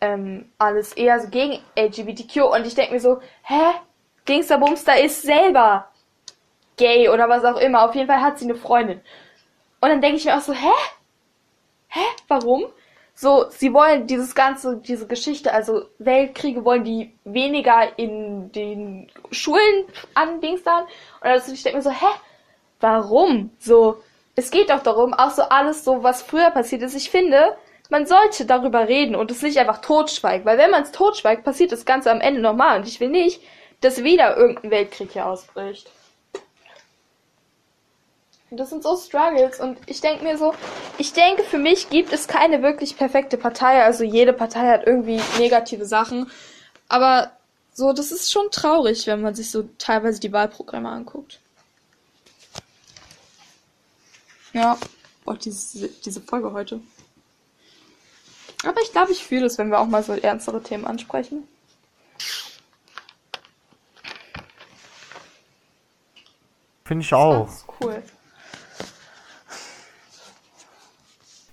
ähm, 0.00 0.50
alles 0.58 0.92
eher 0.92 1.20
so 1.20 1.28
gegen 1.28 1.60
LGBTQ 1.76 2.42
und 2.42 2.66
ich 2.66 2.74
denke 2.74 2.94
mir 2.94 3.00
so, 3.00 3.20
hä? 3.42 3.74
Gangster 4.24 4.58
Bumster 4.58 5.00
ist 5.00 5.22
selber 5.22 5.88
gay 6.76 7.08
oder 7.08 7.28
was 7.28 7.44
auch 7.44 7.58
immer. 7.58 7.82
Auf 7.88 7.94
jeden 7.94 8.06
Fall 8.06 8.20
hat 8.20 8.38
sie 8.38 8.44
eine 8.44 8.54
Freundin. 8.54 9.00
Und 9.80 9.88
dann 9.88 10.00
denke 10.00 10.16
ich 10.16 10.24
mir 10.24 10.36
auch 10.36 10.40
so, 10.42 10.52
hä? 10.52 10.72
Hä? 11.88 12.04
Warum? 12.28 12.66
So, 13.14 13.46
sie 13.50 13.72
wollen 13.72 14.06
dieses 14.06 14.34
ganze, 14.34 14.76
diese 14.76 15.06
Geschichte, 15.08 15.52
also 15.52 15.86
Weltkriege 15.98 16.64
wollen 16.64 16.84
die 16.84 17.12
weniger 17.24 17.98
in 17.98 18.52
den 18.52 19.10
Schulen 19.32 19.86
andingstern. 20.14 20.84
Und 21.20 21.26
also 21.26 21.52
ich 21.52 21.62
denke 21.62 21.78
mir 21.78 21.82
so, 21.82 21.90
hä? 21.90 22.06
Warum? 22.80 23.50
So, 23.58 24.02
es 24.36 24.52
geht 24.52 24.70
doch 24.70 24.84
darum, 24.84 25.14
auch 25.14 25.30
so 25.30 25.42
alles 25.42 25.84
so, 25.84 26.04
was 26.04 26.22
früher 26.22 26.50
passiert 26.50 26.82
ist. 26.82 26.94
Ich 26.94 27.10
finde, 27.10 27.56
man 27.88 28.06
sollte 28.06 28.44
darüber 28.44 28.88
reden 28.88 29.14
und 29.14 29.30
es 29.30 29.42
nicht 29.42 29.58
einfach 29.58 29.80
totschweigen. 29.80 30.44
Weil 30.44 30.58
wenn 30.58 30.70
man 30.70 30.82
es 30.82 30.92
totschweigt, 30.92 31.44
passiert 31.44 31.72
das 31.72 31.84
Ganze 31.84 32.10
am 32.10 32.20
Ende 32.20 32.40
nochmal. 32.40 32.78
Und 32.78 32.88
ich 32.88 33.00
will 33.00 33.08
nicht, 33.08 33.40
dass 33.80 34.02
wieder 34.02 34.36
irgendein 34.36 34.70
Weltkrieg 34.70 35.12
hier 35.12 35.26
ausbricht. 35.26 35.90
Und 38.50 38.58
das 38.58 38.70
sind 38.70 38.82
so 38.82 38.96
Struggles 38.96 39.60
und 39.60 39.78
ich 39.84 40.00
denke 40.00 40.24
mir 40.24 40.38
so, 40.38 40.54
ich 40.96 41.12
denke, 41.12 41.44
für 41.44 41.58
mich 41.58 41.90
gibt 41.90 42.14
es 42.14 42.28
keine 42.28 42.62
wirklich 42.62 42.96
perfekte 42.96 43.36
Partei. 43.36 43.84
Also 43.84 44.04
jede 44.04 44.32
Partei 44.32 44.68
hat 44.68 44.86
irgendwie 44.86 45.20
negative 45.38 45.84
Sachen. 45.84 46.30
Aber 46.88 47.32
so, 47.74 47.92
das 47.92 48.10
ist 48.10 48.32
schon 48.32 48.50
traurig, 48.50 49.06
wenn 49.06 49.20
man 49.20 49.34
sich 49.34 49.50
so 49.50 49.68
teilweise 49.76 50.18
die 50.18 50.32
Wahlprogramme 50.32 50.88
anguckt. 50.88 51.40
Ja, 54.54 54.78
boah, 55.24 55.36
diese, 55.36 55.88
diese 55.88 56.22
Folge 56.22 56.52
heute. 56.52 56.80
Aber 58.64 58.80
ich 58.82 58.92
glaube, 58.92 59.12
ich 59.12 59.24
fühle 59.24 59.46
es, 59.46 59.58
wenn 59.58 59.70
wir 59.70 59.78
auch 59.78 59.86
mal 59.86 60.02
so 60.02 60.12
ernstere 60.12 60.62
Themen 60.62 60.84
ansprechen. 60.84 61.46
Finde 66.84 67.04
ich 67.04 67.14
auch. 67.14 67.46
Das 67.46 67.56
ist 67.56 67.66
cool. 67.80 68.02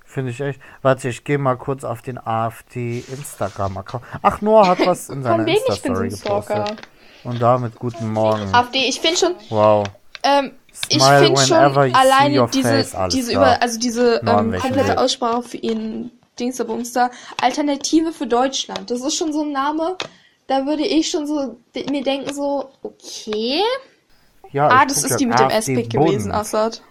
Finde 0.05 0.31
ich 0.31 0.39
echt. 0.39 0.61
Warte, 0.81 1.09
ich 1.09 1.25
gehe 1.25 1.37
mal 1.37 1.57
kurz 1.57 1.83
auf 1.83 2.01
den 2.01 2.17
AfD 2.17 2.99
Instagram-Account. 2.99 4.01
Ach, 4.21 4.39
Noah 4.39 4.67
hat 4.69 4.85
was 4.85 5.09
in 5.09 5.23
seiner 5.23 5.43
so 5.43 5.49
Insta-Story 5.49 6.11
Stalker. 6.11 6.63
gepostet. 6.63 6.87
Und 7.25 7.41
damit 7.41 7.75
guten 7.75 8.13
Morgen. 8.13 8.53
AfD, 8.55 8.87
ich 8.87 9.01
finde 9.01 9.17
schon, 9.17 9.35
Wow. 9.49 9.85
Ähm, 10.23 10.53
ich 10.87 11.03
finde 11.03 11.37
schon 11.41 11.57
alleine 11.57 12.47
diese, 12.47 12.83
face, 12.83 13.09
diese 13.11 13.33
über, 13.33 13.61
also 13.61 13.77
diese 13.77 14.21
ähm, 14.25 14.57
komplette? 14.57 14.97
Aussprache 14.97 15.43
für 15.43 15.57
ihren 16.35 16.45
Dingsterbumster. 16.45 17.11
Alternative 17.41 18.11
für 18.11 18.27
Deutschland. 18.27 18.91
Das 18.91 19.01
ist 19.01 19.15
schon 19.15 19.33
so 19.33 19.43
ein 19.43 19.51
Name, 19.51 19.97
da 20.47 20.65
würde 20.65 20.85
ich 20.85 21.09
schon 21.09 21.27
so 21.27 21.57
mir 21.89 22.03
denken 22.03 22.33
so, 22.33 22.69
okay. 22.83 23.61
Ja, 24.51 24.69
ah, 24.69 24.85
das 24.85 25.03
ist 25.03 25.17
die 25.17 25.25
mit 25.25 25.39
dem 25.39 25.47
Aspekt 25.47 25.91
gewesen. 25.91 26.31
Assad. 26.31 26.81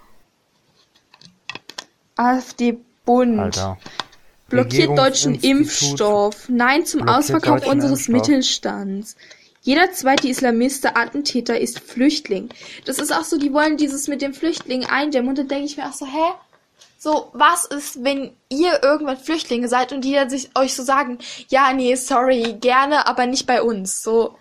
AfD 2.17 2.79
Bund. 3.05 3.39
Alter. 3.39 3.79
Blockiert 4.49 4.97
deutschen 4.97 5.35
Impfstoff. 5.35 6.49
Nein 6.49 6.85
zum 6.85 7.09
Ausverkauf 7.09 7.67
unseres 7.67 8.09
Impfstoff. 8.09 8.29
Mittelstands. 8.29 9.17
Jeder 9.63 9.93
zweite 9.93 10.29
Islamiste 10.29 10.95
Attentäter 10.95 11.59
ist 11.59 11.81
Flüchtling. 11.81 12.51
Das 12.85 12.99
ist 12.99 13.13
auch 13.13 13.25
so, 13.25 13.39
die 13.39 13.53
wollen 13.55 13.79
dieses 13.79 14.09
mit 14.09 14.21
dem 14.21 14.35
Flüchtling 14.35 14.85
eindämmen 14.85 15.31
und 15.31 15.39
dann 15.39 15.49
denke 15.49 15.65
ich 15.65 15.77
mir 15.79 15.89
auch 15.89 15.95
so, 15.95 16.05
hä? 16.05 16.35
So, 16.99 17.31
was 17.35 17.67
ist, 17.67 18.03
wenn 18.03 18.31
ihr 18.49 18.83
irgendwann 18.83 19.19
Flüchtlinge 19.19 19.69
seid 19.69 19.93
und 19.93 20.03
die 20.03 20.15
dann 20.15 20.31
sich 20.31 20.51
euch 20.57 20.75
so 20.75 20.83
sagen, 20.83 21.19
ja, 21.49 21.73
nee, 21.75 21.95
sorry, 21.97 22.55
gerne, 22.61 23.07
aber 23.07 23.27
nicht 23.27 23.47
bei 23.47 23.61
uns. 23.63 24.03
So, 24.03 24.39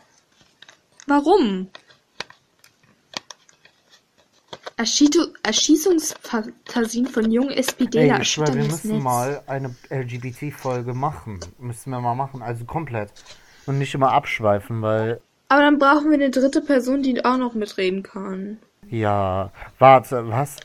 warum? 1.07 1.69
Erschießu- 4.77 5.33
Erschießungsfantasien 5.43 7.05
von 7.07 7.31
jungen 7.31 7.51
SPDler 7.51 8.15
Ey, 8.15 8.21
ich 8.21 8.29
schwör, 8.31 8.45
erschüttern 8.47 8.55
wir 8.55 8.71
müssen 8.71 8.91
Netz. 8.93 9.03
mal 9.03 9.43
eine 9.45 9.75
LGBT-Folge 9.89 10.93
machen. 10.93 11.39
Müssen 11.59 11.91
wir 11.91 11.99
mal 11.99 12.15
machen, 12.15 12.41
also 12.41 12.65
komplett. 12.65 13.11
Und 13.65 13.77
nicht 13.77 13.93
immer 13.93 14.11
abschweifen, 14.11 14.81
weil, 14.81 15.21
Aber 15.49 15.61
dann 15.61 15.77
brauchen 15.77 16.07
wir 16.09 16.15
eine 16.15 16.31
dritte 16.31 16.61
Person, 16.61 17.03
die 17.03 17.23
auch 17.23 17.37
noch 17.37 17.53
mitreden 17.53 18.03
kann. 18.03 18.57
ja, 18.89 19.51
warte, 19.79 20.27
was? 20.29 20.57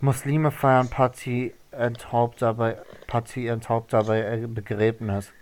Muslime 0.00 0.50
feiern 0.50 0.88
Party 0.88 1.54
Enthaupter 1.70 2.54
bei, 2.54 2.78
Party 3.06 3.46
Enthaupter 3.46 4.04
bei 4.04 4.20
äh, 4.20 4.46
Begräbnis. 4.46 5.32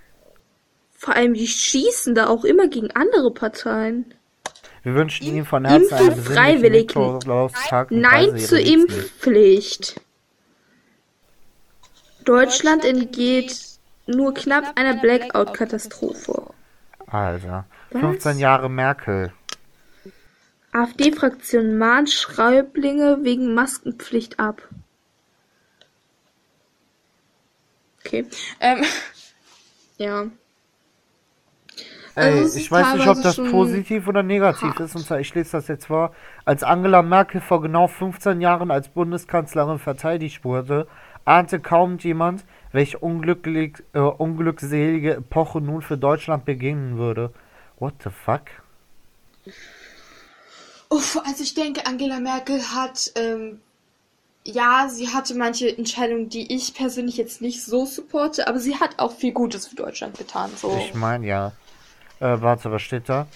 Vor 0.93 1.14
allem, 1.14 1.35
die 1.35 1.47
schießen 1.47 2.14
da 2.14 2.29
auch 2.29 2.45
immer 2.45 2.69
gegen 2.69 2.90
andere 2.93 3.33
Parteien. 3.33 4.14
Wir 4.83 4.95
wünschen 4.95 5.27
Ihnen 5.27 5.45
von 5.45 5.64
Herzen 5.64 5.95
einen 5.95 6.14
besinnlichen. 6.14 6.73
Nikolaustag 6.73 7.90
Nein 7.90 8.25
Ihrer 8.25 8.35
Liebsten. 8.35 8.57
Impfpflicht. 8.57 10.01
Deutschland 12.25 12.85
entgeht 12.85 13.57
nur 14.07 14.35
knapp 14.35 14.79
einer 14.79 14.94
Blackout-Katastrophe. 15.00 16.50
Alter. 17.07 17.67
Was? 17.90 18.00
15 18.00 18.38
Jahre 18.38 18.69
Merkel. 18.69 19.33
AfD-Fraktion 20.75 21.79
mahnt 21.79 22.10
Schreiblinge 22.10 23.18
wegen 23.22 23.54
Maskenpflicht 23.54 24.38
ab. 24.38 24.68
Okay. 28.00 28.27
Ähm. 28.60 28.85
Ja. 29.96 30.27
Also 32.16 32.38
Ey, 32.38 32.44
es 32.44 32.56
ich 32.56 32.70
weiß 32.70 32.94
nicht, 32.96 33.06
ob 33.06 33.22
das 33.22 33.37
positiv 33.37 34.08
oder 34.08 34.25
negativ 34.25 34.70
hart. 34.70 34.81
ist. 34.81 34.96
Und 34.96 35.06
zwar, 35.06 35.20
ich 35.20 35.33
lese 35.35 35.52
das 35.52 35.68
jetzt 35.68 35.87
vor. 35.87 36.12
Als 36.44 36.64
Angela 36.64 37.00
Merkel 37.02 37.40
vor 37.40 37.62
genau 37.62 37.87
15 37.87 38.40
Jahren 38.40 38.72
als 38.72 38.88
Bundeskanzlerin 38.88 39.79
verteidigt 39.79 40.44
wurde, 40.44 40.88
ahnte 41.25 41.60
kaum 41.60 41.98
jemand, 41.98 42.44
welche 42.72 42.98
unglücklich, 42.98 43.75
äh, 43.92 44.00
unglückselige 44.00 45.14
Epoche 45.14 45.60
nun 45.60 45.81
für 45.81 45.96
Deutschland 45.96 46.44
beginnen 46.44 46.98
würde. 46.98 47.33
What 47.79 47.94
the 48.02 48.10
fuck? 48.10 48.42
Uff, 50.95 51.21
also 51.27 51.42
ich 51.42 51.55
denke, 51.55 51.87
Angela 51.87 52.21
Merkel 52.21 52.61
hat, 52.73 53.11
ähm, 53.17 53.61
ja, 54.45 54.87
sie 54.88 55.09
hatte 55.09 55.35
manche 55.35 55.77
Entscheidungen, 55.77 56.29
die 56.29 56.55
ich 56.55 56.73
persönlich 56.73 57.17
jetzt 57.17 57.42
nicht 57.42 57.65
so 57.65 57.85
supporte, 57.85 58.47
aber 58.47 58.61
sie 58.61 58.79
hat 58.79 59.01
auch 59.01 59.11
viel 59.11 59.33
Gutes 59.33 59.67
für 59.67 59.75
Deutschland 59.75 60.17
getan. 60.17 60.53
So. 60.55 60.77
Ich 60.79 60.95
meine 60.95 61.27
ja. 61.27 61.51
Äh, 62.21 62.40
warte, 62.40 62.71
was 62.71 62.83
steht 62.83 63.09
da? 63.09 63.27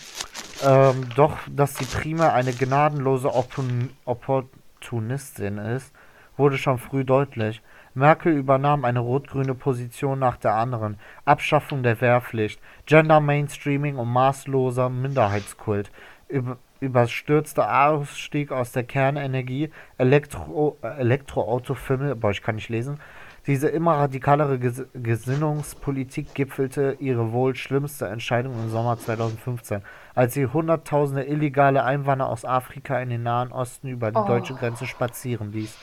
Ähm, 0.64 1.08
doch, 1.16 1.36
dass 1.50 1.76
sie 1.76 1.84
prima 1.84 2.28
eine 2.28 2.52
gnadenlose 2.52 3.34
Oppor 3.34 3.64
Opportunistin 4.04 5.58
ist, 5.58 5.92
wurde 6.36 6.58
schon 6.58 6.78
früh 6.78 7.04
deutlich. 7.04 7.60
Merkel 7.92 8.34
übernahm 8.34 8.84
eine 8.84 9.00
rot-grüne 9.00 9.56
Position 9.56 10.20
nach 10.20 10.36
der 10.36 10.54
anderen. 10.54 10.96
Abschaffung 11.24 11.82
der 11.82 12.00
Wehrpflicht, 12.00 12.60
Gender 12.86 13.18
Mainstreaming 13.18 13.96
und 13.96 14.12
maßloser 14.12 14.90
Minderheitskult. 14.90 15.90
Über 16.28 16.58
überstürzter 16.80 17.88
Ausstieg 17.88 18.52
aus 18.52 18.72
der 18.72 18.84
Kernenergie, 18.84 19.70
Elektro, 19.96 20.78
äh, 20.82 21.00
Elektroautofilme, 21.00 22.16
boah, 22.16 22.30
ich 22.30 22.42
kann 22.42 22.56
nicht 22.56 22.68
lesen. 22.68 23.00
Diese 23.46 23.68
immer 23.68 23.94
radikalere 23.94 24.58
Ges 24.58 24.84
Gesinnungspolitik 24.92 26.34
gipfelte 26.34 26.96
ihre 27.00 27.32
wohl 27.32 27.54
schlimmste 27.54 28.06
Entscheidung 28.06 28.52
im 28.54 28.68
Sommer 28.68 28.98
2015, 28.98 29.80
als 30.14 30.34
sie 30.34 30.46
hunderttausende 30.46 31.24
illegale 31.24 31.82
Einwanderer 31.82 32.28
aus 32.28 32.44
Afrika 32.44 33.00
in 33.00 33.08
den 33.08 33.22
Nahen 33.22 33.50
Osten 33.50 33.88
über 33.88 34.10
die 34.10 34.18
Oh. 34.18 34.26
deutsche 34.26 34.54
Grenze 34.54 34.86
spazieren 34.86 35.52
ließ 35.52 35.74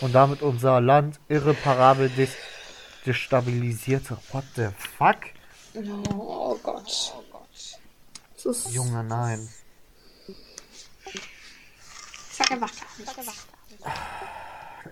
und 0.00 0.14
damit 0.14 0.42
unser 0.42 0.80
Land 0.80 1.20
irreparabel 1.28 2.08
des 2.08 2.36
destabilisierte. 3.06 4.16
What 4.32 4.44
the 4.56 4.68
fuck? 4.76 5.18
Oh 6.12 6.56
Gott. 6.62 7.14
Das 8.34 8.46
ist, 8.46 8.74
Junge, 8.74 9.04
nein. 9.04 9.48
Einfach 12.50 12.70
nicht. 12.98 13.46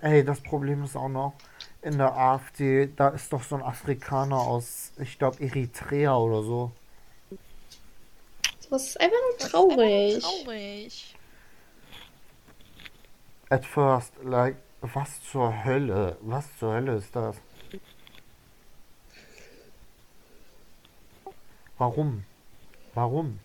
Ey, 0.01 0.23
das 0.23 0.41
Problem 0.41 0.83
ist 0.83 0.95
auch 0.95 1.09
noch, 1.09 1.33
in 1.81 1.97
der 1.97 2.15
AfD, 2.15 2.87
da 2.95 3.09
ist 3.09 3.31
doch 3.33 3.43
so 3.43 3.55
ein 3.55 3.61
Afrikaner 3.61 4.39
aus, 4.39 4.91
ich 4.97 5.19
glaube, 5.19 5.43
Eritrea 5.43 6.15
oder 6.15 6.43
so. 6.43 6.71
Das 8.69 8.87
ist 8.87 9.01
einfach 9.01 9.17
nur 9.29 9.49
traurig. 9.49 10.23
Traurig. 10.23 11.15
At 13.49 13.65
first, 13.65 14.13
like, 14.23 14.55
was 14.81 15.21
zur 15.23 15.65
Hölle? 15.65 16.17
Was 16.21 16.45
zur 16.57 16.73
Hölle 16.73 16.95
ist 16.95 17.13
das? 17.15 17.35
Warum? 21.77 22.23
Warum? 22.93 23.39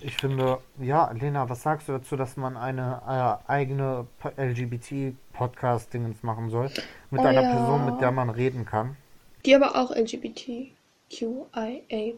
Ich 0.00 0.16
finde, 0.16 0.58
ja, 0.78 1.10
Lena, 1.10 1.48
was 1.48 1.62
sagst 1.62 1.88
du 1.88 1.92
dazu, 1.92 2.14
dass 2.16 2.36
man 2.36 2.56
eine 2.56 3.02
äh, 3.46 3.50
eigene 3.50 4.06
LGBT-Podcast-Dingens 4.36 6.22
machen 6.22 6.50
soll? 6.50 6.70
Mit 7.10 7.20
Oh 7.20 7.24
einer 7.24 7.42
ja. 7.42 7.50
Person, 7.50 7.84
mit 7.86 8.00
der 8.00 8.12
man 8.12 8.30
reden 8.30 8.64
kann? 8.64 8.96
Die 9.44 9.54
aber 9.54 9.76
auch 9.76 9.90
LGBTQIA 9.90 10.72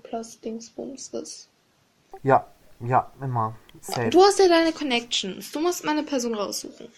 plus 0.02 0.40
Dingsbums 0.40 1.08
ist. 1.08 1.48
Ja, 2.22 2.46
ja, 2.80 3.10
immer. 3.20 3.56
Safe. 3.80 4.10
Du 4.10 4.20
hast 4.22 4.38
ja 4.38 4.48
deine 4.48 4.72
Connections. 4.72 5.52
Du 5.52 5.60
musst 5.60 5.84
mal 5.84 5.92
eine 5.92 6.02
Person 6.02 6.34
raussuchen. 6.34 6.88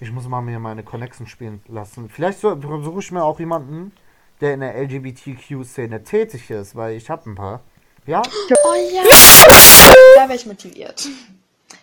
Ich 0.00 0.10
muss 0.12 0.26
mal 0.28 0.42
mir 0.42 0.58
meine 0.58 0.82
Connection 0.82 1.26
spielen 1.26 1.62
lassen. 1.68 2.08
Vielleicht 2.10 2.40
so, 2.40 2.60
suche 2.60 3.00
ich 3.00 3.12
mir 3.12 3.22
auch 3.22 3.38
jemanden, 3.38 3.92
der 4.40 4.54
in 4.54 4.60
der 4.60 4.74
LGBTQ-Szene 4.82 6.04
tätig 6.04 6.50
ist, 6.50 6.74
weil 6.74 6.96
ich 6.96 7.08
habe 7.08 7.30
ein 7.30 7.34
paar. 7.36 7.62
Ja? 8.06 8.22
Oh 8.64 8.74
ja. 8.92 9.02
Da 10.16 10.22
wäre 10.28 10.34
ich 10.36 10.46
motiviert. 10.46 11.08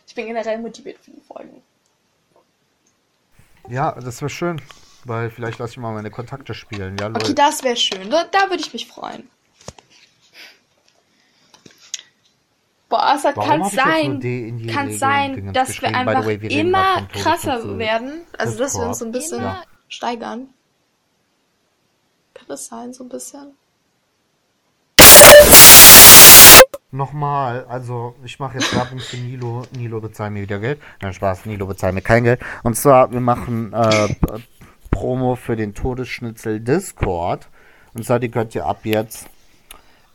Ich 0.07 0.15
bin 0.15 0.27
generell 0.27 0.57
motiviert 0.59 0.97
für 1.03 1.11
die 1.11 1.21
Folgen. 1.21 1.61
Ja, 3.69 3.91
das 3.93 4.21
wäre 4.21 4.29
schön. 4.29 4.61
Weil 5.05 5.31
vielleicht 5.31 5.57
lasse 5.59 5.71
ich 5.71 5.77
mal 5.77 5.93
meine 5.93 6.11
Kontakte 6.11 6.53
spielen. 6.53 6.97
Ja, 6.97 7.07
Okay, 7.07 7.19
Leute. 7.19 7.33
das 7.35 7.63
wäre 7.63 7.75
schön. 7.75 8.09
Da, 8.09 8.25
da 8.25 8.49
würde 8.49 8.61
ich 8.61 8.71
mich 8.73 8.87
freuen. 8.87 9.29
Boah, 12.89 13.13
es 13.15 13.23
Warum 13.23 13.43
kann 13.47 13.63
sein, 13.69 14.19
D 14.19 14.49
in 14.49 14.57
die 14.57 14.67
kann 14.67 14.91
sein, 14.97 15.53
dass 15.53 15.81
wir 15.81 15.95
einfach 15.95 16.25
way, 16.25 16.41
wir 16.41 16.51
immer 16.51 17.07
krasser 17.07 17.77
werden. 17.79 18.25
Also, 18.37 18.57
dass 18.57 18.75
wir 18.75 18.85
uns 18.85 18.99
so 18.99 19.05
ein 19.05 19.11
bisschen 19.13 19.39
Immer- 19.39 19.63
steigern. 19.87 20.49
Kann 22.33 22.47
das 22.49 22.65
sein, 22.65 22.93
so 22.93 23.05
ein 23.05 23.09
bisschen? 23.09 23.55
Nochmal, 26.93 27.65
also 27.69 28.15
ich 28.25 28.37
mache 28.37 28.57
jetzt 28.57 28.75
Werbung 28.75 28.99
für 28.99 29.15
Nilo. 29.15 29.63
Nilo 29.77 30.01
bezahlt 30.01 30.33
mir 30.33 30.41
wieder 30.41 30.59
Geld. 30.59 30.81
Nein, 31.01 31.13
Spaß, 31.13 31.45
Nilo 31.45 31.65
bezahlt 31.65 31.95
mir 31.95 32.01
kein 32.01 32.25
Geld. 32.25 32.41
Und 32.63 32.75
zwar, 32.75 33.13
wir 33.13 33.21
machen 33.21 33.71
äh, 33.71 34.13
Promo 34.91 35.37
für 35.37 35.55
den 35.55 35.73
Todesschnitzel 35.73 36.59
Discord. 36.59 37.47
Und 37.93 38.03
zwar, 38.03 38.19
die 38.19 38.29
könnt 38.29 38.55
ihr 38.55 38.65
ab 38.65 38.81
jetzt 38.83 39.29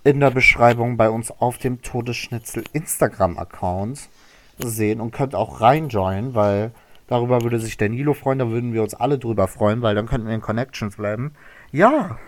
in 0.04 0.20
der 0.20 0.30
Beschreibung 0.30 0.98
bei 0.98 1.08
uns 1.08 1.30
auf 1.30 1.56
dem 1.56 1.80
Todesschnitzel 1.80 2.64
Instagram-Account 2.74 4.10
sehen 4.58 5.00
und 5.00 5.12
könnt 5.12 5.34
auch 5.34 5.62
reinjoinen, 5.62 6.34
weil 6.34 6.72
darüber 7.08 7.40
würde 7.40 7.58
sich 7.58 7.78
der 7.78 7.88
Nilo 7.88 8.12
freuen, 8.12 8.38
da 8.38 8.50
würden 8.50 8.74
wir 8.74 8.82
uns 8.82 8.94
alle 8.94 9.18
drüber 9.18 9.48
freuen, 9.48 9.80
weil 9.80 9.94
dann 9.94 10.06
könnten 10.06 10.28
wir 10.28 10.34
in 10.34 10.42
Connections 10.42 10.96
bleiben. 10.96 11.32
Ja, 11.72 12.18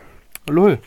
lol. 0.49 0.78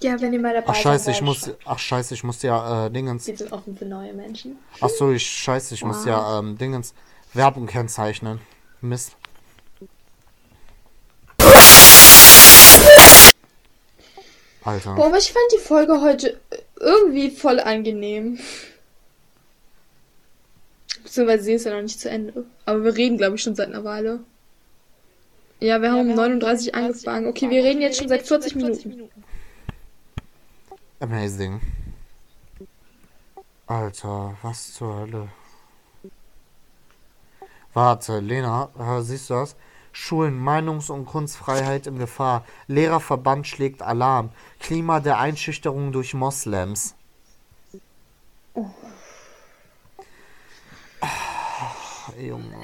Ja, 0.00 0.20
wenn 0.20 0.32
ihr 0.32 0.40
mal 0.40 0.54
dabei 0.54 0.68
Ach 0.68 0.74
scheiße, 0.76 1.10
ich 1.10 1.22
muss, 1.22 1.50
ach 1.64 1.78
scheiße, 1.78 2.14
ich 2.14 2.22
muss 2.22 2.42
ja 2.42 2.86
äh, 2.86 2.90
Dingens. 2.90 3.26
Wir 3.26 3.36
sind 3.36 3.52
offen 3.52 3.76
für 3.76 3.84
neue 3.84 4.12
Menschen. 4.12 4.56
Ach 4.80 4.88
so, 4.88 5.10
ich 5.10 5.26
scheiße, 5.26 5.74
ich 5.74 5.84
muss 5.84 6.04
ja 6.04 6.38
ähm, 6.38 6.56
Dingens 6.56 6.94
Werbung 7.34 7.66
kennzeichnen. 7.66 8.40
Mist. 8.80 9.16
Alter. 14.64 14.94
Boah, 14.94 15.06
aber 15.06 15.18
ich 15.18 15.32
fand 15.32 15.52
die 15.52 15.58
Folge 15.58 16.00
heute 16.00 16.38
irgendwie 16.78 17.30
voll 17.30 17.58
angenehm. 17.58 18.38
Beziehungsweise 21.02 21.42
sie 21.42 21.52
ist 21.54 21.64
ja 21.64 21.74
noch 21.74 21.82
nicht 21.82 21.98
zu 21.98 22.10
Ende. 22.10 22.44
Aber 22.66 22.84
wir 22.84 22.96
reden, 22.96 23.16
glaube 23.16 23.36
ich, 23.36 23.42
schon 23.42 23.54
seit 23.54 23.68
einer 23.68 23.84
Weile. 23.84 24.20
Ja, 25.60 25.80
wir 25.82 25.90
haben 25.90 26.10
um 26.10 26.14
39 26.14 26.74
angefangen. 26.74 27.26
Okay, 27.26 27.50
wir 27.50 27.64
reden 27.64 27.80
jetzt 27.80 27.98
schon 27.98 28.08
seit 28.08 28.26
40 28.26 28.56
Minuten. 28.56 29.08
Amazing. 31.00 31.60
Alter, 33.66 34.36
was 34.42 34.74
zur 34.74 34.96
Hölle. 34.96 35.28
Warte, 37.72 38.18
Lena, 38.18 38.70
siehst 39.02 39.30
du 39.30 39.34
das? 39.34 39.54
Schulen, 39.92 40.38
Meinungs- 40.42 40.90
und 40.90 41.06
Kunstfreiheit 41.06 41.86
in 41.86 41.98
Gefahr. 41.98 42.44
Lehrerverband 42.66 43.46
schlägt 43.46 43.82
Alarm. 43.82 44.30
Klima 44.58 45.00
der 45.00 45.18
Einschüchterung 45.18 45.92
durch 45.92 46.14
Moslems. 46.14 46.94
Ah, 51.00 52.12
Junge. 52.18 52.56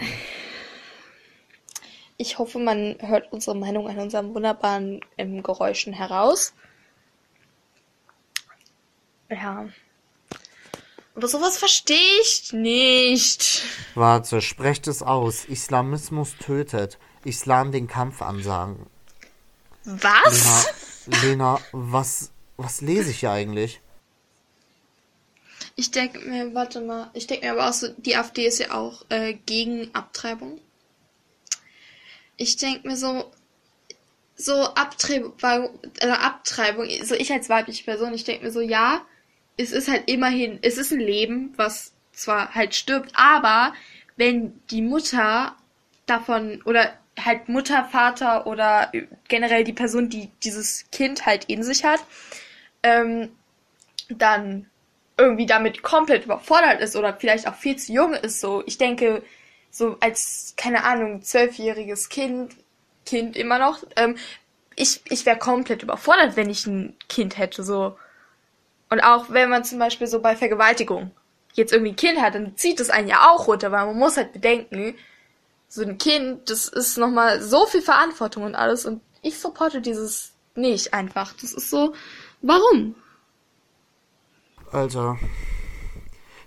Ich 2.17 2.39
hoffe, 2.39 2.59
man 2.59 2.97
hört 3.01 3.33
unsere 3.33 3.57
Meinung 3.57 3.89
an 3.89 3.99
unseren 3.99 4.35
wunderbaren 4.35 5.01
ähm, 5.19 5.43
Geräuschen 5.43 5.93
heraus. 5.93 6.55
Ja. 9.35 9.69
Aber 11.15 11.29
sowas 11.29 11.59
verstehe 11.59 12.21
ich 12.23 12.53
nicht. 12.53 13.63
Warte, 13.95 14.41
sprecht 14.41 14.87
es 14.89 15.03
aus. 15.03 15.45
Islamismus 15.45 16.37
tötet. 16.39 16.99
Islam 17.25 17.73
den 17.73 17.87
Kampf 17.87 18.21
ansagen. 18.21 18.87
Was? 19.85 20.67
Lena, 21.07 21.23
Lena, 21.23 21.61
was, 21.73 22.31
was 22.57 22.81
lese 22.81 23.11
ich 23.11 23.21
hier 23.21 23.31
eigentlich? 23.31 23.81
Ich 25.77 25.91
denke 25.91 26.21
mir, 26.21 26.55
warte 26.55 26.81
mal, 26.81 27.11
ich 27.15 27.27
denke 27.27 27.47
mir 27.47 27.53
aber 27.53 27.69
auch 27.69 27.73
so, 27.73 27.89
die 27.97 28.17
AfD 28.17 28.47
ist 28.47 28.59
ja 28.59 28.73
auch 28.73 29.05
äh, 29.09 29.35
gegen 29.35 29.95
Abtreibung. 29.95 30.61
Ich 32.37 32.57
denke 32.57 32.87
mir 32.89 32.97
so, 32.97 33.33
so 34.37 34.53
Abtreibung, 34.53 35.33
äh, 36.01 36.09
Abtreibung, 36.09 36.89
so 37.05 37.15
ich 37.15 37.33
als 37.33 37.49
weibliche 37.49 37.85
Person, 37.85 38.15
ich 38.15 38.25
denke 38.25 38.45
mir 38.45 38.53
so, 38.53 38.61
ja, 38.61 39.05
es 39.57 39.73
ist 39.73 39.89
halt 39.89 40.05
immerhin, 40.07 40.59
es 40.63 40.79
ist 40.79 40.93
ein 40.93 41.01
Leben, 41.01 41.53
was 41.57 41.93
zwar 42.13 42.55
halt 42.55 42.75
stirbt, 42.75 43.11
aber 43.15 43.73
wenn 44.17 44.61
die 44.71 44.83
Mutter 44.83 45.57
davon 46.07 46.63
oder 46.65 46.93
halt 47.19 47.49
Mutter, 47.49 47.85
Vater 47.85 48.47
oder 48.47 48.91
generell 49.29 49.65
die 49.65 49.73
Person, 49.73 50.09
die 50.09 50.31
dieses 50.43 50.91
Kind 50.91 51.27
halt 51.27 51.45
in 51.45 51.63
sich 51.63 51.85
hat, 51.85 52.01
ähm, 52.83 53.31
dann 54.09 54.67
irgendwie 55.17 55.47
damit 55.47 55.83
komplett 55.83 56.25
überfordert 56.25 56.81
ist 56.81 56.97
oder 56.97 57.15
vielleicht 57.15 57.47
auch 57.47 57.55
viel 57.55 57.77
zu 57.77 57.93
jung 57.93 58.15
ist, 58.15 58.41
so, 58.41 58.63
ich 58.67 58.79
denke, 58.79 59.23
so 59.71 59.97
als, 60.01 60.55
keine 60.57 60.85
Ahnung, 60.85 61.23
zwölfjähriges 61.23 62.09
Kind, 62.09 62.57
Kind 63.07 63.37
immer 63.37 63.59
noch, 63.59 63.85
ähm, 63.97 64.17
ich, 64.77 65.03
ich 65.09 65.25
wäre 65.25 65.39
komplett 65.39 65.83
überfordert, 65.83 66.37
wenn 66.37 66.51
ich 66.51 66.67
ein 66.67 66.97
Kind 67.09 67.39
hätte, 67.39 67.63
so. 67.63 67.97
Und 68.91 69.01
auch 69.01 69.31
wenn 69.31 69.51
man 69.51 69.65
zum 69.65 69.79
Beispiel 69.79 70.07
so 70.07 70.21
bei 70.21 70.37
Vergewaltigung 70.37 71.11
jetzt 71.55 71.73
irgendwie 71.73 71.93
ein 71.93 71.97
Kind 71.97 72.21
hat, 72.21 72.35
dann 72.35 72.57
zieht 72.57 72.81
es 72.81 72.91
einen 72.91 73.09
ja 73.09 73.31
auch 73.31 73.47
runter, 73.47 73.73
weil 73.73 73.87
man 73.87 73.97
muss 73.99 74.17
halt 74.17 74.33
bedenken, 74.33 74.95
so 75.69 75.83
ein 75.83 75.99
Kind, 75.99 76.51
das 76.51 76.69
ist 76.69 76.99
nochmal 76.99 77.43
so 77.43 77.67
viel 77.67 77.83
Verantwortung 77.83 78.45
und 78.45 78.55
alles 78.55 78.87
und 78.87 79.01
ich 79.23 79.39
supporte 79.39 79.81
dieses 79.81 80.33
nicht 80.55 80.95
einfach. 80.95 81.33
Das 81.41 81.53
ist 81.53 81.71
so, 81.71 81.95
warum? 82.43 82.95
Alter. 84.71 85.19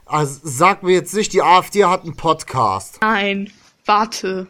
Also 0.06 0.40
sag 0.44 0.84
mir 0.84 0.94
jetzt 0.94 1.14
nicht, 1.14 1.34
die 1.34 1.42
AfD 1.42 1.86
hat 1.86 2.04
einen 2.04 2.16
Podcast. 2.16 3.00
Nein, 3.02 3.52
warte. 3.86 4.48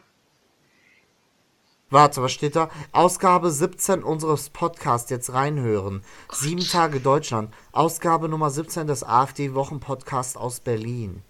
Warte, 1.89 2.21
was 2.21 2.33
steht 2.33 2.57
da? 2.57 2.69
Ausgabe 2.91 3.49
17 3.49 4.03
unseres 4.03 4.49
Podcasts 4.49 5.09
jetzt 5.09 5.31
reinhören. 5.31 6.03
Sieben 6.33 6.61
Tage 6.61 6.99
Deutschland. 6.99 7.53
Ausgabe 7.71 8.27
Nummer 8.27 8.49
17 8.49 8.87
des 8.87 9.03
AfD-Wochen-Podcasts 9.03 10.35
aus 10.35 10.59
Berlin. 10.59 11.21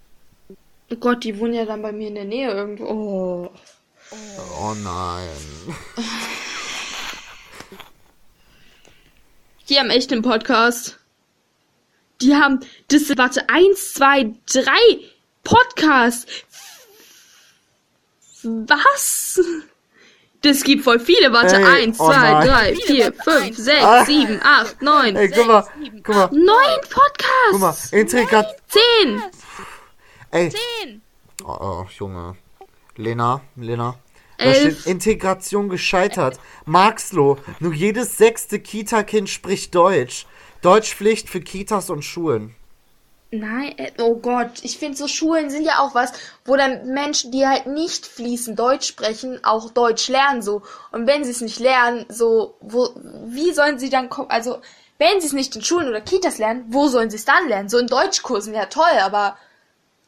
Oh 0.90 0.96
Gott, 0.96 1.24
die 1.24 1.38
wohnen 1.40 1.54
ja 1.54 1.66
dann 1.66 1.84
bei 1.84 1.92
mir 1.92 2.08
in 2.08 2.16
der 2.16 2.26
Nähe 2.26 2.52
irgendwo. 2.52 2.86
Oh. 2.86 3.52
Oh 4.60 4.74
nein. 4.84 5.28
Die 9.70 9.78
haben 9.78 9.90
echt 9.90 10.12
einen 10.12 10.22
Podcast. 10.22 10.98
Die 12.22 12.34
haben, 12.34 12.62
das, 12.88 13.16
warte, 13.16 13.48
eins, 13.50 13.94
zwei, 13.94 14.34
drei 14.48 15.00
Podcasts. 15.44 16.26
Was? 18.44 19.40
Das 20.44 20.64
gibt 20.64 20.84
voll 20.84 21.00
viele. 21.00 21.32
Warte, 21.34 21.56
Ey, 21.58 21.64
eins, 21.64 22.00
oh 22.00 22.06
zwei, 22.08 22.32
nein. 22.32 22.48
drei, 22.48 22.76
vier, 22.76 23.14
fünf, 23.14 23.58
sechs, 23.58 23.84
Ah. 23.84 24.06
sieben, 24.06 24.40
acht, 24.44 24.82
neun, 24.82 25.16
Ey, 25.16 25.30
guck 25.30 25.48
mal, 25.48 25.68
guck 26.04 26.16
mal, 26.16 26.30
neun 26.32 26.46
guck 26.46 26.92
mal. 27.60 27.70
Podcasts. 27.70 27.92
Integrat. 27.92 28.46
Zehn. 28.68 29.22
Ey. 30.32 30.50
Zehn. 30.52 31.02
Oh, 31.44 31.58
oh, 31.60 31.86
Junge. 31.98 32.36
Lena, 32.96 33.42
Lena. 33.56 33.96
Da 34.38 34.46
Elf. 34.46 34.82
steht 34.82 34.86
Integration 34.92 35.70
gescheitert. 35.70 36.40
Marxloh, 36.66 37.38
nur 37.60 37.74
jedes 37.74 38.18
sechste 38.18 38.60
Kita-Kind 38.60 39.30
spricht 39.30 39.74
Deutsch. 39.74 40.26
Deutschpflicht 40.62 41.30
für 41.30 41.40
Kitas 41.42 41.90
und 41.90 42.04
Schulen. 42.04 42.56
Nein, 43.30 43.78
äh, 43.78 43.92
oh 44.00 44.16
Gott, 44.16 44.64
ich 44.64 44.78
finde 44.78 44.98
so 44.98 45.08
Schulen 45.08 45.50
sind 45.50 45.66
ja 45.66 45.80
auch 45.80 45.94
was, 45.94 46.14
wo 46.46 46.56
dann 46.56 46.94
Menschen, 46.94 47.32
die 47.32 47.46
halt 47.46 47.68
nicht 47.68 48.06
fließend 48.06 48.58
Deutsch 48.58 48.88
sprechen, 48.88 49.44
auch 49.44 49.72
Deutsch 49.72 50.08
lernen 50.08 50.42
so. 50.42 50.62
Und 50.92 51.08
wenn 51.08 51.26
sie 51.26 51.32
es 51.32 51.42
nicht 51.42 51.60
lernen, 51.60 52.06
so, 52.08 52.56
wo, 52.62 52.90
wie 53.26 53.52
sollen 53.52 53.80
sie 53.80 53.90
dann 53.90 54.10
kommen, 54.10 54.30
also, 54.30 54.62
wenn 54.98 55.20
sie 55.20 55.28
es 55.28 55.34
nicht 55.34 55.56
in 55.56 55.62
Schulen 55.62 55.90
oder 55.90 56.00
Kitas 56.00 56.38
lernen, 56.38 56.66
wo 56.70 56.88
sollen 56.88 57.10
sie 57.10 57.18
es 57.18 57.26
dann 57.26 57.50
lernen? 57.50 57.68
So 57.70 57.78
in 57.78 57.88
Deutschkursen, 57.88 58.54
ja 58.54 58.66
toll, 58.68 58.98
aber 59.02 59.38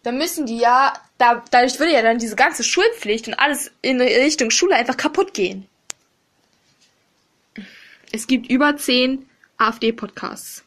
dann 0.03 0.17
müssen 0.17 0.45
die 0.45 0.57
ja, 0.57 0.93
da, 1.17 1.43
dadurch 1.51 1.77
würde 1.77 1.93
ja 1.93 2.01
dann 2.01 2.19
diese 2.19 2.37
ganze 2.37 2.63
Schulpflicht 2.63 3.27
und 3.27 3.33
alles 3.33 3.69
in 3.81 3.99
Richtung 3.99 4.49
Schule 4.49 4.75
einfach 4.75 4.95
kaputt 4.97 5.33
gehen. 5.33 5.67
Es 8.13 8.27
gibt 8.27 8.49
über 8.49 8.77
zehn 8.77 9.29
AfD-Podcasts. 9.57 10.63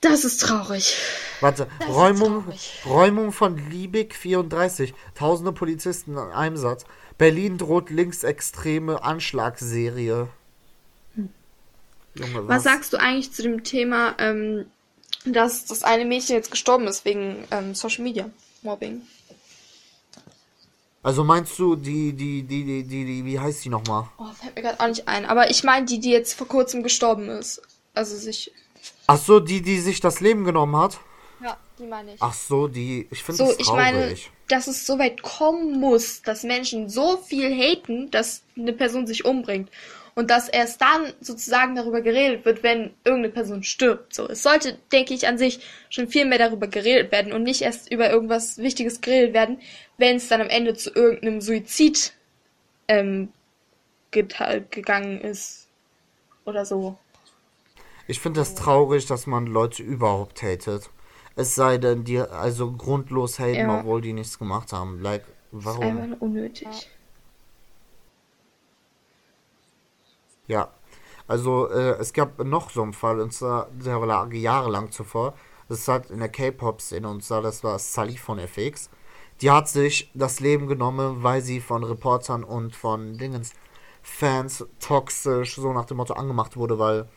Das 0.00 0.24
ist 0.24 0.40
traurig. 0.40 0.96
Warte, 1.40 1.68
Räumung, 1.86 2.44
Räumung 2.86 3.32
von 3.32 3.58
Liebig 3.70 4.14
34. 4.14 4.94
Tausende 5.14 5.52
Polizisten 5.52 6.12
im 6.12 6.32
Einsatz. 6.32 6.84
Berlin 7.18 7.58
droht 7.58 7.90
linksextreme 7.90 9.02
Anschlagsserie. 9.02 10.28
Junge, 12.14 12.48
was? 12.48 12.56
Was 12.56 12.62
sagst 12.62 12.92
du 12.92 12.96
eigentlich 12.96 13.32
zu 13.32 13.42
dem 13.42 13.62
Thema, 13.62 14.14
ähm, 14.18 14.66
dass 15.26 15.66
das 15.66 15.82
eine 15.82 16.06
Mädchen 16.06 16.34
jetzt 16.34 16.50
gestorben 16.50 16.86
ist 16.86 17.04
wegen 17.04 17.44
ähm, 17.50 17.74
Social 17.74 18.02
Media 18.02 18.30
Mobbing? 18.62 19.02
Also 21.02 21.24
meinst 21.24 21.58
du 21.58 21.76
die, 21.76 22.12
die, 22.12 22.42
die, 22.42 22.64
die, 22.64 22.82
die, 22.84 23.04
die 23.04 23.24
wie 23.24 23.38
heißt 23.38 23.64
die 23.64 23.70
nochmal? 23.70 24.08
Oh, 24.18 24.26
fällt 24.32 24.56
mir 24.56 24.62
gerade 24.62 24.80
auch 24.80 24.88
nicht 24.88 25.08
ein. 25.08 25.24
Aber 25.24 25.50
ich 25.50 25.64
meine 25.64 25.86
die, 25.86 25.98
die 25.98 26.10
jetzt 26.10 26.34
vor 26.34 26.46
kurzem 26.46 26.82
gestorben 26.82 27.28
ist. 27.28 27.62
Also 27.94 28.16
sich. 28.16 28.52
Ach 29.06 29.18
so, 29.18 29.40
die, 29.40 29.62
die 29.62 29.78
sich 29.80 30.00
das 30.00 30.20
Leben 30.20 30.44
genommen 30.44 30.76
hat? 30.76 30.98
Ja, 31.42 31.56
die 31.78 31.86
meine 31.86 32.14
ich. 32.14 32.22
Ach 32.22 32.34
so, 32.34 32.68
die, 32.68 33.08
ich 33.10 33.22
finde 33.22 33.38
So, 33.38 33.46
das 33.48 33.58
ich 33.58 33.66
traurig. 33.66 33.82
meine, 33.82 34.14
dass 34.48 34.66
es 34.66 34.86
so 34.86 34.98
weit 34.98 35.22
kommen 35.22 35.80
muss, 35.80 36.22
dass 36.22 36.42
Menschen 36.44 36.88
so 36.88 37.16
viel 37.16 37.50
haten, 37.52 38.10
dass 38.10 38.42
eine 38.56 38.72
Person 38.72 39.06
sich 39.06 39.24
umbringt. 39.24 39.70
Und 40.16 40.28
dass 40.30 40.48
erst 40.48 40.82
dann 40.82 41.12
sozusagen 41.20 41.76
darüber 41.76 42.02
geredet 42.02 42.44
wird, 42.44 42.62
wenn 42.62 42.92
irgendeine 43.04 43.32
Person 43.32 43.62
stirbt. 43.62 44.12
So, 44.12 44.28
es 44.28 44.42
sollte, 44.42 44.76
denke 44.92 45.14
ich, 45.14 45.26
an 45.28 45.38
sich 45.38 45.60
schon 45.88 46.08
viel 46.08 46.24
mehr 46.26 46.38
darüber 46.38 46.66
geredet 46.66 47.10
werden 47.12 47.32
und 47.32 47.44
nicht 47.44 47.62
erst 47.62 47.90
über 47.90 48.10
irgendwas 48.10 48.58
Wichtiges 48.58 49.00
geredet 49.00 49.32
werden, 49.34 49.60
wenn 49.98 50.16
es 50.16 50.28
dann 50.28 50.40
am 50.42 50.48
Ende 50.48 50.74
zu 50.74 50.90
irgendeinem 50.94 51.40
Suizid 51.40 52.12
ähm, 52.88 53.32
gegangen 54.10 55.20
ist. 55.20 55.68
Oder 56.44 56.66
so. 56.66 56.98
Ich 58.10 58.18
finde 58.18 58.40
das 58.40 58.56
traurig, 58.56 59.06
dass 59.06 59.28
man 59.28 59.46
Leute 59.46 59.84
überhaupt 59.84 60.42
hatet. 60.42 60.90
Es 61.36 61.54
sei 61.54 61.78
denn, 61.78 62.02
die 62.02 62.18
also 62.18 62.72
grundlos 62.72 63.38
haten, 63.38 63.68
Ja. 63.70 63.78
obwohl 63.78 64.00
die 64.00 64.12
nichts 64.12 64.36
gemacht 64.36 64.72
haben. 64.72 65.00
Like, 65.00 65.24
Einfach 65.52 65.78
warum? 65.78 66.08
nur 66.10 66.20
unnötig. 66.22 66.90
Ja. 70.48 70.70
Also, 71.28 71.68
äh, 71.70 71.98
es 72.00 72.12
gab 72.12 72.42
noch 72.42 72.70
so 72.70 72.82
einen 72.82 72.94
Fall, 72.94 73.20
und 73.20 73.32
zwar, 73.32 73.68
der 73.70 74.00
lag 74.04 74.32
jahrelang 74.32 74.90
zuvor. 74.90 75.34
Das 75.68 75.86
hat 75.86 76.10
in 76.10 76.18
der 76.18 76.28
K-Pop-Szene, 76.30 77.08
und 77.08 77.22
zwar, 77.22 77.42
das 77.42 77.62
war 77.62 77.78
Sally 77.78 78.16
von 78.16 78.40
FX. 78.40 78.90
Die 79.40 79.52
hat 79.52 79.68
sich 79.68 80.10
das 80.14 80.40
Leben 80.40 80.66
genommen, 80.66 81.22
weil 81.22 81.42
sie 81.42 81.60
von 81.60 81.84
Reportern 81.84 82.42
und 82.42 82.74
von 82.74 83.16
Dingens 83.18 83.52
Fans 84.02 84.66
toxisch, 84.80 85.54
so 85.54 85.72
nach 85.72 85.84
dem 85.84 85.98
Motto, 85.98 86.14
angemacht 86.14 86.56
wurde, 86.56 86.80
weil 86.80 87.08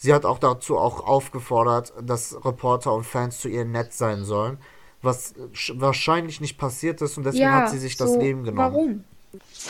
sie 0.00 0.14
hat 0.14 0.24
auch 0.24 0.38
dazu 0.38 0.78
auch 0.78 1.06
aufgefordert, 1.06 1.92
dass 2.00 2.34
Reporter 2.44 2.94
und 2.94 3.04
Fans 3.04 3.38
zu 3.38 3.48
ihr 3.48 3.66
nett 3.66 3.92
sein 3.92 4.24
sollen. 4.24 4.58
Was 5.02 5.34
sch- 5.52 5.78
wahrscheinlich 5.80 6.40
nicht 6.40 6.56
passiert 6.58 7.02
ist 7.02 7.16
und 7.18 7.24
deswegen 7.24 7.52
hat 7.52 7.70
sie 7.70 7.78
sich 7.78 7.96
das 7.96 8.12
so, 8.12 8.18
Leben 8.18 8.44
genommen. 8.44 8.72
Warum? 8.72 9.04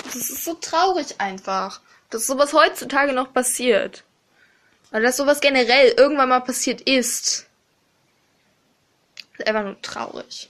Das 0.04 0.14
ist 0.14 0.44
so 0.44 0.54
traurig 0.54 1.20
einfach, 1.20 1.80
dass 2.10 2.26
sowas 2.26 2.52
heutzutage 2.52 3.12
noch 3.12 3.32
passiert. 3.32 4.04
Weil 4.92 5.02
dass 5.02 5.16
sowas 5.16 5.40
generell 5.40 5.94
irgendwann 5.96 6.28
mal 6.28 6.40
passiert 6.40 6.80
ist. 6.80 7.46
ist 9.38 9.46
einfach 9.46 9.64
nur 9.64 9.80
traurig. 9.82 10.48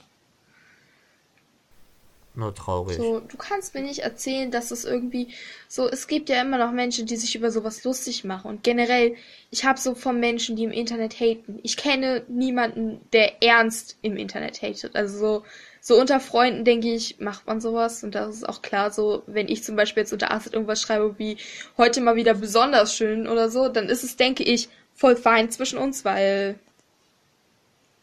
Nur 2.33 2.55
traurig. 2.55 2.95
So, 2.95 3.19
du 3.19 3.35
kannst 3.35 3.73
mir 3.73 3.81
nicht 3.81 3.99
erzählen, 3.99 4.51
dass 4.51 4.71
es 4.71 4.85
irgendwie 4.85 5.27
so, 5.67 5.89
es 5.89 6.07
gibt 6.07 6.29
ja 6.29 6.41
immer 6.41 6.57
noch 6.57 6.71
Menschen, 6.71 7.05
die 7.05 7.17
sich 7.17 7.35
über 7.35 7.51
sowas 7.51 7.83
lustig 7.83 8.23
machen. 8.23 8.47
Und 8.47 8.63
generell, 8.63 9.15
ich 9.49 9.65
habe 9.65 9.77
so 9.77 9.95
von 9.95 10.17
Menschen, 10.17 10.55
die 10.55 10.63
im 10.63 10.71
Internet 10.71 11.19
haten. 11.19 11.59
Ich 11.61 11.75
kenne 11.75 12.23
niemanden, 12.29 13.01
der 13.11 13.43
ernst 13.43 13.97
im 14.01 14.15
Internet 14.15 14.61
hatet. 14.61 14.95
Also 14.95 15.17
so, 15.17 15.43
so 15.81 15.99
unter 15.99 16.21
Freunden, 16.21 16.63
denke 16.63 16.93
ich, 16.93 17.19
macht 17.19 17.47
man 17.47 17.59
sowas. 17.59 18.01
Und 18.01 18.15
das 18.15 18.35
ist 18.35 18.47
auch 18.47 18.61
klar 18.61 18.91
so, 18.91 19.23
wenn 19.27 19.49
ich 19.49 19.65
zum 19.65 19.75
Beispiel 19.75 20.03
jetzt 20.03 20.13
unter 20.13 20.31
Acid 20.31 20.53
irgendwas 20.53 20.81
schreibe 20.81 21.19
wie 21.19 21.35
heute 21.77 21.99
mal 21.99 22.15
wieder 22.15 22.33
besonders 22.33 22.95
schön 22.95 23.27
oder 23.27 23.49
so, 23.49 23.67
dann 23.67 23.89
ist 23.89 24.05
es, 24.05 24.15
denke 24.15 24.43
ich, 24.43 24.69
voll 24.95 25.17
fein 25.17 25.51
zwischen 25.51 25.77
uns, 25.77 26.05
weil 26.05 26.57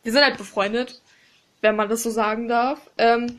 wir 0.03 0.13
sind 0.13 0.23
halt 0.23 0.37
befreundet, 0.37 1.01
wenn 1.63 1.77
man 1.77 1.89
das 1.89 2.03
so 2.03 2.11
sagen 2.11 2.47
darf. 2.49 2.79
Ähm, 2.99 3.39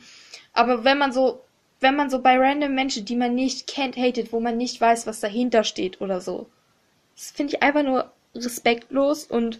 aber 0.53 0.83
wenn 0.83 0.97
man 0.97 1.11
so, 1.11 1.41
wenn 1.79 1.95
man 1.95 2.09
so 2.09 2.21
bei 2.21 2.37
random 2.37 2.73
Menschen, 2.75 3.05
die 3.05 3.15
man 3.15 3.35
nicht 3.35 3.67
kennt, 3.67 3.97
hatet, 3.97 4.33
wo 4.33 4.39
man 4.39 4.57
nicht 4.57 4.79
weiß, 4.79 5.07
was 5.07 5.19
dahinter 5.19 5.63
steht 5.63 6.01
oder 6.01 6.21
so, 6.21 6.47
das 7.15 7.31
finde 7.31 7.55
ich 7.55 7.63
einfach 7.63 7.83
nur 7.83 8.11
respektlos 8.35 9.25
und 9.25 9.59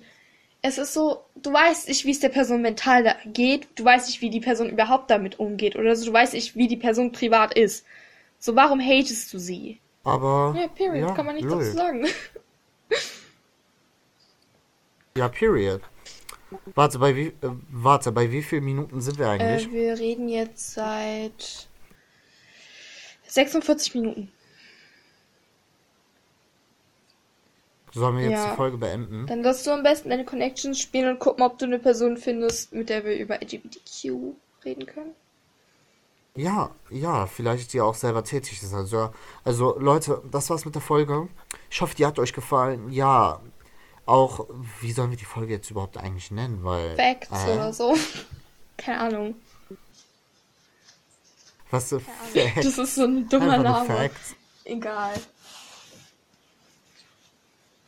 es 0.62 0.78
ist 0.78 0.94
so, 0.94 1.24
du 1.36 1.54
weißt 1.54 1.88
nicht, 1.88 2.06
wie 2.06 2.12
es 2.12 2.20
der 2.20 2.30
Person 2.30 2.62
mental 2.62 3.04
da 3.04 3.16
geht, 3.26 3.68
du 3.76 3.86
weißt 3.86 4.08
nicht, 4.08 4.22
wie 4.22 4.30
die 4.30 4.42
Person 4.42 4.70
überhaupt 4.70 5.10
damit 5.10 5.40
umgeht 5.40 5.76
oder 5.76 5.96
so, 5.96 6.06
du 6.06 6.14
weißt 6.14 6.34
nicht, 6.34 6.56
wie 6.56 6.68
die 6.68 6.78
Person 6.78 7.12
privat 7.12 7.54
ist. 7.54 7.86
So, 8.40 8.56
warum 8.56 8.82
hatest 8.82 9.34
du 9.34 9.40
sie? 9.40 9.80
Aber. 10.04 10.56
Ja, 10.58 10.68
period, 10.68 11.16
kann 11.16 11.26
man 11.26 11.36
nicht 11.36 11.50
dazu 11.50 11.72
sagen. 11.72 12.08
Ja, 15.16 15.28
period. 15.28 15.82
Warte, 16.76 17.00
bei 17.00 17.16
wie, 17.16 17.28
äh, 17.28 17.34
warte, 17.70 18.12
bei 18.12 18.32
wie 18.32 18.42
vielen 18.42 18.66
Minuten 18.66 19.02
sind 19.02 19.20
wir 19.20 19.30
eigentlich? 19.30 19.68
Äh, 19.68 19.72
wir 19.72 20.00
reden 20.00 20.30
jetzt 20.30 20.74
seit 20.74 21.68
46 23.28 23.96
Minuten. 23.96 24.32
Sollen 27.94 28.18
wir 28.18 28.24
jetzt 28.30 28.44
ja. 28.44 28.52
die 28.52 28.56
Folge 28.56 28.78
beenden? 28.78 29.26
Dann 29.28 29.42
lass 29.42 29.64
du 29.64 29.72
am 29.72 29.84
besten 29.84 30.10
deine 30.10 30.26
Connections 30.26 30.80
spielen 30.80 31.10
und 31.10 31.20
gucken, 31.20 31.44
ob 31.44 31.58
du 31.58 31.66
eine 31.66 31.80
Person 31.80 32.18
findest, 32.18 32.74
mit 32.74 32.90
der 32.90 33.04
wir 33.04 33.18
über 33.18 33.36
LGBTQ 33.42 34.36
reden 34.64 34.86
können. 34.86 35.16
Ja, 36.36 36.70
ja, 36.92 37.26
vielleicht 37.26 37.74
die 37.74 37.82
auch 37.82 37.96
selber 37.96 38.24
tätig 38.24 38.62
ist. 38.62 38.74
Also, 38.74 39.12
also 39.44 39.78
Leute, 39.80 40.22
das 40.32 40.50
war's 40.50 40.66
mit 40.66 40.76
der 40.76 40.82
Folge. 40.82 41.28
Ich 41.70 41.82
hoffe, 41.82 41.96
die 41.96 42.06
hat 42.06 42.20
euch 42.20 42.34
gefallen. 42.34 42.92
Ja, 42.92 43.42
auch, 44.10 44.48
wie 44.82 44.92
sollen 44.92 45.12
wir 45.12 45.18
die 45.18 45.26
Folge 45.26 45.54
jetzt 45.54 45.70
überhaupt 45.70 45.98
eigentlich 45.98 46.32
nennen? 46.32 46.64
Weil, 46.64 46.96
Facts 46.96 47.30
äh, 47.32 47.54
oder 47.54 47.72
so. 47.72 47.96
Keine 48.78 49.00
Ahnung. 49.00 49.36
was 51.70 51.90
für 51.90 52.02
Das 52.56 52.78
ist 52.78 52.96
so 52.96 53.04
ein 53.04 53.30
dummer 53.30 53.58
Name. 53.58 53.86
Facts. 53.86 54.36
Egal. 54.64 55.14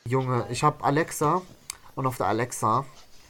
Junge, 0.05 0.45
ich 0.49 0.63
habe 0.63 0.83
Alexa 0.83 1.41
und 1.95 2.05
auf 2.05 2.17
der 2.17 2.27
Alexa, 2.27 2.85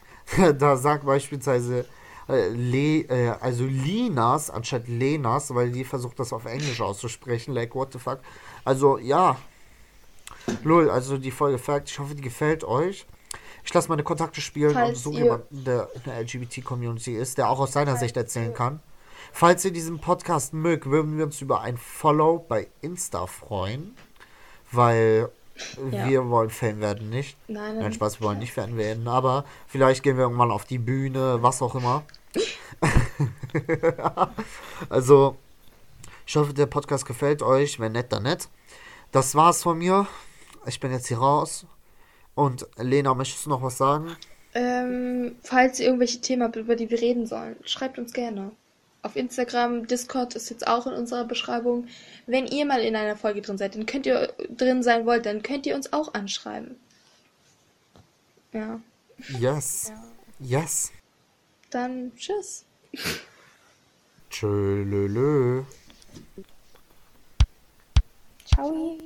da 0.58 0.78
sagt 0.78 1.06
beispielsweise 1.06 1.86
äh, 2.30 2.50
Le, 2.50 3.02
äh, 3.10 3.36
also 3.42 3.66
Linas 3.66 4.50
anstatt 4.50 4.88
Lenas, 4.88 5.54
weil 5.54 5.72
die 5.72 5.84
versucht 5.84 6.20
das 6.20 6.34
auf 6.34 6.46
Englisch 6.46 6.82
auszusprechen, 6.82 7.54
like 7.54 7.76
what 7.76 7.94
the 7.94 8.00
fuck. 8.00 8.20
Also 8.64 8.98
ja, 8.98 9.38
lol, 10.64 10.90
also 10.90 11.18
die 11.18 11.32
Folge 11.32 11.58
Fact, 11.58 11.90
ich 11.90 12.00
hoffe, 12.00 12.16
die 12.16 12.22
gefällt 12.22 12.64
euch. 12.64 13.06
Ich 13.64 13.74
lasse 13.74 13.90
meine 13.90 14.04
Kontakte 14.04 14.42
spielen 14.42 14.74
Falls 14.74 14.90
und 15.06 15.14
suche 15.14 15.24
jemanden, 15.24 15.64
der 15.64 15.88
in 15.94 16.02
der 16.06 16.20
LGBT-Community 16.22 17.16
ist, 17.16 17.38
der 17.38 17.50
auch 17.50 17.60
aus 17.60 17.74
seiner 17.74 17.96
Sicht 17.96 18.18
erzählen 18.18 18.54
kann. 18.54 18.80
Falls 19.34 19.64
ihr 19.64 19.72
diesen 19.72 20.00
Podcast 20.00 20.54
mögt, 20.54 20.88
würden 20.88 21.18
wir 21.18 21.26
uns 21.26 21.42
über 21.42 21.62
ein 21.62 21.78
Follow 21.78 22.40
bei 22.40 22.68
Insta 22.82 23.28
freuen, 23.28 23.96
weil 24.72 25.30
Ja. 25.92 26.10
wir 26.10 26.28
wollen 26.30 26.50
Fan 26.50 26.82
werden, 26.82 27.10
nicht? 27.12 27.38
Nein, 27.48 27.76
Nein, 27.76 27.80
nein. 27.84 27.94
Spaß, 27.94 28.20
wir 28.20 28.28
wollen 28.28 28.40
nicht 28.40 28.52
Fan 28.52 28.78
werden, 28.78 29.08
aber 29.08 29.46
vielleicht 29.68 30.02
gehen 30.02 30.18
wir 30.18 30.24
irgendwann 30.24 30.50
auf 30.52 30.66
die 30.66 30.80
Bühne, 30.80 31.38
was 31.42 31.62
auch 31.62 31.76
immer. 31.76 32.04
also, 34.90 35.38
ich 36.26 36.36
hoffe, 36.36 36.54
der 36.54 36.66
Podcast 36.66 37.06
gefällt 37.06 37.42
euch. 37.44 37.80
Wenn 37.80 37.92
nett, 37.92 38.12
dann 38.12 38.24
nett. 38.24 38.50
Das 39.12 39.36
war's 39.36 39.64
von 39.64 39.78
mir. 39.78 40.08
Ich 40.66 40.80
bin 40.80 40.92
jetzt 40.92 41.08
hier 41.08 41.18
raus. 41.18 41.66
Und 42.36 42.68
Lena, 42.78 43.14
möchtest 43.14 43.46
du 43.46 43.50
noch 43.50 43.62
was 43.62 43.78
sagen? 43.78 44.16
Ähm, 44.54 45.36
falls 45.44 45.80
ihr 45.80 45.86
irgendwelche 45.86 46.22
Themen 46.22 46.44
habt, 46.44 46.56
über 46.56 46.76
die 46.76 46.90
wir 46.90 47.00
reden 47.02 47.26
sollen, 47.26 47.56
schreibt 47.66 47.98
uns 47.98 48.14
gerne. 48.14 48.52
Auf 49.04 49.16
Instagram, 49.16 49.88
Discord 49.88 50.36
ist 50.36 50.50
jetzt 50.50 50.68
auch 50.68 50.86
in 50.86 50.94
unserer 50.94 51.26
Beschreibung. 51.26 51.88
Wenn 52.28 52.46
ihr 52.46 52.66
mal 52.66 52.82
in 52.82 52.96
einer 52.96 53.16
Folge 53.16 53.42
drin 53.42 53.58
seid, 53.58 53.76
dann 53.76 53.86
könnt 53.86 54.06
ihr 54.06 54.34
drin 54.56 54.84
sein 54.84 55.06
wollt, 55.06 55.26
dann 55.26 55.42
könnt 55.42 55.66
ihr 55.66 55.76
uns 55.76 55.92
auch 55.92 56.14
anschreiben. 56.14 56.76
Ja, 58.54 58.80
Yes. 59.40 59.92
Yes. 60.40 60.92
dann 61.70 62.12
tschüss. 62.16 62.66
Tschö, 64.30 64.84
lö, 64.84 65.08
lö. 65.08 65.64
Ciao. 68.46 68.98